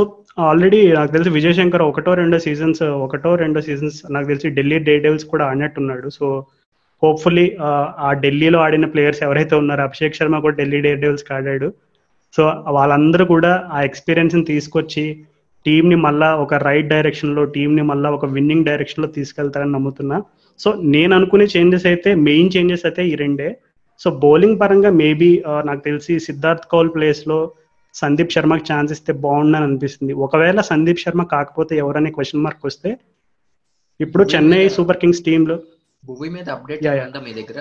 ఆల్రెడీ 0.48 0.81
నాకు 0.92 1.12
తెలిసి 1.12 1.31
విజయ్ 1.31 1.55
శంకర్ 1.59 1.83
ఒకటో 1.83 2.14
రెండో 2.14 2.38
సీజన్స్ 2.46 2.83
ఒకటో 3.07 3.35
రెండో 3.35 3.61
సీజన్స్ 3.68 3.98
నాకు 4.14 4.26
తెలిసి 4.26 4.48
ఢిల్లీ 4.48 4.79
డే 4.88 4.98
డెవిల్స్ 4.98 5.26
కూడా 5.33 5.44
ఆడినట్టున్నాడు. 5.50 6.09
సో 6.18 6.26
హోప్ఫుల్లీ 7.03 7.46
ఆ 8.07 8.11
ఢిల్లీలో 8.24 8.59
ఆడిన 8.64 8.87
ప్లేయర్స్ 8.94 9.22
ఎవరైతే 9.22 9.55
ఉన్నారో 9.57 9.83
అభిషేక్ 9.88 10.18
శర్మ 10.18 10.38
కూడా 10.38 10.57
ఢిల్లీ 10.57 10.81
డే 10.87 10.94
డెవిల్స్కి 10.94 11.33
ఆడాడు. 11.35 11.68
సో 12.37 12.43
వాళ్ళందరూ 12.77 13.25
కూడా 13.35 13.53
ఆ 13.77 13.79
ఎక్స్పీరియన్స్ని 13.88 14.45
తీసుకొచ్చి 14.53 15.05
టీంని 15.66 15.97
మళ్ళా 16.05 16.29
ఒక 16.43 16.55
రైట్ 16.66 16.90
డైరెక్షన్లో 16.93 17.43
టీంని 17.55 17.83
మళ్ళా 17.90 18.09
ఒక 18.16 18.27
విన్నింగ్ 18.37 18.69
డైరెక్షన్లో 18.69 19.09
తీసుకెళ్తారని 19.16 19.75
నమ్ముతున్నా. 19.77 20.19
సో 20.61 20.69
నేను 20.95 21.12
అనుకునే 21.19 21.47
చేంజెస్ 21.55 21.87
అయితే 21.90 22.11
మెయిన్ 22.29 22.53
చేంజెస్ 22.55 22.85
అయితే 22.88 23.03
ఈ 23.11 23.14
రెండే. 23.23 23.49
సో 24.01 24.11
బౌలింగ్ 24.25 24.59
పరంగా 24.61 24.90
మేబీ 25.03 25.31
నాకు 25.69 25.83
తెలిసి 25.88 26.14
సిద్ధార్థ్ 26.27 26.69
కౌల్ 26.73 26.93
ప్లేస్లో 26.95 27.38
సందీప్ 27.95 28.35
శర్మకి 28.35 28.64
ఛాన్స్ 28.71 28.93
ఇస్తే 28.95 29.12
బాగుండని 29.25 29.66
అనిపిస్తుంది. 29.69 30.12
ఒకవేళ 30.27 30.61
సందీప్ 30.71 31.03
శర్మ 31.05 31.23
కాకపోతే 31.35 31.73
ఎవరనే 31.83 32.11
క్వశ్చన్ 32.16 32.45
మార్క్ 32.47 32.66
వస్తే 32.69 32.90
ఇప్పుడు 34.01 34.25
చెన్నై 34.35 34.62
సూపర్ 34.77 35.01
కింగ్స్ 35.03 35.25
టీంలో 35.29 35.57
భూమి 36.05 36.29
మీద 36.35 36.49
అప్డేట్ 36.57 36.85
మీ 37.27 37.33
దగ్గర? 37.40 37.61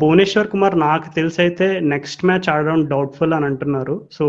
భువనేశ్వర్ 0.00 0.50
కుమార్ 0.52 0.74
నాకు 0.86 1.08
తెలిసి 1.16 1.38
అయితే 1.44 1.66
నెక్స్ట్ 1.94 2.24
మ్యాచ్ 2.28 2.48
ఆడడం 2.52 2.82
డౌట్ఫుల్ 2.92 3.34
అని 3.36 3.46
అంటున్నారు. 3.50 3.96
సో 4.16 4.26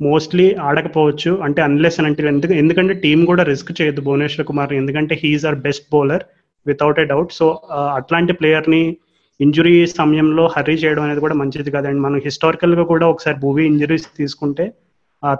మోస్ట్లీ 0.00 0.46
ఆడకపోవచ్చు. 0.68 1.30
అంటే 1.46 1.60
అన్లెస్ 1.68 1.98
అని 2.00 2.08
అంటే 2.10 2.28
ఎందుకు 2.32 2.52
ఎందుకంటే 2.62 2.94
టీం 3.04 3.20
కూడా 3.30 3.42
రిస్క్ 3.52 3.72
చేయదు 3.80 4.00
భువనేశ్వర్ 4.08 4.48
కుమార్ 4.50 4.72
ఎందుకంటే 4.80 5.14
he is 5.22 5.46
our 5.50 5.58
best 5.66 5.86
bowler 5.94 6.24
without 6.66 7.00
a 7.02 7.06
doubt 7.12 7.32
so 7.38 7.46
అట్లాంటి 7.98 8.32
ప్లేయర్ని 8.38 8.82
ఇంజురీ 9.40 9.74
సమయంలో 9.98 10.44
హర్రీ 10.54 10.76
చేయడం 10.82 11.02
అనేది 11.06 11.20
కూడా 11.24 11.36
మంచిది 11.42 11.70
కాదండి 11.76 12.00
మనం 12.06 12.18
హిస్టారికల్గా 12.26 12.84
కూడా 12.92 13.06
ఒకసారి 13.12 13.36
భూవీ 13.44 13.62
ఇంజరీస్ 13.72 14.06
తీసుకుంటే 14.20 14.64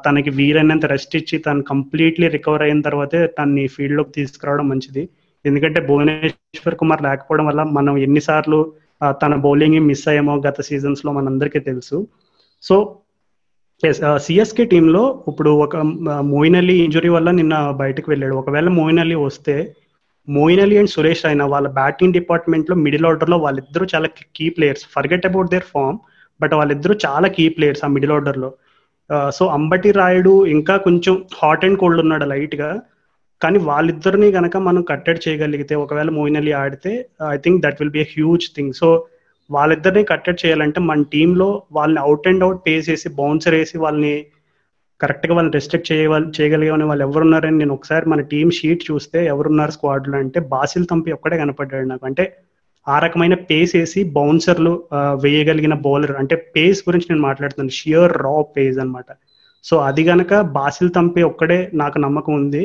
తనకి 0.05 0.31
వీలైనంత 0.39 0.87
రెస్ట్ 0.93 1.15
ఇచ్చి 1.21 1.37
తను 1.47 1.63
కంప్లీట్లీ 1.73 2.27
రికవర్ 2.37 2.65
అయిన 2.67 2.81
తర్వాతే 2.87 3.21
తన్ని 3.39 3.65
ఫీల్డ్లోకి 3.75 4.13
తీసుకురావడం 4.19 4.67
మంచిది. 4.73 5.03
ఎందుకంటే 5.45 5.81
భువనేశ్వర్ 5.89 6.79
కుమార్ 6.81 7.03
లేకపోవడం 7.09 7.47
వల్ల 7.51 7.63
మనం 7.79 7.95
ఎన్నిసార్లు 8.07 8.61
తన 9.23 9.35
బౌలింగ్ 9.45 9.79
మిస్ 9.81 10.07
అయ్యామో 10.09 10.35
గత 10.47 10.61
సీజన్స్లో 10.61 11.13
మనందరికీ 11.13 11.61
తెలుసు. 11.69 11.99
సో 12.63 12.77
సిఎస్కే 14.17 14.65
టీంలో 14.65 15.03
ఇప్పుడు 15.29 15.51
ఒక 15.65 15.77
మోయిన్ 16.33 16.57
అలీ 16.57 16.75
ఇంజురీ 16.85 17.09
వల్ల 17.09 17.29
నిన్న 17.31 17.55
బయటకు 17.71 18.11
వెళ్ళాడు. 18.11 18.35
ఒకవేళ 18.35 18.69
మోయిన్ 18.69 18.99
అలీ 18.99 19.15
వస్తే 19.15 19.75
మోయిన్ 20.29 20.61
అలీ 20.61 20.77
అండ్ 20.77 20.91
సురేష్ 20.91 21.27
అయినా 21.27 21.45
వాళ్ళ 21.47 21.69
బ్యాటింగ్ 21.69 22.13
డిపార్ట్మెంట్లో 22.13 22.77
మిడిల్ 22.77 23.07
ఆర్డర్లో 23.07 23.37
వాళ్ళిద్దరూ 23.37 23.87
చాలా 23.95 24.09
key 24.37 24.49
players. 24.49 24.85
Forget 24.95 25.27
about 25.27 25.51
their 25.51 25.67
form 25.75 25.99
but 26.41 26.55
వాళ్ళిద్దరూ 26.55 26.95
చాలా 27.07 27.29
కీ 27.29 27.49
ప్లేయర్స్ 27.49 27.85
ఆ 27.85 27.89
మిడిల్ 27.89 28.13
ఆర్డర్లో 28.13 28.51
సో 29.35 29.47
అంబటి 29.47 29.91
రాయుడు 29.91 30.47
ఇంకా 30.47 30.77
కొంచెం 30.77 31.15
హాట్ 31.43 31.65
అండ్ 31.65 31.79
కోల్డ్ 31.79 32.01
ఉన్నాడు 32.01 32.25
లైట్గా 32.25 32.71
కానీ 33.41 33.59
వాళ్ళిద్దరిని 33.59 34.33
కనుక 34.33 34.57
మనం 34.69 34.83
కట్టెడ్ 34.83 35.21
చేయగలిగితే 35.29 35.75
ఒకవేళ 35.75 36.11
మోయిన్ 36.11 36.39
అలీ 36.41 36.53
ఆడితే 36.63 36.93
I 37.35 37.37
think 37.37 37.63
that 37.63 37.79
will 37.81 37.95
be 37.99 38.01
a 38.01 38.09
huge 38.17 38.47
thing 38.57 38.75
so 38.81 38.89
వాళ్ళిద్దరిని 39.51 40.03
కట్టెడ్ 40.05 40.43
చేయాలంటే 40.43 40.81
మన 40.81 41.05
టీంలో 41.15 41.49
వాళ్ళని 41.73 42.01
అవుట్ 42.01 42.29
అండ్ 42.29 42.45
అవుట్ 42.45 42.61
పే 42.67 42.75
చేసి 42.89 43.09
బౌన్సర్ 43.21 43.55
వేసి 43.55 43.79
వాళ్ళని 43.79 44.13
కరెక్ట్గా 45.01 45.35
వాళ్ళని 45.35 45.55
రెస్ట్రిక్ట్ 45.57 45.91
చేయ 45.93 46.07
చేయగలిగే 46.37 46.73
వాళ్ళు 46.91 47.05
ఎవరున్నారని 47.09 47.59
నేను 47.59 47.75
ఒకసారి 47.75 48.05
మన 48.09 48.21
టీం 48.33 48.49
షీట్ 48.59 48.83
చూస్తే 48.91 49.19
ఎవరున్నారు 49.27 49.73
స్క్వాడ్లో 49.77 50.17
అంటే 50.19 50.41
బాసిల్ 50.55 50.87
తంపి 50.91 51.15
ఒక్కడే 51.17 51.37
కనపడ్డాడు 51.43 51.87
నాకు. 51.93 52.05
అంటే 52.07 52.25
ఆ 52.87 52.97
రకమైన 52.99 53.35
పేస్ 53.51 53.73
వేసి 53.77 54.01
బౌన్సర్లు 54.17 54.73
వేయగలిగిన 55.25 55.75
బౌలర్ 55.87 56.15
అంటే 56.21 56.37
పేస్ 56.57 56.81
గురించి 56.89 57.09
నేను 57.11 57.23
మాట్లాడుతున్నాను. 57.29 57.75
షియర్ 57.79 58.15
రా 58.25 58.35
పేస్ 58.57 58.79
అనమాట 58.79 59.11
సో 59.65 59.77
అది 59.89 60.03
గనక 60.11 60.41
బాసిల్ 60.59 60.91
తంపి 60.95 61.23
ఒక్కడే 61.23 61.59
నాకు 61.75 61.99
నమ్మకం 61.99 62.35
ఉంది. 62.35 62.63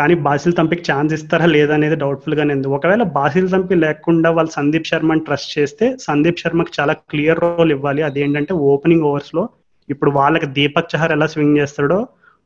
కానీ 0.00 0.14
బాసిల్ 0.26 0.58
తంపికి 0.58 0.84
ఛాన్స్ 0.90 1.14
ఇస్తారా 1.18 1.46
లేదా 1.54 1.72
అనేది 1.78 1.96
డౌట్ఫుల్ 2.02 2.36
గానే 2.40 2.52
ఉంది. 2.56 2.68
ఒకవేళ 2.76 3.04
బాసిల్ 3.18 3.48
తంపి 3.54 3.76
లేకుండా 3.86 4.28
వాళ్ళు 4.36 4.52
సందీప్ 4.58 4.90
శర్మని 4.90 5.24
ట్రస్ట్ 5.28 5.52
చేస్తే 5.58 5.86
సందీప్ 6.08 6.42
శర్మకి 6.42 6.72
చాలా 6.78 6.94
క్లియర్ 7.12 7.42
రోల్ 7.44 7.72
ఇవ్వాలి. 7.76 8.02
అదేంటంటే 8.08 8.54
ఓపెనింగ్ 8.72 9.06
ఓవర్స్లో 9.10 9.44
ఇప్పుడు 9.88 10.10
వాళ్ళకి 10.18 10.46
దీపక్ 10.56 10.90
చహర్ 10.92 11.14
ఎలా 11.16 11.26
స్వింగ్ 11.32 11.58
చేస్తాడో 11.60 11.98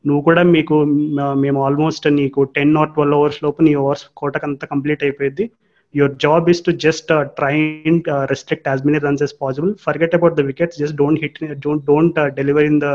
నువ్వు 0.05 0.21
కూడా 0.27 0.41
మీకు 0.55 0.75
మేము 1.43 1.59
ఆల్మోస్ట్ 1.67 2.05
నీకు 2.19 2.39
టెన్ 2.55 2.73
ఆర్ 2.81 2.91
ట్వెల్వ్ 2.95 3.17
అవర్స్ 3.19 3.39
లోపు 3.45 3.59
నీ 3.67 3.71
ఓవర్స్ 3.83 4.03
కోటకంతా 4.19 4.65
కంప్లీట్ 4.73 5.05
అయిపోయింది 5.07 5.45
your 5.93 6.13
job 6.23 6.49
is 6.53 6.61
to 6.67 6.71
just 6.85 7.11
try 7.37 7.53
and 7.91 8.07
restrict 8.31 8.67
as 8.71 8.83
many 8.87 8.99
runs 9.05 9.23
as 9.27 9.35
possible 9.43 9.71
forget 9.85 10.15
about 10.17 10.35
the 10.39 10.45
wickets 10.49 10.79
just 10.81 10.97
don't 11.01 11.21
hit 11.23 11.39
don't 11.65 11.85
don't 11.91 12.19
deliver 12.39 12.67
in 12.71 12.79
the 12.85 12.89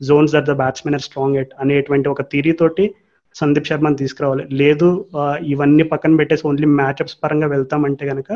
zones 0.00 0.34
that 0.36 0.48
the 0.50 0.56
batsmen 0.62 0.96
are 0.98 1.04
strong 1.08 1.38
at 1.42 1.54
అనేటువంటి 1.64 2.10
ఒక 2.14 2.22
theory 2.32 2.54
తోటి 2.62 2.86
సందీప్ 3.34 3.68
శర్మని 3.70 3.98
తీసుకురావాలి. 4.00 4.44
లేదు 4.60 4.88
ఇవన్నీ 5.52 5.84
పక్కన 5.92 6.16
పెట్టేసి 6.20 6.44
only 6.50 6.66
matchups 6.80 7.18
పరంగా 7.22 7.48
వెళ్తామంటే 7.54 8.06
కనుక 8.10 8.32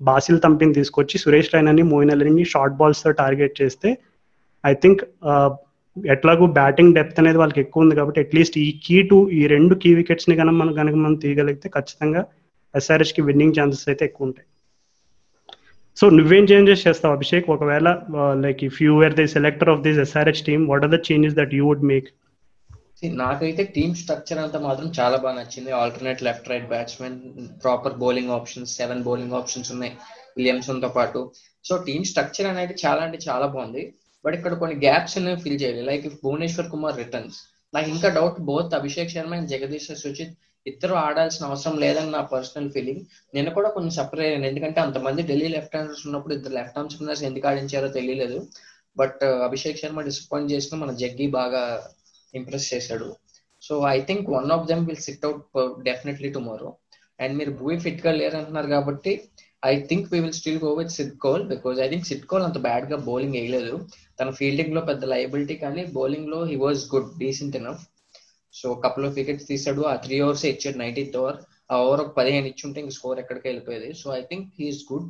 బాసిల్ 0.00 0.40
తంపిని 0.44 0.76
తీసుకొచ్చి 0.78 1.16
సురేష్ 1.24 1.52
రైనాని 1.54 1.82
మోయిన్ 1.92 2.12
అలీని 2.14 2.44
షార్ట్ 2.52 2.78
బాల్స్తో 2.80 3.10
టార్గెట్ 3.20 3.54
చేస్తే 3.60 3.90
ఐ 4.64 4.72
థింక్ 4.82 5.02
ఎట్లాగూ 5.96 6.44
బ్యాటింగ్ 6.58 6.94
డెప్త్ 6.96 7.20
అనేది 7.22 7.38
వాళ్ళకి 7.40 7.60
ఎక్కువ 7.64 7.84
ఉంది 7.84 7.94
కాబట్టి 7.98 8.20
అట్లీస్ట్ 8.24 8.56
ఈ 8.64 8.68
కీ 8.84 8.96
టు 9.10 9.18
ఈ 9.40 9.42
రెండు 9.52 9.74
కీ 9.82 9.90
వికెట్స్ని 10.00 10.34
కనుక 10.40 10.54
మనం 10.60 10.72
కనుక 10.80 10.96
మనం 11.02 11.14
తీయగలిగితే 11.24 11.68
ఖచ్చితంగా 11.76 12.22
ఎస్ఆర్హెచ్కి 12.74 13.22
విన్నింగ్ 13.28 13.56
ఛాన్సెస్ 13.58 13.86
అయితే 13.90 14.04
ఎక్కువ 14.08 14.28
ఉంటాయి. 14.28 14.46
సో 15.96 16.04
నువ్వేం 16.18 16.44
చేంజెస్ 16.50 16.84
చేస్తావు 16.86 17.14
అభిషేక్? 17.16 17.46
ఒకవేళ 17.54 17.88
like 18.44 18.60
if 18.68 18.78
you 18.84 18.92
were 19.00 19.14
the 19.20 19.26
selector 19.36 19.70
of 19.74 19.82
this 19.86 20.00
SRH 20.06 20.42
team 20.48 20.62
what 20.70 20.84
are 20.86 20.92
the 20.96 21.00
changes 21.08 21.36
that 21.40 21.54
you 21.58 21.64
would 21.70 21.86
make 21.92 22.08
నాకైతే 23.02 23.62
టీమ్ 23.64 23.94
స్ట్రక్చర్ 23.94 24.38
అంతా 24.38 24.58
మాత్రం 24.58 24.92
చాలా 25.00 25.16
బాగా 25.16 25.40
నచ్చింది. 25.40 25.70
Alternate 25.70 26.22
left 26.22 26.48
right 26.48 26.68
batsmen 26.68 27.20
proper 27.62 27.94
bowling 27.94 28.30
options 28.30 28.76
seven 28.76 29.02
bowling 29.02 29.32
options 29.32 29.72
ఉన్నాయి. 29.72 29.92
విలియమ్సన్తో 30.36 30.88
పాటు. 30.88 31.32
సో 31.64 31.76
టీమ్ 31.76 32.04
స్ట్రక్చర్ 32.04 32.46
అనేది 32.46 32.74
చాలా 32.86 33.02
అంటే 33.02 33.18
చాలా 33.28 33.46
బాగుంది. 33.46 33.94
బట్ 34.24 34.34
ఇక్కడ 34.34 34.54
కొన్ని 34.54 34.76
గ్యాప్స్ 34.76 35.18
అనేవి 35.18 35.40
ఫిల్ 35.40 35.60
చేయాలి. 35.62 35.82
Like 35.82 36.06
if 36.06 36.14
Bhuvneshwar 36.24 36.70
Kumar 36.70 36.96
returns 36.96 37.36
నాకు 37.74 37.88
ఇంకా 37.88 38.08
doubt 38.08 38.40
both 38.40 38.74
Abhishek 38.74 39.10
Sharma 39.10 39.34
and 39.34 39.50
Jagadeesh 39.50 39.94
Suchith 39.94 40.34
ఇద్దరు 40.66 40.94
ఆడాల్సిన 40.94 41.46
అవసరం 41.46 41.78
లేదని 41.78 42.10
నా 42.10 42.20
పర్సనల్ 42.20 42.70
ఫీలింగ్ 42.70 43.00
నేను 43.34 43.50
కూడా 43.50 43.70
కొంచెం 43.70 43.90
సపరేట్ 43.90 44.26
అయ్యాను 44.26 44.46
ఎందుకంటే 44.46 44.80
అంతమంది 44.80 45.22
ఢిల్లీ 45.22 45.48
లెఫ్ట్ 45.48 45.76
హ్యాండర్స్ 45.76 46.06
ఉన్నప్పుడు 46.06 46.34
ఇద్దరు 46.34 46.52
లెఫ్ట్ 46.52 46.72
హ్యాండ్ 46.72 46.92
స్పిన్నర్స్ 46.92 47.22
ఎందుకు 47.22 47.48
ఆడించారో 47.48 47.88
తెలియలేదు. 47.88 48.46
బట్ 48.96 49.24
అభిషేక్ 49.24 49.78
శర్మ 49.78 50.00
డిసప్పాయింట్ 50.00 50.52
చేసిన 50.52 50.78
మన 50.78 50.92
జగ్గి 50.92 51.26
బాగా 51.26 51.90
ఇంప్రెస్ 52.38 52.66
చేశాడు. 52.72 53.08
So 53.62 53.74
I 53.96 53.98
think 54.08 54.26
one 54.36 54.50
of 54.56 54.66
them 54.70 54.84
will 54.88 55.04
sit 55.06 55.24
out 55.28 55.42
definitely 55.88 56.30
tomorrow 56.36 56.70
and 57.22 57.34
మీరు 57.38 57.52
భూమి 57.60 57.78
ఫిట్గా 57.86 58.12
లేరు 58.20 58.36
అంటున్నారు 58.40 58.68
కాబట్టి 58.76 59.12
I 59.70 59.74
think 59.90 60.08
we 60.12 60.18
will 60.24 60.36
still 60.38 60.60
go 60.66 60.70
with 60.78 60.94
Sid 60.98 61.14
Kaul 61.24 61.44
because 61.52 61.78
I 61.84 61.88
think 61.92 62.06
Sid 62.10 62.26
Kaul 62.30 62.44
అంత 62.48 62.58
బ్యాడ్గా 62.66 62.96
బౌలింగ్ 63.08 63.36
వేయలేదు. 63.38 63.76
తన 64.18 64.30
ఫీల్డింగ్లో 64.40 64.80
పెద్ద 64.90 65.04
లయబిలిటీ 65.12 65.56
కానీ 65.64 65.84
బౌలింగ్లో 65.98 66.40
he 66.50 66.56
was 66.64 66.82
good 66.94 67.10
decent 67.22 67.56
enough 67.60 67.84
so 68.54 68.68
couple 68.84 69.06
of 69.08 69.16
wickets 69.20 69.46
తీసాడు 69.50 69.82
ఆ 69.92 69.94
త్రీ 70.04 70.16
ఓవర్స్ 70.24 70.44
ఇచ్చాడు 70.52 70.78
నైన్టీన్త్ 70.82 71.16
ఓవర్ 71.20 71.38
ఆ 71.72 71.76
ఓవర్ 71.84 72.02
ఒక 72.04 72.12
పదిహేను 72.18 72.46
ఇచ్చుంటే 72.52 72.78
ఇంక 72.82 72.92
స్కోర్ 72.98 73.20
ఎక్కడికి 73.22 73.46
వెళ్ళిపోయేది. 73.50 73.90
So 74.00 74.06
I 74.18 74.22
think 74.30 74.48
he's 74.58 74.82
good 74.90 75.08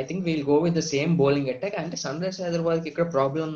I 0.00 0.02
think 0.08 0.24
we'll 0.28 0.44
go 0.50 0.56
with 0.66 0.76
the 0.80 0.82
same 0.92 1.12
bowling 1.22 1.50
attack 1.54 1.76
అంటే 1.82 1.96
సన్ 2.04 2.20
రైజర్స్ 2.24 2.42
హైదరాబాద్కి 2.44 2.88
ఇక్కడ 2.92 3.06
ప్రాబ్లం 3.16 3.50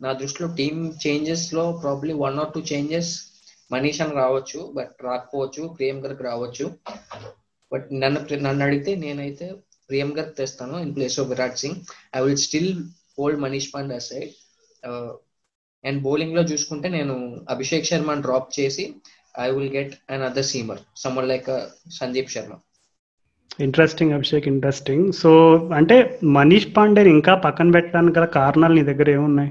నా 0.00 0.12
దృష్టిలో 0.12 0.48
team 0.54 0.80
చేంజెస్లో 1.04 1.64
probably 1.82 2.12
one 2.22 2.38
or 2.38 2.52
two 2.54 2.60
changes 2.72 3.10
Manish 3.70 4.00
అని 4.00 4.14
రావచ్చు 4.14 4.60
బట్ 4.74 4.94
రాకపోవచ్చు 5.02 5.62
ప్రియం 5.76 6.04
గారికి 6.04 6.22
రావచ్చు. 6.22 6.66
బట్ 7.72 7.88
నన్ను 7.94 8.20
నన్ను 8.46 8.64
అడిగితే 8.64 8.94
నేనైతే 8.96 9.46
ప్రియం 9.90 10.10
గర్క్ 10.18 10.36
తెస్తాను 10.36 10.78
in 10.78 10.94
place 10.96 11.20
of 11.20 11.28
Virat 11.28 11.58
Singh 11.58 11.78
I 12.16 12.22
will 12.22 12.42
still 12.46 12.72
hold 13.18 13.40
Manish 13.40 13.74
Pandey 13.74 14.00
side 14.00 14.32
and 15.84 16.02
బౌలింగ్లో 16.02 16.42
చూసుకుంటే 16.42 16.88
నేను 16.88 17.14
అభిషేక్ 17.50 17.86
శర్మని 17.86 18.22
డ్రాప్ 18.22 18.60
చేసి 18.60 18.84
I 19.40 19.50
will 19.50 19.72
get 19.76 19.94
another 20.22 20.44
seamer 20.44 20.82
seamer 20.96 21.28
like 21.28 21.50
Sandeep 21.92 22.30
Sharma 22.30 22.54
interesting 23.62 24.12
Abhishek 24.12 24.48
interesting 24.48 25.12
so 25.12 25.30
అంటే 25.74 25.96
మనీష్ 26.32 26.68
పాండే 26.76 27.02
ఇంకా 27.10 27.34
పక్కన 27.46 27.70
పెట్టడానికి 27.70 28.18
గల 28.18 28.24
కారణాలు 28.34 28.74
నీ 28.74 28.82
దగ్గర 28.82 29.10
ఏమున్నాయి? 29.10 29.50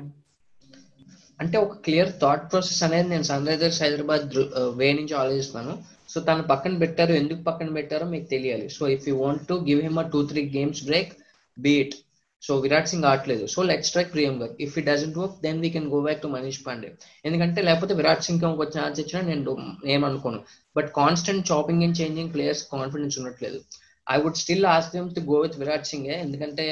అంటే 1.39 1.55
ఒక 1.65 1.75
క్లియర్ 1.85 2.11
థాట్ 2.21 2.45
ప్రాసెస్ 2.51 2.81
అనేది 2.87 3.07
నేను 3.13 3.25
సన్ 3.29 3.47
రైజర్స్ 3.49 3.81
హైదరాబాద్ 3.83 4.35
వే 4.79 4.87
నుంచి 4.99 5.13
ఆలోచిస్తున్నాను. 5.21 5.73
సో 6.11 6.17
తను 6.27 6.43
పక్కన 6.51 6.75
పెట్టారు 6.83 7.13
ఎందుకు 7.21 7.41
పక్కన 7.49 7.69
పెట్టారో 7.77 8.05
మీకు 8.13 8.27
తెలియాలి. 8.35 8.67
So 8.77 8.83
if 8.95 9.07
you 9.09 9.15
want 9.23 9.43
to 9.51 9.55
give 9.69 9.81
him 9.87 9.99
a 10.03 10.05
two 10.13 10.21
three 10.31 10.41
games 10.57 10.81
break 10.89 11.11
beat 11.57 11.95
so 12.43 12.53
Virat 12.63 12.89
Singh 12.91 13.07
ఆడలేదు 13.11 13.45
so 13.53 13.59
let's 13.69 13.87
try 13.87 14.11
Priyam 14.13 14.35
Garg 14.41 14.53
if 14.65 14.75
it 14.79 14.85
doesn't 14.89 15.17
work 15.21 15.37
then 15.45 15.57
we 15.63 15.69
can 15.75 15.87
go 15.93 15.99
back 16.05 16.21
to 16.25 16.29
Manish 16.35 16.59
Pandey 16.67 16.89
ఎందుకంటే 17.27 17.59
లేకపోతే 17.67 17.93
విరాట్ 17.99 18.25
సింగ్ 18.27 18.45
ఒక 18.49 18.67
chance 18.75 18.99
ఇచ్చినా 19.03 19.21
నేను 19.29 19.55
ఏమనుకోను. 19.95 20.39
But 20.77 20.89
constant 20.99 21.47
chopping 21.51 21.83
and 21.87 21.97
changing 22.01 22.31
players 22.35 22.63
confidence 22.75 23.17
ఉండట్లేదు. 23.21 23.59
I 24.07 24.17
would 24.23 24.39
still 24.43 24.67
ask 24.75 24.87
them 24.95 25.09
to 25.17 25.23
go 25.31 25.39
with 25.45 25.57
Virat 25.63 25.89
సింగే 25.91 26.15
ఎందుకంటే 26.25 26.67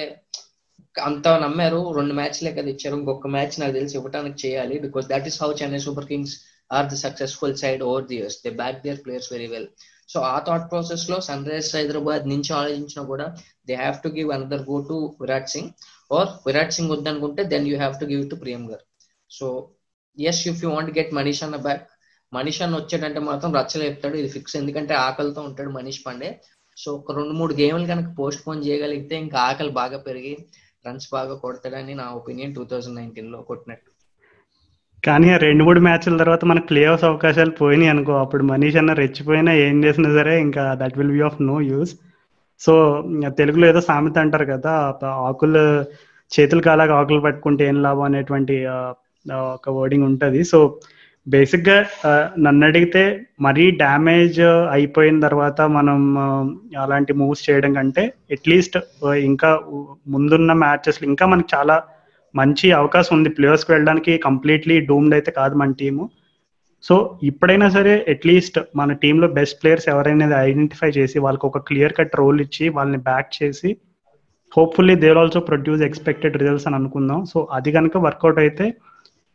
అంత 1.08 1.28
నమ్మారు 1.44 1.80
రెండు 1.98 2.14
మ్యాచ్లే 2.20 2.52
కదా 2.58 2.70
ఇచ్చారు. 2.74 2.96
ఇంకొక 3.00 3.30
మ్యాచ్ 3.36 3.56
నాకు 3.62 3.74
తెలిసి 3.78 3.96
ఇవ్వడానికి 3.98 4.38
చేయాలి. 4.44 4.76
Because 4.86 5.08
that 5.14 5.28
is 5.30 5.40
how 5.44 5.50
Chennai 5.62 5.82
Super 5.86 6.08
Kings 6.12 6.36
are 6.72 6.88
the 6.94 6.98
successful 7.04 7.56
side 7.64 7.84
over 7.90 8.08
the 8.12 8.16
years 8.20 8.38
they 8.46 8.52
back 8.62 8.80
their 8.86 9.00
players 9.06 9.30
very 9.34 9.48
well 9.54 9.68
so 10.14 10.18
ఆ 10.34 10.36
థాట్ 10.48 10.68
ప్రాసెస్లో 10.72 11.18
సన్ 11.28 11.46
రైజర్స్ 11.50 11.76
హైదరాబాద్ 11.76 12.26
నుంచి 12.34 12.52
ఆలోచించినా 12.60 13.04
కూడా 13.12 13.26
they 13.68 13.76
have 13.84 13.98
to 14.06 14.10
give 14.18 14.30
another 14.36 14.64
go 14.72 14.78
to 14.90 14.98
Virat 15.22 15.50
Singh 15.56 15.72
or 16.18 16.30
Virat 16.48 16.76
Singh 16.78 16.92
వద్దనుకుంటే 16.94 17.44
then 17.54 17.68
you 17.68 17.78
have 17.78 17.96
to 18.02 18.08
give 18.14 18.24
to 18.30 18.38
Priyam 18.44 18.64
Garg 18.72 18.86
so 19.32 19.48
yes 20.18 20.42
if 20.48 20.62
you 20.64 20.70
want 20.76 20.94
get 20.98 21.12
Manish 21.20 21.44
అన్న 21.48 21.60
back 21.68 21.84
Manish 22.32 22.62
అన్న 22.62 22.76
వచ్చాడంటే 22.76 23.20
మాత్రం 23.28 23.52
రచ్చలు 23.58 23.84
చెప్తాడు. 23.84 24.16
ఇది 24.22 24.30
ఫిక్స్ 24.30 24.56
ఎందుకంటే 24.56 24.94
ఆకలితో 25.08 25.42
ఉంటాడు 25.42 25.70
మనీష్ 25.70 26.02
పాండే 26.06 26.30
సో 26.78 26.90
ఒక 26.96 27.12
రెండు 27.18 27.34
మూడు 27.34 27.54
గేమ్లు 27.54 27.86
కనుక 27.88 28.10
పోస్ట్ 28.20 28.42
పోన్ 28.48 28.66
చేయగలిగితే 28.66 29.16
ఇంకా 29.26 29.38
ఆకలి 29.50 29.72
బాగా 29.78 29.98
పెరిగి 30.08 30.34
రన్స్ 30.86 31.08
బాగా 31.14 31.36
కొడతాడని 31.44 31.94
నా 31.96 32.06
ఒపీనియన్ 32.20 32.56
టూ 32.56 32.64
థౌజండ్ 32.72 32.98
నైన్టీన్లో 33.00 33.40
కొట్టినట్టు. 33.50 33.90
కానీ 35.04 35.28
ఆ 35.34 35.38
రెండు 35.38 35.64
మూడు 35.64 35.80
మ్యాచ్ల 35.80 36.18
తర్వాత 36.18 36.46
మనకు 36.46 36.68
ప్లే 36.68 36.82
ఆఫ్ 36.92 37.04
అవకాశాలు 37.04 37.54
పోయినాయి 37.62 37.92
అనుకో. 37.94 38.14
అప్పుడు 38.24 38.44
మనీష్ 38.52 38.78
అన్న 38.82 38.94
రెచ్చిపోయినా 39.02 39.52
ఏం 39.66 39.78
చేసినా 39.84 40.10
సరే 40.20 40.34
ఇంకా 40.42 40.64
that 40.82 40.98
will 40.98 41.14
be 41.18 41.22
of 41.30 41.42
no 41.42 41.58
use 41.72 41.94
so 42.62 42.74
తెలుగులో 43.40 43.66
ఏదో 43.68 43.82
సామెత 43.82 44.18
అంటారు 44.18 44.46
కదా 44.46 44.72
ఆకులు 45.28 45.64
చేతులు 46.32 46.62
కాలాగా 46.62 46.94
ఆకులు 47.00 47.22
పట్టుకుంటే 47.26 47.64
ఏం 47.72 47.78
లాభం 47.84 48.06
అనేటువంటి 48.10 48.56
ఒక 49.54 49.70
వర్డింగ్ 49.78 50.04
ఉంటుంది. 50.04 50.42
సో 50.44 50.58
బేసిక్గా 51.28 51.78
నన్ను 52.40 52.64
అడిగితే 52.68 53.02
మరీ 53.42 53.66
డ్యామేజ్ 53.82 54.40
అయిపోయిన 54.76 55.18
తర్వాత 55.20 55.62
మనం 55.78 56.00
అలాంటి 56.84 57.14
మూవ్స్ 57.22 57.46
చేయడం 57.48 57.74
కంటే 57.74 58.04
అట్లీస్ట్ 58.36 58.78
ఇంకా 59.30 59.50
ముందున్న 60.08 60.54
మ్యాచెస్ 60.64 61.00
ఇంకా 61.04 61.26
మనకి 61.26 61.50
చాలా 61.56 61.76
మంచి 62.36 62.68
అవకాశం 62.72 63.14
ఉంది. 63.18 63.30
ప్లేయర్స్కి 63.30 63.72
వెళ్ళడానికి 63.72 64.14
కంప్లీట్లీ 64.18 64.78
డూమ్డ్ 64.90 65.16
అయితే 65.18 65.32
కాదు 65.32 65.56
మన 65.56 65.72
టీము. 65.82 66.04
సో 66.84 66.96
ఇప్పుడైనా 67.24 67.68
సరే 67.70 67.94
అట్లీస్ట్ 68.14 68.58
మన 68.76 68.92
టీంలో 69.04 69.28
బెస్ట్ 69.38 69.60
ప్లేయర్స్ 69.62 69.88
ఎవరైనా 69.90 70.26
ఐడెంటిఫై 70.50 70.90
చేసి 70.98 71.18
వాళ్ళకి 71.20 71.46
ఒక 71.46 71.62
క్లియర్ 71.70 71.98
కట్ 72.00 72.18
రోల్ 72.22 72.42
ఇచ్చి 72.42 72.66
వాళ్ళని 72.70 73.00
బ్యాక్ 73.10 73.32
చేసి 73.40 73.70
hopefully 74.52 74.96
there 74.96 75.18
also 75.18 75.40
produce 75.40 75.82
expected 75.82 76.38
results 76.42 76.68
అని 76.68 76.76
అనుకుందాం. 76.76 77.20
సో 77.26 77.48
అది 77.52 77.72
కనుక 77.72 77.98
వర్కౌట్ 77.98 78.40
అయితే 78.40 78.68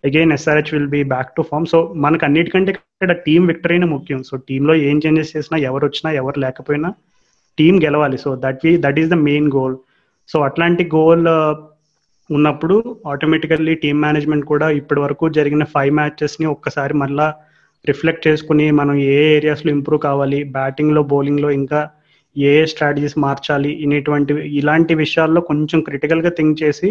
again 0.04 0.32
SRH 0.32 0.72
will 0.74 0.92
be 0.94 1.02
back 1.12 1.34
to 1.36 1.42
form 1.42 1.66
so 1.72 1.78
మనకు 2.04 2.24
అన్నిటికంటే 2.28 2.70
ఇక్కడ 2.72 3.14
టీం 3.26 3.42
విక్టరీనే 3.50 3.88
ముఖ్యం. 3.94 4.20
సో 4.22 4.36
టీంలో 4.48 4.74
ఏం 4.88 4.96
చేంజెస్ 5.04 5.34
చేసినా 5.36 5.58
ఎవరు 5.68 5.84
వచ్చినా 5.86 6.10
ఎవరు 6.20 6.38
లేకపోయినా 6.40 6.88
టీం 7.58 7.74
గెలవాలి. 7.84 8.18
So 8.24 8.30
that 8.44 8.62
we 8.66 8.72
that 8.84 8.98
is 9.02 9.12
the 9.14 9.18
main 9.28 9.48
goal 9.56 9.76
so 10.28 10.38
అట్లాంటి 10.48 10.84
గోల్ 10.96 11.24
uh, 11.28 11.52
ఉన్నప్పుడు 12.30 12.76
ఆటోమేటికల్లీ 13.12 13.72
టీం 13.82 13.96
మేనేజ్మెంట్ 14.00 14.44
కూడా 14.50 14.66
ఇప్పటి 14.78 15.00
వరకు 15.00 15.24
జరిగిన 15.28 15.62
ఫైవ్ 15.72 15.92
మ్యాచెస్ని 15.92 16.46
ఒక్కసారి 16.46 16.94
మళ్ళా 16.94 17.26
రిఫ్లెక్ట్ 17.84 18.26
చేసుకుని 18.28 18.66
మనం 18.70 18.94
ఏ 19.08 19.16
ఏరియాస్లో 19.36 19.70
ఇంప్రూవ్ 19.72 20.00
కావాలి 20.00 20.38
బ్యాటింగ్లో 20.56 21.02
బౌలింగ్లో 21.12 21.48
ఇంకా 21.50 21.80
ఏ 22.36 22.52
స్ట్రాటజీస్ 22.66 23.16
మార్చాలి 23.18 23.70
ఇనేటువంటి 23.84 24.34
ఇలాంటి 24.60 24.94
విషయాల్లో 24.94 25.40
కొంచెం 25.50 25.80
క్రిటికల్గా 25.80 26.30
థింక్ 26.30 26.60
చేసి 26.62 26.90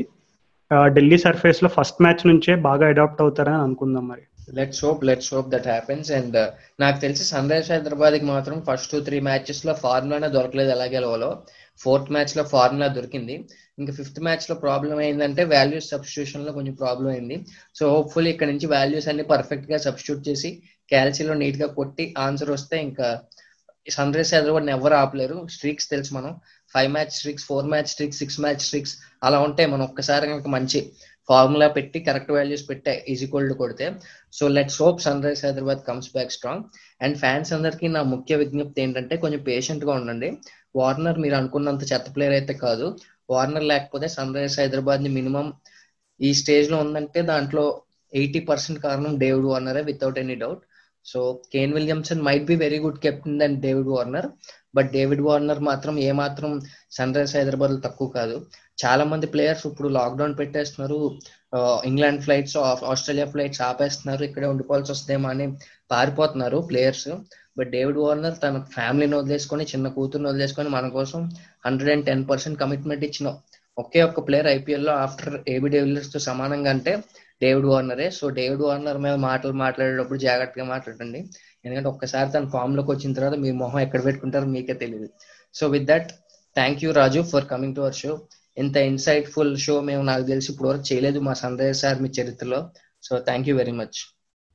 ఢిల్లీ 0.85 1.17
సర్ఫేస్లో 1.17 1.69
ఫస్ట్ 1.69 2.01
మ్యాచ్ 2.01 2.27
నుంచే 2.27 2.55
బాగా 2.55 2.87
అడాప్ట్ 2.87 3.21
అవుతారని 3.21 3.55
అనుకుందాం 3.55 4.07
మరి. 4.07 4.21
Let's 4.53 4.85
hope 4.85 5.05
let's 5.05 5.33
hope 5.33 5.49
that 5.49 5.67
happens 5.67 6.11
and 6.11 6.49
నాకు 6.79 6.99
తెలిసి 6.99 7.23
సన్ 7.23 7.51
రైజ్ 7.51 7.71
హైదరాబాద్కి 7.71 8.25
మాత్రం 8.25 8.63
ఫస్ట్ 8.71 8.91
టూ 8.91 8.99
త్రీ 8.99 9.19
మ్యాచెస్లో 9.19 9.73
ఫార్ములానే 9.73 10.27
దొరకలేదు 10.27 10.69
ఎలా 10.69 10.83
గెలవాలో. 10.83 11.41
ఫోర్త్ 11.79 12.11
మ్యాచ్లో 12.11 12.43
ఫార్ములా 12.43 12.87
దొరికింది. 12.87 13.49
ఇంకా 13.79 13.93
ఫిఫ్త్ 13.93 14.21
మ్యాచ్లో 14.21 14.55
ప్రాబ్లం 14.55 14.97
అయిందంటే 14.97 15.43
వాల్యూస్ 15.43 15.89
సబ్స్టిట్యూషన్లో 15.89 16.51
కొంచెం 16.51 16.73
ప్రాబ్లం 16.73 17.09
అయింది. 17.09 17.45
సో 17.75 17.89
హోప్ఫుల్లీ 17.89 18.31
ఇక్కడ 18.31 18.47
నుంచి 18.47 18.65
వాల్యూస్ 18.65 19.07
అన్ని 19.07 19.23
పర్ఫెక్ట్గా 19.23 19.77
సబ్స్టిట్యూట్ 19.77 20.29
చేసి 20.29 20.63
క్యాల్సీలో 20.89 21.33
నీట్గా 21.33 21.67
కొట్టి 21.67 22.13
ఆన్సర్ 22.17 22.51
వస్తే 22.51 22.81
ఇంకా 22.81 23.21
సన్ 23.89 24.13
రైజర్స్ 24.13 24.33
హైదరాబాద్ 24.33 24.63
ఎవరు 24.63 24.93
ఆపలేరు. 24.93 25.47
స్ట్రీక్స్ 25.51 25.89
తెలుసు 25.89 26.13
మనం. 26.13 26.35
Five 26.73 26.91
match 26.95 27.13
streaks 27.17 27.45
four 27.49 27.69
match 27.73 27.91
streaks 27.93 28.19
six 28.21 28.39
match 28.45 28.65
streaks 28.67 28.93
అలా 29.23 29.39
ఉంటే 29.47 29.65
మనం 29.73 29.83
ఒక్కసారి 29.89 30.25
కనుక 30.31 30.49
మంచి 30.55 30.81
ఫార్ములా 31.29 31.67
పెట్టి 31.75 31.99
కరెక్ట్ 32.07 32.31
వాల్యూస్ 32.35 32.63
పెట్టే 32.69 32.93
ఈజీక్వల్ 33.11 33.53
కొడితే 33.59 33.85
so 34.37 34.45
let's 34.55 34.79
hope 34.81 35.03
Sunrisers 35.25 35.43
Hyderabad 35.45 35.81
comes 35.89 36.09
back 36.15 36.33
strong 36.37 36.63
and 37.01 37.17
fans 37.17 37.51
అందరికీ 37.57 37.87
నా 37.95 38.01
ముఖ్య 38.13 38.35
విజ్ఞప్తి 38.35 38.81
ఏంటంటే 38.81 39.15
కొంచెం 39.17 39.41
పేషెంట్గా 39.49 39.93
ఉండండి. 39.99 40.29
వార్నర్ 40.75 41.19
మీరు 41.23 41.35
అనుకున్నంత 41.35 41.83
చెత్త 41.91 42.07
ప్లేయర్ 42.15 42.35
అయితే 42.37 42.53
కాదు. 42.65 42.87
వార్నర్ 43.29 43.65
లేకపోతే 43.71 44.07
సన్ 44.15 44.35
రైజ్ 44.37 44.57
హైదరాబాద్ని 44.59 45.11
మినిమం 45.17 45.47
ఈ 46.19 46.31
స్టేజ్లో 46.41 46.77
ఉందంటే 46.85 47.21
దాంట్లో 47.31 47.65
ఎయిటీ 48.13 48.41
పర్సెంట్ 48.49 48.79
కారణం 48.85 49.13
David 49.23 49.47
వార్నరే 49.51 49.81
without 49.91 50.19
any 50.19 50.35
doubt 50.43 50.63
so 51.05 51.19
Kane 51.53 51.75
Williamson 51.77 52.25
might 52.27 52.45
be 52.45 52.55
very 52.63 52.79
good 52.79 52.99
captain 53.05 53.39
than 53.39 53.55
David 53.61 53.91
Warner 53.95 54.27
but 54.75 54.89
David 54.97 55.23
Warner 55.27 55.61
మాత్రం 55.69 55.95
ఏ 56.07 56.09
మాత్రం 56.21 56.51
సన్ 56.97 57.15
రైజ్ 57.17 57.35
హైదరాబాద్ 57.37 57.75
తక్కువ 57.85 58.07
కాదు. 58.17 58.35
చాలా 58.83 59.03
మంది 59.11 59.27
ప్లేయర్స్ 59.33 59.65
ఇప్పుడు 59.69 59.89
లాక్డౌన్ 59.99 60.35
పెట్టేస్తున్నారు. 60.41 60.99
ఇంగ్లాండ్ 61.89 62.23
ఫ్లైట్స్ 62.25 62.57
ఆస్ట్రేలియా 62.93 63.27
ఫ్లైట్స్ 63.33 63.61
ఆపేస్తున్నారు. 63.69 64.23
ఇక్కడే 64.29 64.47
ఉండిపోవాల్సి 64.53 64.91
వస్తేమో 64.95 65.29
అని 65.33 65.47
పారిపోతున్నారు 65.93 66.59
ప్లేయర్స్. 66.71 67.09
బట్ 67.59 67.71
డేవిడ్ 67.75 67.99
వార్నర్ 68.03 68.35
తన 68.43 68.59
ఫ్యామిలీని 68.75 69.15
వదిలేసుకొని 69.19 69.63
చిన్న 69.71 69.87
కూతురుని 69.95 70.29
వదిలేసుకొని 70.31 70.69
మన 70.75 70.85
కోసం 70.97 71.21
hundred 71.65 71.91
and 71.93 72.05
ten 72.09 72.23
percent 72.29 72.59
commitment 72.61 73.03
ఇచ్చిన 73.09 73.29
ఒకే 73.81 73.99
ఒక్క 74.07 74.19
ప్లేయర్ 74.27 74.49
ఐపీఎల్లో 74.57 74.93
ఆఫ్టర్ 75.03 75.35
ఏబి 75.53 75.67
డేవిలియర్స్తో 75.75 76.19
సమానంగా 76.29 76.69
అంటే 76.75 76.93
డేవిడ్ 77.43 77.67
వార్నరే. 77.71 78.07
సో 78.17 78.25
డేవిడ్ 78.39 78.63
వార్నర్ 78.67 78.99
మీద 79.05 79.15
మాటలు 79.29 79.53
మాట్లాడేటప్పుడు 79.63 80.19
జాగ్రత్తగా 80.25 80.65
మాట్లాడండి. 80.73 81.21
ఎందుకంటే 81.65 81.89
ఒక్కసారి 81.93 82.29
తన 82.35 82.47
ఫామ్లోకి 82.55 82.91
వచ్చిన 82.93 83.15
తర్వాత 83.17 83.37
మీ 83.43 83.49
మొహం 83.63 83.79
ఎక్కడ 83.85 84.01
పెట్టుకుంటారో 84.07 84.47
మీకే 84.55 84.75
తెలియదు 84.83 85.09
so 85.55 85.67
with 85.75 85.87
that 85.91 86.09
thank 86.55 86.81
you 86.83 86.91
Raju 87.01 87.21
for 87.31 87.45
coming 87.51 87.75
to 87.75 87.83
our 87.85 87.99
show 88.03 88.13
ఇంత 88.57 88.77
ఇన్సైట్ 88.91 89.27
ఫుల్ 89.33 89.53
షో 89.65 89.75
మేము 89.89 90.03
నాకు 90.09 90.23
తెలిసి 90.31 90.49
ఇప్పుడు 90.53 90.69
వరకు 90.69 90.85
చేయలేదు 90.89 91.19
మా 91.27 91.33
సందేశ్ 91.43 91.77
సార్ 91.83 92.01
మీ 92.03 92.09
చరిత్రలో. 92.17 92.59
So 93.03 93.13
thank 93.27 93.47
you 93.49 93.53
very 93.61 93.75
much 93.81 93.99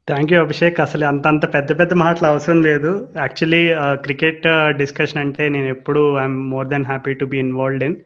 thank 0.09 0.33
you 0.33 0.39
Abhishek 0.45 0.77
అసలు 0.85 1.05
అంత 1.11 1.25
అంత 1.33 1.45
పెద్ద 1.55 1.71
పెద్ద 1.79 1.93
మాటలు 2.03 2.27
అవసరం 2.33 2.59
లేదు. 2.69 2.91
యాక్చువల్లీ 3.23 3.63
క్రికెట్ 4.05 4.45
డిస్కషన్ 4.83 5.23
అంటే 5.23 5.45
నేను 5.55 5.69
ఎప్పుడు 5.77 6.03
I'm 6.23 6.37
more 6.53 6.69
than 6.73 6.87
happy 6.91 7.15
to 7.21 7.27
be 7.33 7.39
involved 7.47 7.85
in 7.89 7.97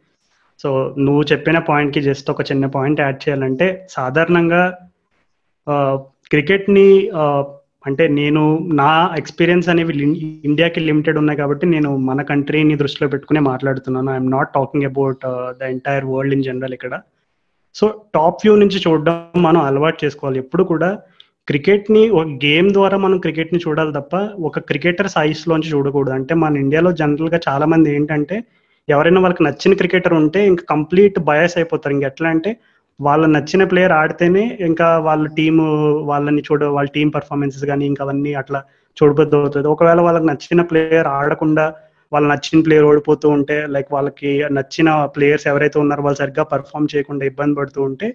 so 0.59 0.69
నువ్వు 1.05 1.21
చెప్పిన 1.31 1.57
పాయింట్కి 1.69 2.01
జస్ట్ 2.07 2.27
ఒక 2.33 2.43
చిన్న 2.49 2.65
పాయింట్ 2.75 3.01
యాడ్ 3.03 3.19
చేయాలంటే 3.25 3.67
సాధారణంగా 3.97 4.63
uh, 5.67 5.93
క్రికెట్ని 6.31 6.87
అంటే 7.85 8.07
నేను 8.07 8.41
నా 8.73 8.89
ఎక్స్పీరియన్స్ 9.17 9.69
అనేవి 9.69 9.93
ఇండియాకి 10.49 10.79
లిమిటెడ్ 10.79 11.17
ఉన్నాయి 11.17 11.37
కాబట్టి 11.37 11.65
నేను 11.65 11.97
మన 11.97 12.21
కంట్రీని 12.21 12.75
దృష్టిలో 12.75 13.07
పెట్టుకునే 13.09 13.39
మాట్లాడుతున్నాను. 13.39 14.11
I'm 14.11 14.31
not 14.31 14.53
talking 14.53 14.85
about 14.85 15.23
the 15.59 15.63
entire 15.63 16.05
world 16.05 16.35
in 16.35 16.43
general 16.43 16.73
ఇక్కడ. 16.73 16.93
సో 17.75 17.87
టాప్ 18.15 18.41
వ్యూ 18.43 18.53
నుంచి 18.55 18.79
చూడడం 18.87 19.41
మనం 19.41 19.61
అలవాటు 19.61 20.05
చేసుకోవాలి. 20.05 20.39
ఎప్పుడు 20.39 20.63
కూడా 20.63 20.99
క్రికెట్ని 21.47 22.09
ఒక 22.09 22.27
గేమ్ 22.45 22.69
ద్వారా 22.69 22.97
మనం 22.97 23.17
క్రికెట్ని 23.19 23.59
చూడాలి 23.67 23.93
తప్ప 23.93 24.15
ఒక 24.41 24.59
క్రికెటర్ 24.59 25.09
సైజ్లోంచి 25.09 25.69
చూడకూడదు. 25.73 26.13
అంటే 26.13 26.33
మన 26.35 26.57
ఇండియాలో 26.57 26.91
జనరల్గా 26.91 27.39
చాలామంది 27.49 27.95
ఏంటంటే 27.95 28.43
ఎవరైనా 28.89 29.21
వాళ్ళకి 29.21 29.43
నచ్చిన 29.43 29.73
క్రికెటర్ 29.73 30.13
ఉంటే 30.13 30.47
ఇంకా 30.47 30.63
కంప్లీట్ 30.69 31.19
బయాస్ 31.19 31.57
అయిపోతారు. 31.57 31.95
ఇంక 31.95 32.03
ఎట్లా 32.03 32.29
అంటే 32.29 32.57
వాళ్ళ 33.05 33.23
నచ్చిన 33.35 33.63
ప్లేయర్ 33.71 33.93
ఆడితేనే 33.99 34.43
ఇంకా 34.69 34.87
వాళ్ళ 35.07 35.23
టీము 35.37 35.65
వాళ్ళని 36.09 36.41
చూడ 36.47 36.63
వాళ్ళ 36.77 36.89
టీం 36.95 37.09
పర్ఫార్మెన్సెస్ 37.15 37.65
కానీ 37.71 37.85
ఇంకా 37.91 38.03
అవన్నీ 38.05 38.31
అట్లా 38.41 38.59
చూడబద్దు 38.97 39.37
అవుతుంది. 39.41 39.67
ఒకవేళ 39.73 39.99
వాళ్ళకి 40.07 40.27
నచ్చిన 40.31 40.61
ప్లేయర్ 40.71 41.09
ఆడకుండా 41.19 41.65
వాళ్ళ 42.11 42.25
నచ్చిన 42.33 42.59
ప్లేయర్ 42.65 42.87
ఓడిపోతూ 42.89 43.27
ఉంటే 43.37 43.57
లైక్ 43.75 43.89
వాళ్ళకి 43.95 44.31
నచ్చిన 44.57 44.89
ప్లేయర్స్ 45.15 45.45
ఎవరైతే 45.51 45.77
ఉన్నారో 45.83 46.03
వాళ్ళు 46.05 46.19
సరిగ్గా 46.21 46.43
పర్ఫామ్ 46.53 46.91
చేయకుండా 46.93 47.23
ఇబ్బంది 47.31 47.55
పడుతూ 47.59 47.79
ఉంటే 47.89 48.07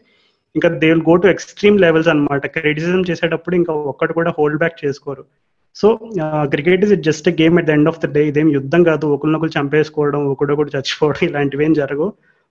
ఇంకా 0.54 0.68
they 0.82 0.88
will 0.92 1.06
go 1.08 1.14
to 1.22 1.28
extreme 1.34 1.80
levels 1.84 2.10
అనమాట 2.12 2.46
క్రిటిసిజం 2.56 3.02
చేసేటప్పుడు 3.10 3.54
ఇంకా 3.60 3.72
ఒక్కటి 3.92 4.12
కూడా 4.18 4.30
హోల్డ్ 4.38 4.60
బ్యాక్ 4.62 4.78
చేసుకోరు. 4.84 5.24
So 5.76 5.88
cricket 6.52 6.84
is 6.84 6.94
just 7.08 7.28
game 7.40 7.58
at 7.60 7.68
the 7.70 7.74
end 7.78 7.90
of 7.90 8.00
the 8.04 8.08
day 8.16 8.22
ఇదేం 8.30 8.48
యుద్ధం 8.58 8.82
కాదు. 8.90 9.06
ఒకరినొకరు 9.16 9.52
చంపేసుకోవడం 9.58 10.22
ఒకడొకటి 10.34 10.72
చచ్చిపోవడం 10.76 11.22
ఇలాంటివి 11.28 11.64
ఏం 11.66 11.74
జరగవు. 11.82 12.08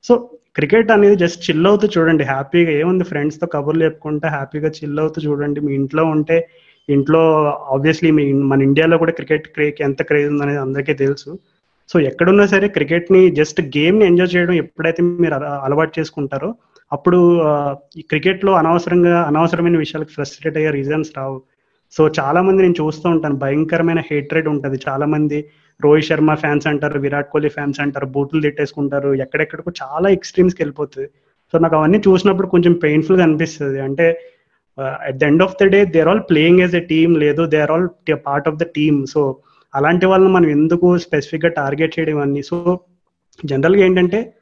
సో 0.07 0.13
క్రికెట్ 0.55 0.91
అనేది 0.91 1.15
జస్ట్ 1.15 1.41
చిల్ 1.47 1.67
అవుతూ 1.67 1.85
చూడండి. 1.95 2.23
హ్యాపీగా 2.23 2.71
ఏముంది 2.71 3.03
ఫ్రెండ్స్తో 3.03 3.47
కబుర్లు 3.47 3.83
చెప్పుకుంటే 3.83 4.27
హ్యాపీగా 4.27 4.69
చిల్ 4.69 4.99
అవుతూ 4.99 5.21
చూడండి. 5.21 5.59
మీ 5.59 5.71
ఇంట్లో 5.73 6.05
ఉంటే 6.05 6.37
ఇంట్లో 6.89 7.21
ఆబ్వియస్లీ 7.73 8.11
మీ 8.11 8.33
మన 8.33 8.61
ఇండియాలో 8.61 8.97
కూడా 8.97 9.11
క్రికెట్ 9.11 9.47
క్రేక్ 9.47 9.81
ఎంత 9.81 10.01
క్రేజ్ 10.03 10.27
ఉందనేది 10.29 10.57
అందరికీ 10.57 10.93
తెలుసు. 10.93 11.39
సో 11.89 11.99
ఎక్కడున్నా 11.99 12.45
సరే 12.45 12.67
క్రికెట్ని 12.67 13.31
జస్ట్ 13.31 13.61
గేమ్ని 13.61 14.05
ఎంజాయ్ 14.05 14.35
చేయడం 14.35 14.53
ఎప్పుడైతే 14.53 15.03
మీరు 15.03 15.33
అలవాటు 15.65 15.93
చేసుకుంటారో 15.99 16.49
అప్పుడు 16.91 17.19
ఈ 17.97 18.01
క్రికెట్లో 18.01 18.51
అనవసరంగా 18.53 19.21
అనవసరమైన 19.21 19.77
విషయాలకు 19.77 20.09
ఫ్రస్ట్రేట్ 20.09 20.57
అయ్యే 20.57 20.71
రీజన్స్ 20.71 21.11
రావు. 21.17 21.37
సో 21.93 22.01
చాలా 22.19 22.41
మంది 22.41 22.61
నేను 22.61 22.75
చూస్తూ 22.81 23.09
ఉంటాను. 23.09 23.35
భయంకరమైన 23.35 24.01
హేట్రేడ్ 24.11 24.47
ఉంటుంది. 24.47 24.77
చాలా 24.87 25.05
మంది 25.05 25.39
రోహిత్ 25.83 26.07
శర్మ 26.07 26.33
ఫ్యాన్స్ 26.33 26.67
అంటారు 26.67 26.99
విరాట్ 26.99 27.29
కోహ్లీ 27.29 27.49
ఫ్యాన్స్ 27.49 27.79
అంటారు 27.79 28.05
బూట్లు 28.05 28.41
తిట్టేసుకుంటారు 28.41 29.09
ఎక్కడెక్కడికో 29.15 29.71
చాలా 29.83 30.09
ఎక్స్ట్రీమ్స్కి 30.09 30.61
వెళ్ళిపోతుంది. 30.61 31.07
సో 31.53 31.57
నాకు 31.57 31.75
అవన్నీ 31.75 31.99
చూసినప్పుడు 32.07 32.47
కొంచెం 32.47 32.73
పెయిన్ఫుల్గా 32.73 33.23
అనిపిస్తుంది. 33.23 33.79
అంటే 33.79 34.05
at 35.07 35.17
the 35.17 35.23
end 35.23 35.43
of 35.43 35.55
the 35.61 35.65
day 35.65 35.85
they're 35.85 36.07
all 36.07 36.23
playing 36.29 36.59
as 36.59 36.75
a 36.75 36.79
team 36.79 37.17
లేదు 37.17 37.45
they 37.45 37.59
are 37.61 37.71
all 37.71 37.87
part 38.27 38.47
of 38.47 38.57
the 38.57 38.63
team 38.63 39.05
so 39.05 39.21
అలాంటి 39.75 40.05
వాళ్ళని 40.05 40.31
మనం 40.33 40.49
ఎందుకు 40.49 40.97
స్పెసిఫిక్గా 40.97 41.51
టార్గెట్ 41.51 41.99
చేయడం 41.99 42.19
అన్ని 42.19 42.43
సో 42.43 42.79
జనరల్గా 43.45 43.85
ఏంటంటే 43.85 44.33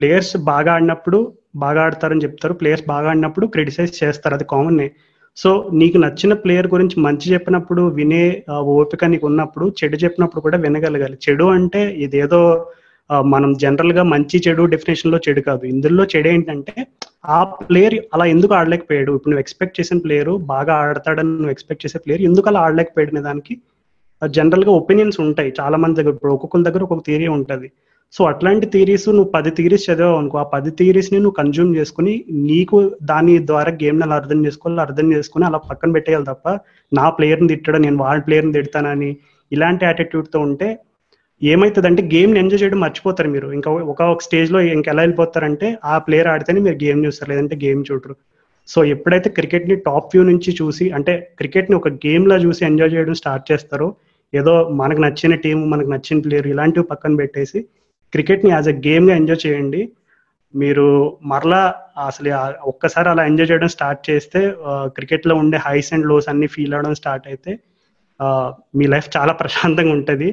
ప్లేయర్స్ 0.00 0.36
బాగా 0.36 0.72
ఆడినప్పుడు 0.72 1.18
బాగా 1.56 1.82
ఆడతారని 1.82 2.24
చెప్తారు 2.24 2.54
ప్లేయర్స్ 2.54 2.86
బాగా 2.88 3.08
ఆడినప్పుడు 3.08 3.46
క్రిటిసైజ్ 3.46 4.04
చేస్తారు. 4.04 4.34
అది 4.34 4.44
కామన్ 4.44 4.80
సో 5.36 5.50
నీకు 5.80 5.98
నచ్చిన 6.04 6.32
ప్లేయర్ 6.42 6.68
గురించి 6.74 6.96
మంచి 7.06 7.26
చెప్పినప్పుడు 7.32 7.82
వినే 7.98 8.24
ఓపిక 8.74 9.04
నీకు 9.12 9.26
ఉన్నప్పుడు 9.30 9.66
చెడు 9.78 9.96
చెప్పినప్పుడు 10.04 10.42
కూడా 10.46 10.58
వినగలగాలి. 10.64 11.16
చెడు 11.24 11.46
అంటే 11.56 11.82
ఇదేదో 12.04 12.40
మనం 13.32 13.50
జనరల్గా 13.62 14.02
మంచి 14.12 14.36
చెడు 14.44 14.62
డెఫినేషన్లో 14.74 15.18
చెడు 15.24 15.40
కాదు. 15.48 15.64
ఇందులో 15.72 16.04
చెడు 16.12 16.28
ఏంటంటే 16.34 16.74
ఆ 17.36 17.38
ప్లేయర్ 17.68 17.96
అలా 18.14 18.24
ఎందుకు 18.34 18.52
ఆడలేకపోయాడు? 18.58 19.12
ఇప్పుడు 19.16 19.30
నువ్వు 19.30 19.44
ఎక్స్పెక్ట్ 19.44 19.78
చేసిన 19.80 19.98
ప్లేయర్ 20.04 20.32
బాగా 20.52 20.74
ఆడతాడని 20.84 21.32
నువ్వు 21.40 21.54
ఎక్స్పెక్ట్ 21.56 21.84
చేసే 21.86 21.98
ప్లేయర్ 22.04 22.24
ఎందుకు 22.28 22.48
అలా 22.50 22.62
ఆడలేకపోయాడు 22.66 23.22
దానికి 23.28 23.54
జనరల్గా 24.22 24.72
ఒపీనియన్స్ 24.80 25.18
ఉంటాయి. 25.26 25.50
చాలా 25.60 25.76
మంది 25.82 25.98
దగ్గర 26.00 26.14
ఇప్పుడు 26.16 26.34
ఒక్కొక్కరి 26.36 26.66
దగ్గర 26.68 26.82
ఒక్కొక్క 26.86 27.04
థియరీ 27.08 27.26
ఉంటుంది. 27.38 27.68
సో 28.12 28.22
అట్లాంటి 28.24 28.66
థీరీస్ 28.72 29.06
నువ్వు 29.08 29.30
పది 29.30 29.50
థీరీస్ 29.50 29.86
చదివావు 29.86 30.18
అనుకో 30.18 30.36
ఆ 30.38 30.44
పది 30.52 30.70
థీరీస్ని 30.70 31.18
నువ్వు 31.18 31.36
కన్జ్యూమ్ 31.38 31.70
చేసుకుని 31.76 32.12
నీకు 32.50 32.78
దాని 33.02 33.32
ద్వారా 33.46 33.70
గేమ్ 33.80 34.02
అలా 34.02 34.16
అర్థం 34.16 34.40
చేసుకోవాలి 34.46 34.82
అర్థం 34.84 35.06
చేసుకుని 35.14 35.44
అలా 35.44 35.58
పక్కన 35.70 35.90
పెట్టేయాలి 35.92 36.26
తప్ప 36.26 36.48
నా 36.92 37.06
ప్లేయర్ని 37.16 37.48
తిట్టడం 37.48 37.82
నేను 37.82 37.98
వాళ్ళ 38.04 38.20
ప్లేయర్ని 38.26 38.52
తిడతానని 38.52 39.10
ఇలాంటి 39.52 39.84
యాటిట్యూడ్తో 39.84 40.38
ఉంటే 40.40 40.68
ఉంటే 40.68 40.68
ఏమవుతుందంటే 41.42 42.02
గేమ్ని 42.12 42.38
ఎంజాయ్ 42.40 42.60
చేయడం 42.62 42.80
మర్చిపోతారు 42.80 43.28
మీరు. 43.28 43.46
ఇంకా 43.52 43.70
ఒక 43.92 44.02
ఒక 44.12 44.22
స్టేజ్లో 44.22 44.58
ఇంకెలా 44.68 45.02
వెళ్ళిపోతారంటే 45.02 45.68
ఆ 45.84 45.94
ప్లేయర్ 45.98 46.30
ఆడితేనే 46.32 46.60
మీరు 46.66 46.78
గేమ్ 46.84 47.00
చూస్తారు 47.06 47.30
లేదంటే 47.32 47.56
గేమ్ 47.64 47.82
చూడరు. 47.88 48.14
సో 48.68 48.78
ఎప్పుడైతే 48.94 49.28
క్రికెట్ని 49.38 49.76
టాప్ 49.86 50.10
వ్యూ 50.12 50.22
నుంచి 50.30 50.50
చూసి 50.60 50.84
అంటే 50.98 51.12
క్రికెట్ని 51.40 51.76
ఒక 51.76 51.88
గేమ్లా 52.04 52.36
చూసి 52.44 52.62
ఎంజాయ్ 52.64 52.92
చేయడం 52.94 53.16
స్టార్ట్ 53.22 53.48
చేస్తారో 53.50 53.88
ఏదో 54.32 54.52
మనకు 54.80 55.00
నచ్చిన 55.00 55.34
టీం 55.44 55.58
మనకు 55.72 55.90
నచ్చిన 55.90 56.18
ప్లేయర్ 56.20 56.48
ఇలాంటివి 56.52 56.86
పక్కన 56.92 57.14
పెట్టేసి 57.16 57.58
క్రికెట్ని 58.14 58.50
యాజ్ 58.54 58.70
ఎ 58.72 58.76
గేమ్గా 58.86 59.14
ఎంజాయ్ 59.20 59.44
చేయండి. 59.44 59.82
మీరు 60.54 60.86
మరలా 61.30 61.60
అసలు 62.08 62.30
ఒక్కసారి 62.72 63.08
అలా 63.12 63.22
ఎంజాయ్ 63.30 63.48
చేయడం 63.50 63.70
స్టార్ట్ 63.76 64.02
చేస్తే 64.08 64.40
క్రికెట్లో 64.96 65.34
ఉండే 65.42 65.58
హైస్ 65.68 65.92
అండ్ 65.94 66.08
లోస్ 66.10 66.28
అన్ని 66.32 66.48
ఫీల్ 66.54 66.74
అవడం 66.76 66.94
స్టార్ట్ 67.00 67.26
అయితే 67.32 67.52
మీ 68.78 68.84
లైఫ్ 68.94 69.08
చాలా 69.16 69.32
ప్రశాంతంగా 69.40 69.92
ఉంటుంది. 69.98 70.28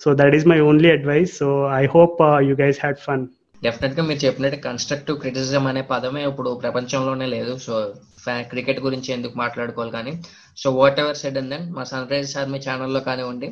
So 0.00 0.08
that 0.20 0.34
is 0.38 0.46
my 0.52 0.58
only 0.70 0.88
advice 0.96 1.32
so 1.40 1.48
I 1.82 1.84
hope 1.94 2.18
you 2.48 2.54
guys 2.62 2.80
had 2.84 3.00
fun 3.06 3.24
డెఫినెట్గా 3.64 4.02
మీరు 4.06 4.20
చెప్పినట్టు 4.24 4.58
కన్స్ట్రక్టివ్ 4.68 5.16
క్రిటిసిజం 5.22 5.64
అనే 5.70 5.82
పదమే 5.90 6.22
ఇప్పుడు 6.30 6.50
ప్రపంచంలోనే 6.62 7.26
లేదు. 7.34 7.52
సో 7.66 7.74
క్రికెట్ 8.52 8.80
గురించి 8.86 9.10
ఎందుకు 9.16 9.34
మాట్లాడుకోవాలి 9.42 9.92
కానీ 9.98 10.12
so 10.62 10.70
whatever 11.02 11.20
said 11.20 11.38
and 11.40 11.52
then 11.54 11.66
మా 11.76 11.84
సన్ 11.90 12.10
రైజర్స్ 12.12 12.36
ఆర్మీ 12.40 12.58
ఛానల్లో 12.66 13.00
కానివ్వండి. 13.08 13.48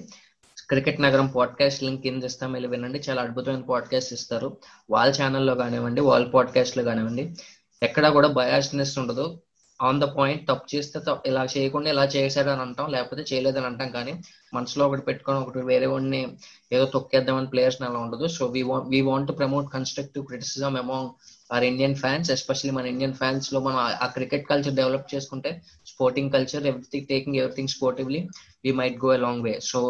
క్రికెట్ 0.71 1.01
నగరం 1.01 1.27
పాడ్కాస్ట్ 1.27 1.83
లింక్ 1.83 2.03
కింద 2.03 2.25
ఇస్తాం. 2.25 2.53
వెళ్ళి 2.53 2.69
వినండి. 2.69 3.03
చాలా 3.11 3.23
అద్భుతమైన 3.23 3.61
పాడ్కాస్ట్ 3.61 4.13
ఇస్తారు. 4.13 4.57
వాళ్ళ 4.91 5.15
ఛానల్లో 5.23 5.55
కానివ్వండి 5.55 6.01
వాళ్ళ 6.01 6.27
పాడ్కాస్ట్లో 6.27 6.85
కానివ్వండి 6.85 7.35
ఎక్కడ 7.83 8.09
కూడా 8.09 8.29
బయాస్నెస్ 8.29 8.99
ఉండదు. 8.99 9.41
ఆన్ 9.83 10.01
ద 10.01 10.05
పాయింట్ 10.05 10.49
తప్పు 10.49 10.77
చేస్తే 10.77 11.01
ఇలా 11.27 11.47
చేయకుండా 11.59 11.91
ఇలా 11.91 12.05
చేశాడు 12.05 12.51
అని 12.51 12.63
అంటాం 12.63 12.91
లేకపోతే 12.91 13.25
చేయలేదని 13.33 13.67
అంటాం. 13.67 13.89
కానీ 13.89 14.15
మనసులో 14.55 14.87
ఒకటి 14.87 15.03
పెట్టుకొని 15.03 15.39
ఒకటి 15.39 15.59
వేరే 15.59 15.87
వాడిని 15.87 16.37
ఏదో 16.73 16.85
తొక్కేద్దామని 16.85 17.47
ప్లేయర్స్ 17.47 17.83
అలా 17.83 17.99
ఉండదు. 17.99 18.27
So 18.27 18.47
we 18.47 18.63
want 18.63 18.89
we 18.89 19.01
want 19.01 19.29
to 19.29 19.33
promote 19.33 19.73
constructive 19.73 20.27
criticism 20.27 20.77
among 20.77 21.13
our 21.53 21.65
Indian 21.65 21.95
fans 21.95 22.31
especially 22.31 22.77
మన 22.77 22.87
ఇండియన్ 22.87 23.15
ఫ్యాన్స్లో 23.15 23.61
మనం 23.61 23.77
ఆ 23.77 24.07
క్రికెట్ 24.07 24.49
కల్చర్ 24.49 24.75
డెవలప్ 24.75 25.15
చేసుకుంటే 25.15 25.63
sporting 26.01 26.33
culture 26.35 26.67
everything 26.71 27.07
taking 27.13 27.39
everything 27.41 27.71
sportively 27.75 28.21
we 28.65 28.71
might 28.79 28.97
go 29.05 29.09
a long 29.17 29.43
way 29.47 29.53
so 29.71 29.81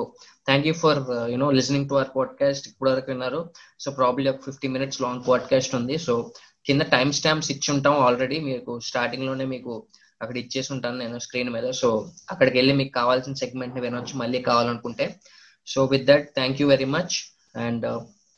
thank 0.48 0.66
you 0.68 0.74
for 0.82 1.00
you know 1.32 1.48
listening 1.58 1.88
to 1.90 1.94
our 1.94 2.10
podcast 2.16 2.64
ఇప్పుడు 2.68 2.90
వరకు 2.90 3.08
విన్నారు. 3.12 3.40
So 3.80 3.88
probably 3.98 4.26
ఒక 4.32 4.42
fifty 4.46 4.68
minutes 4.76 5.00
long 5.04 5.22
podcast 5.28 5.74
ఉంది. 5.78 5.96
So 6.06 6.14
కింద 6.66 6.82
time 6.94 7.08
stamps 7.18 7.50
ఇచ్చి 7.54 7.68
ఉంటాం 7.74 7.96
already 8.06 8.38
మీకు 8.48 8.72
స్టార్టింగ్లోనే 8.88 9.46
మీకు 9.54 9.74
అక్కడ 10.22 10.36
ఇచ్చేసి 10.36 10.70
ఉంటాను 10.74 10.98
నేను 10.98 11.18
స్క్రీన్ 11.26 11.52
మీద. 11.56 11.66
సో 11.80 11.90
అక్కడికి 12.30 12.56
వెళ్ళి 12.58 12.74
మీకు 12.80 12.92
కావాల్సిన 13.00 13.40
సెగ్మెంట్ని 13.42 13.82
వినొచ్చు 13.86 14.16
మళ్ళీ 14.22 14.40
కావాలనుకుంటే. 14.50 15.06
So 15.66 15.82
with 15.94 16.06
that 16.10 16.26
thank 16.38 16.60
you 16.62 16.68
very 16.74 16.88
much 16.96 17.16
and 17.66 17.86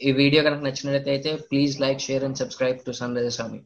ఈ 0.00 0.12
వీడియో 0.20 0.40
కనుక 0.42 0.62
నచ్చినట్లయితే 0.66 1.32
please 1.50 1.74
like 1.84 2.00
share 2.08 2.24
and 2.28 2.40
subscribe 2.42 2.78
to 2.86 2.92
sun 3.00 3.16
రజస్వామి 3.18 3.60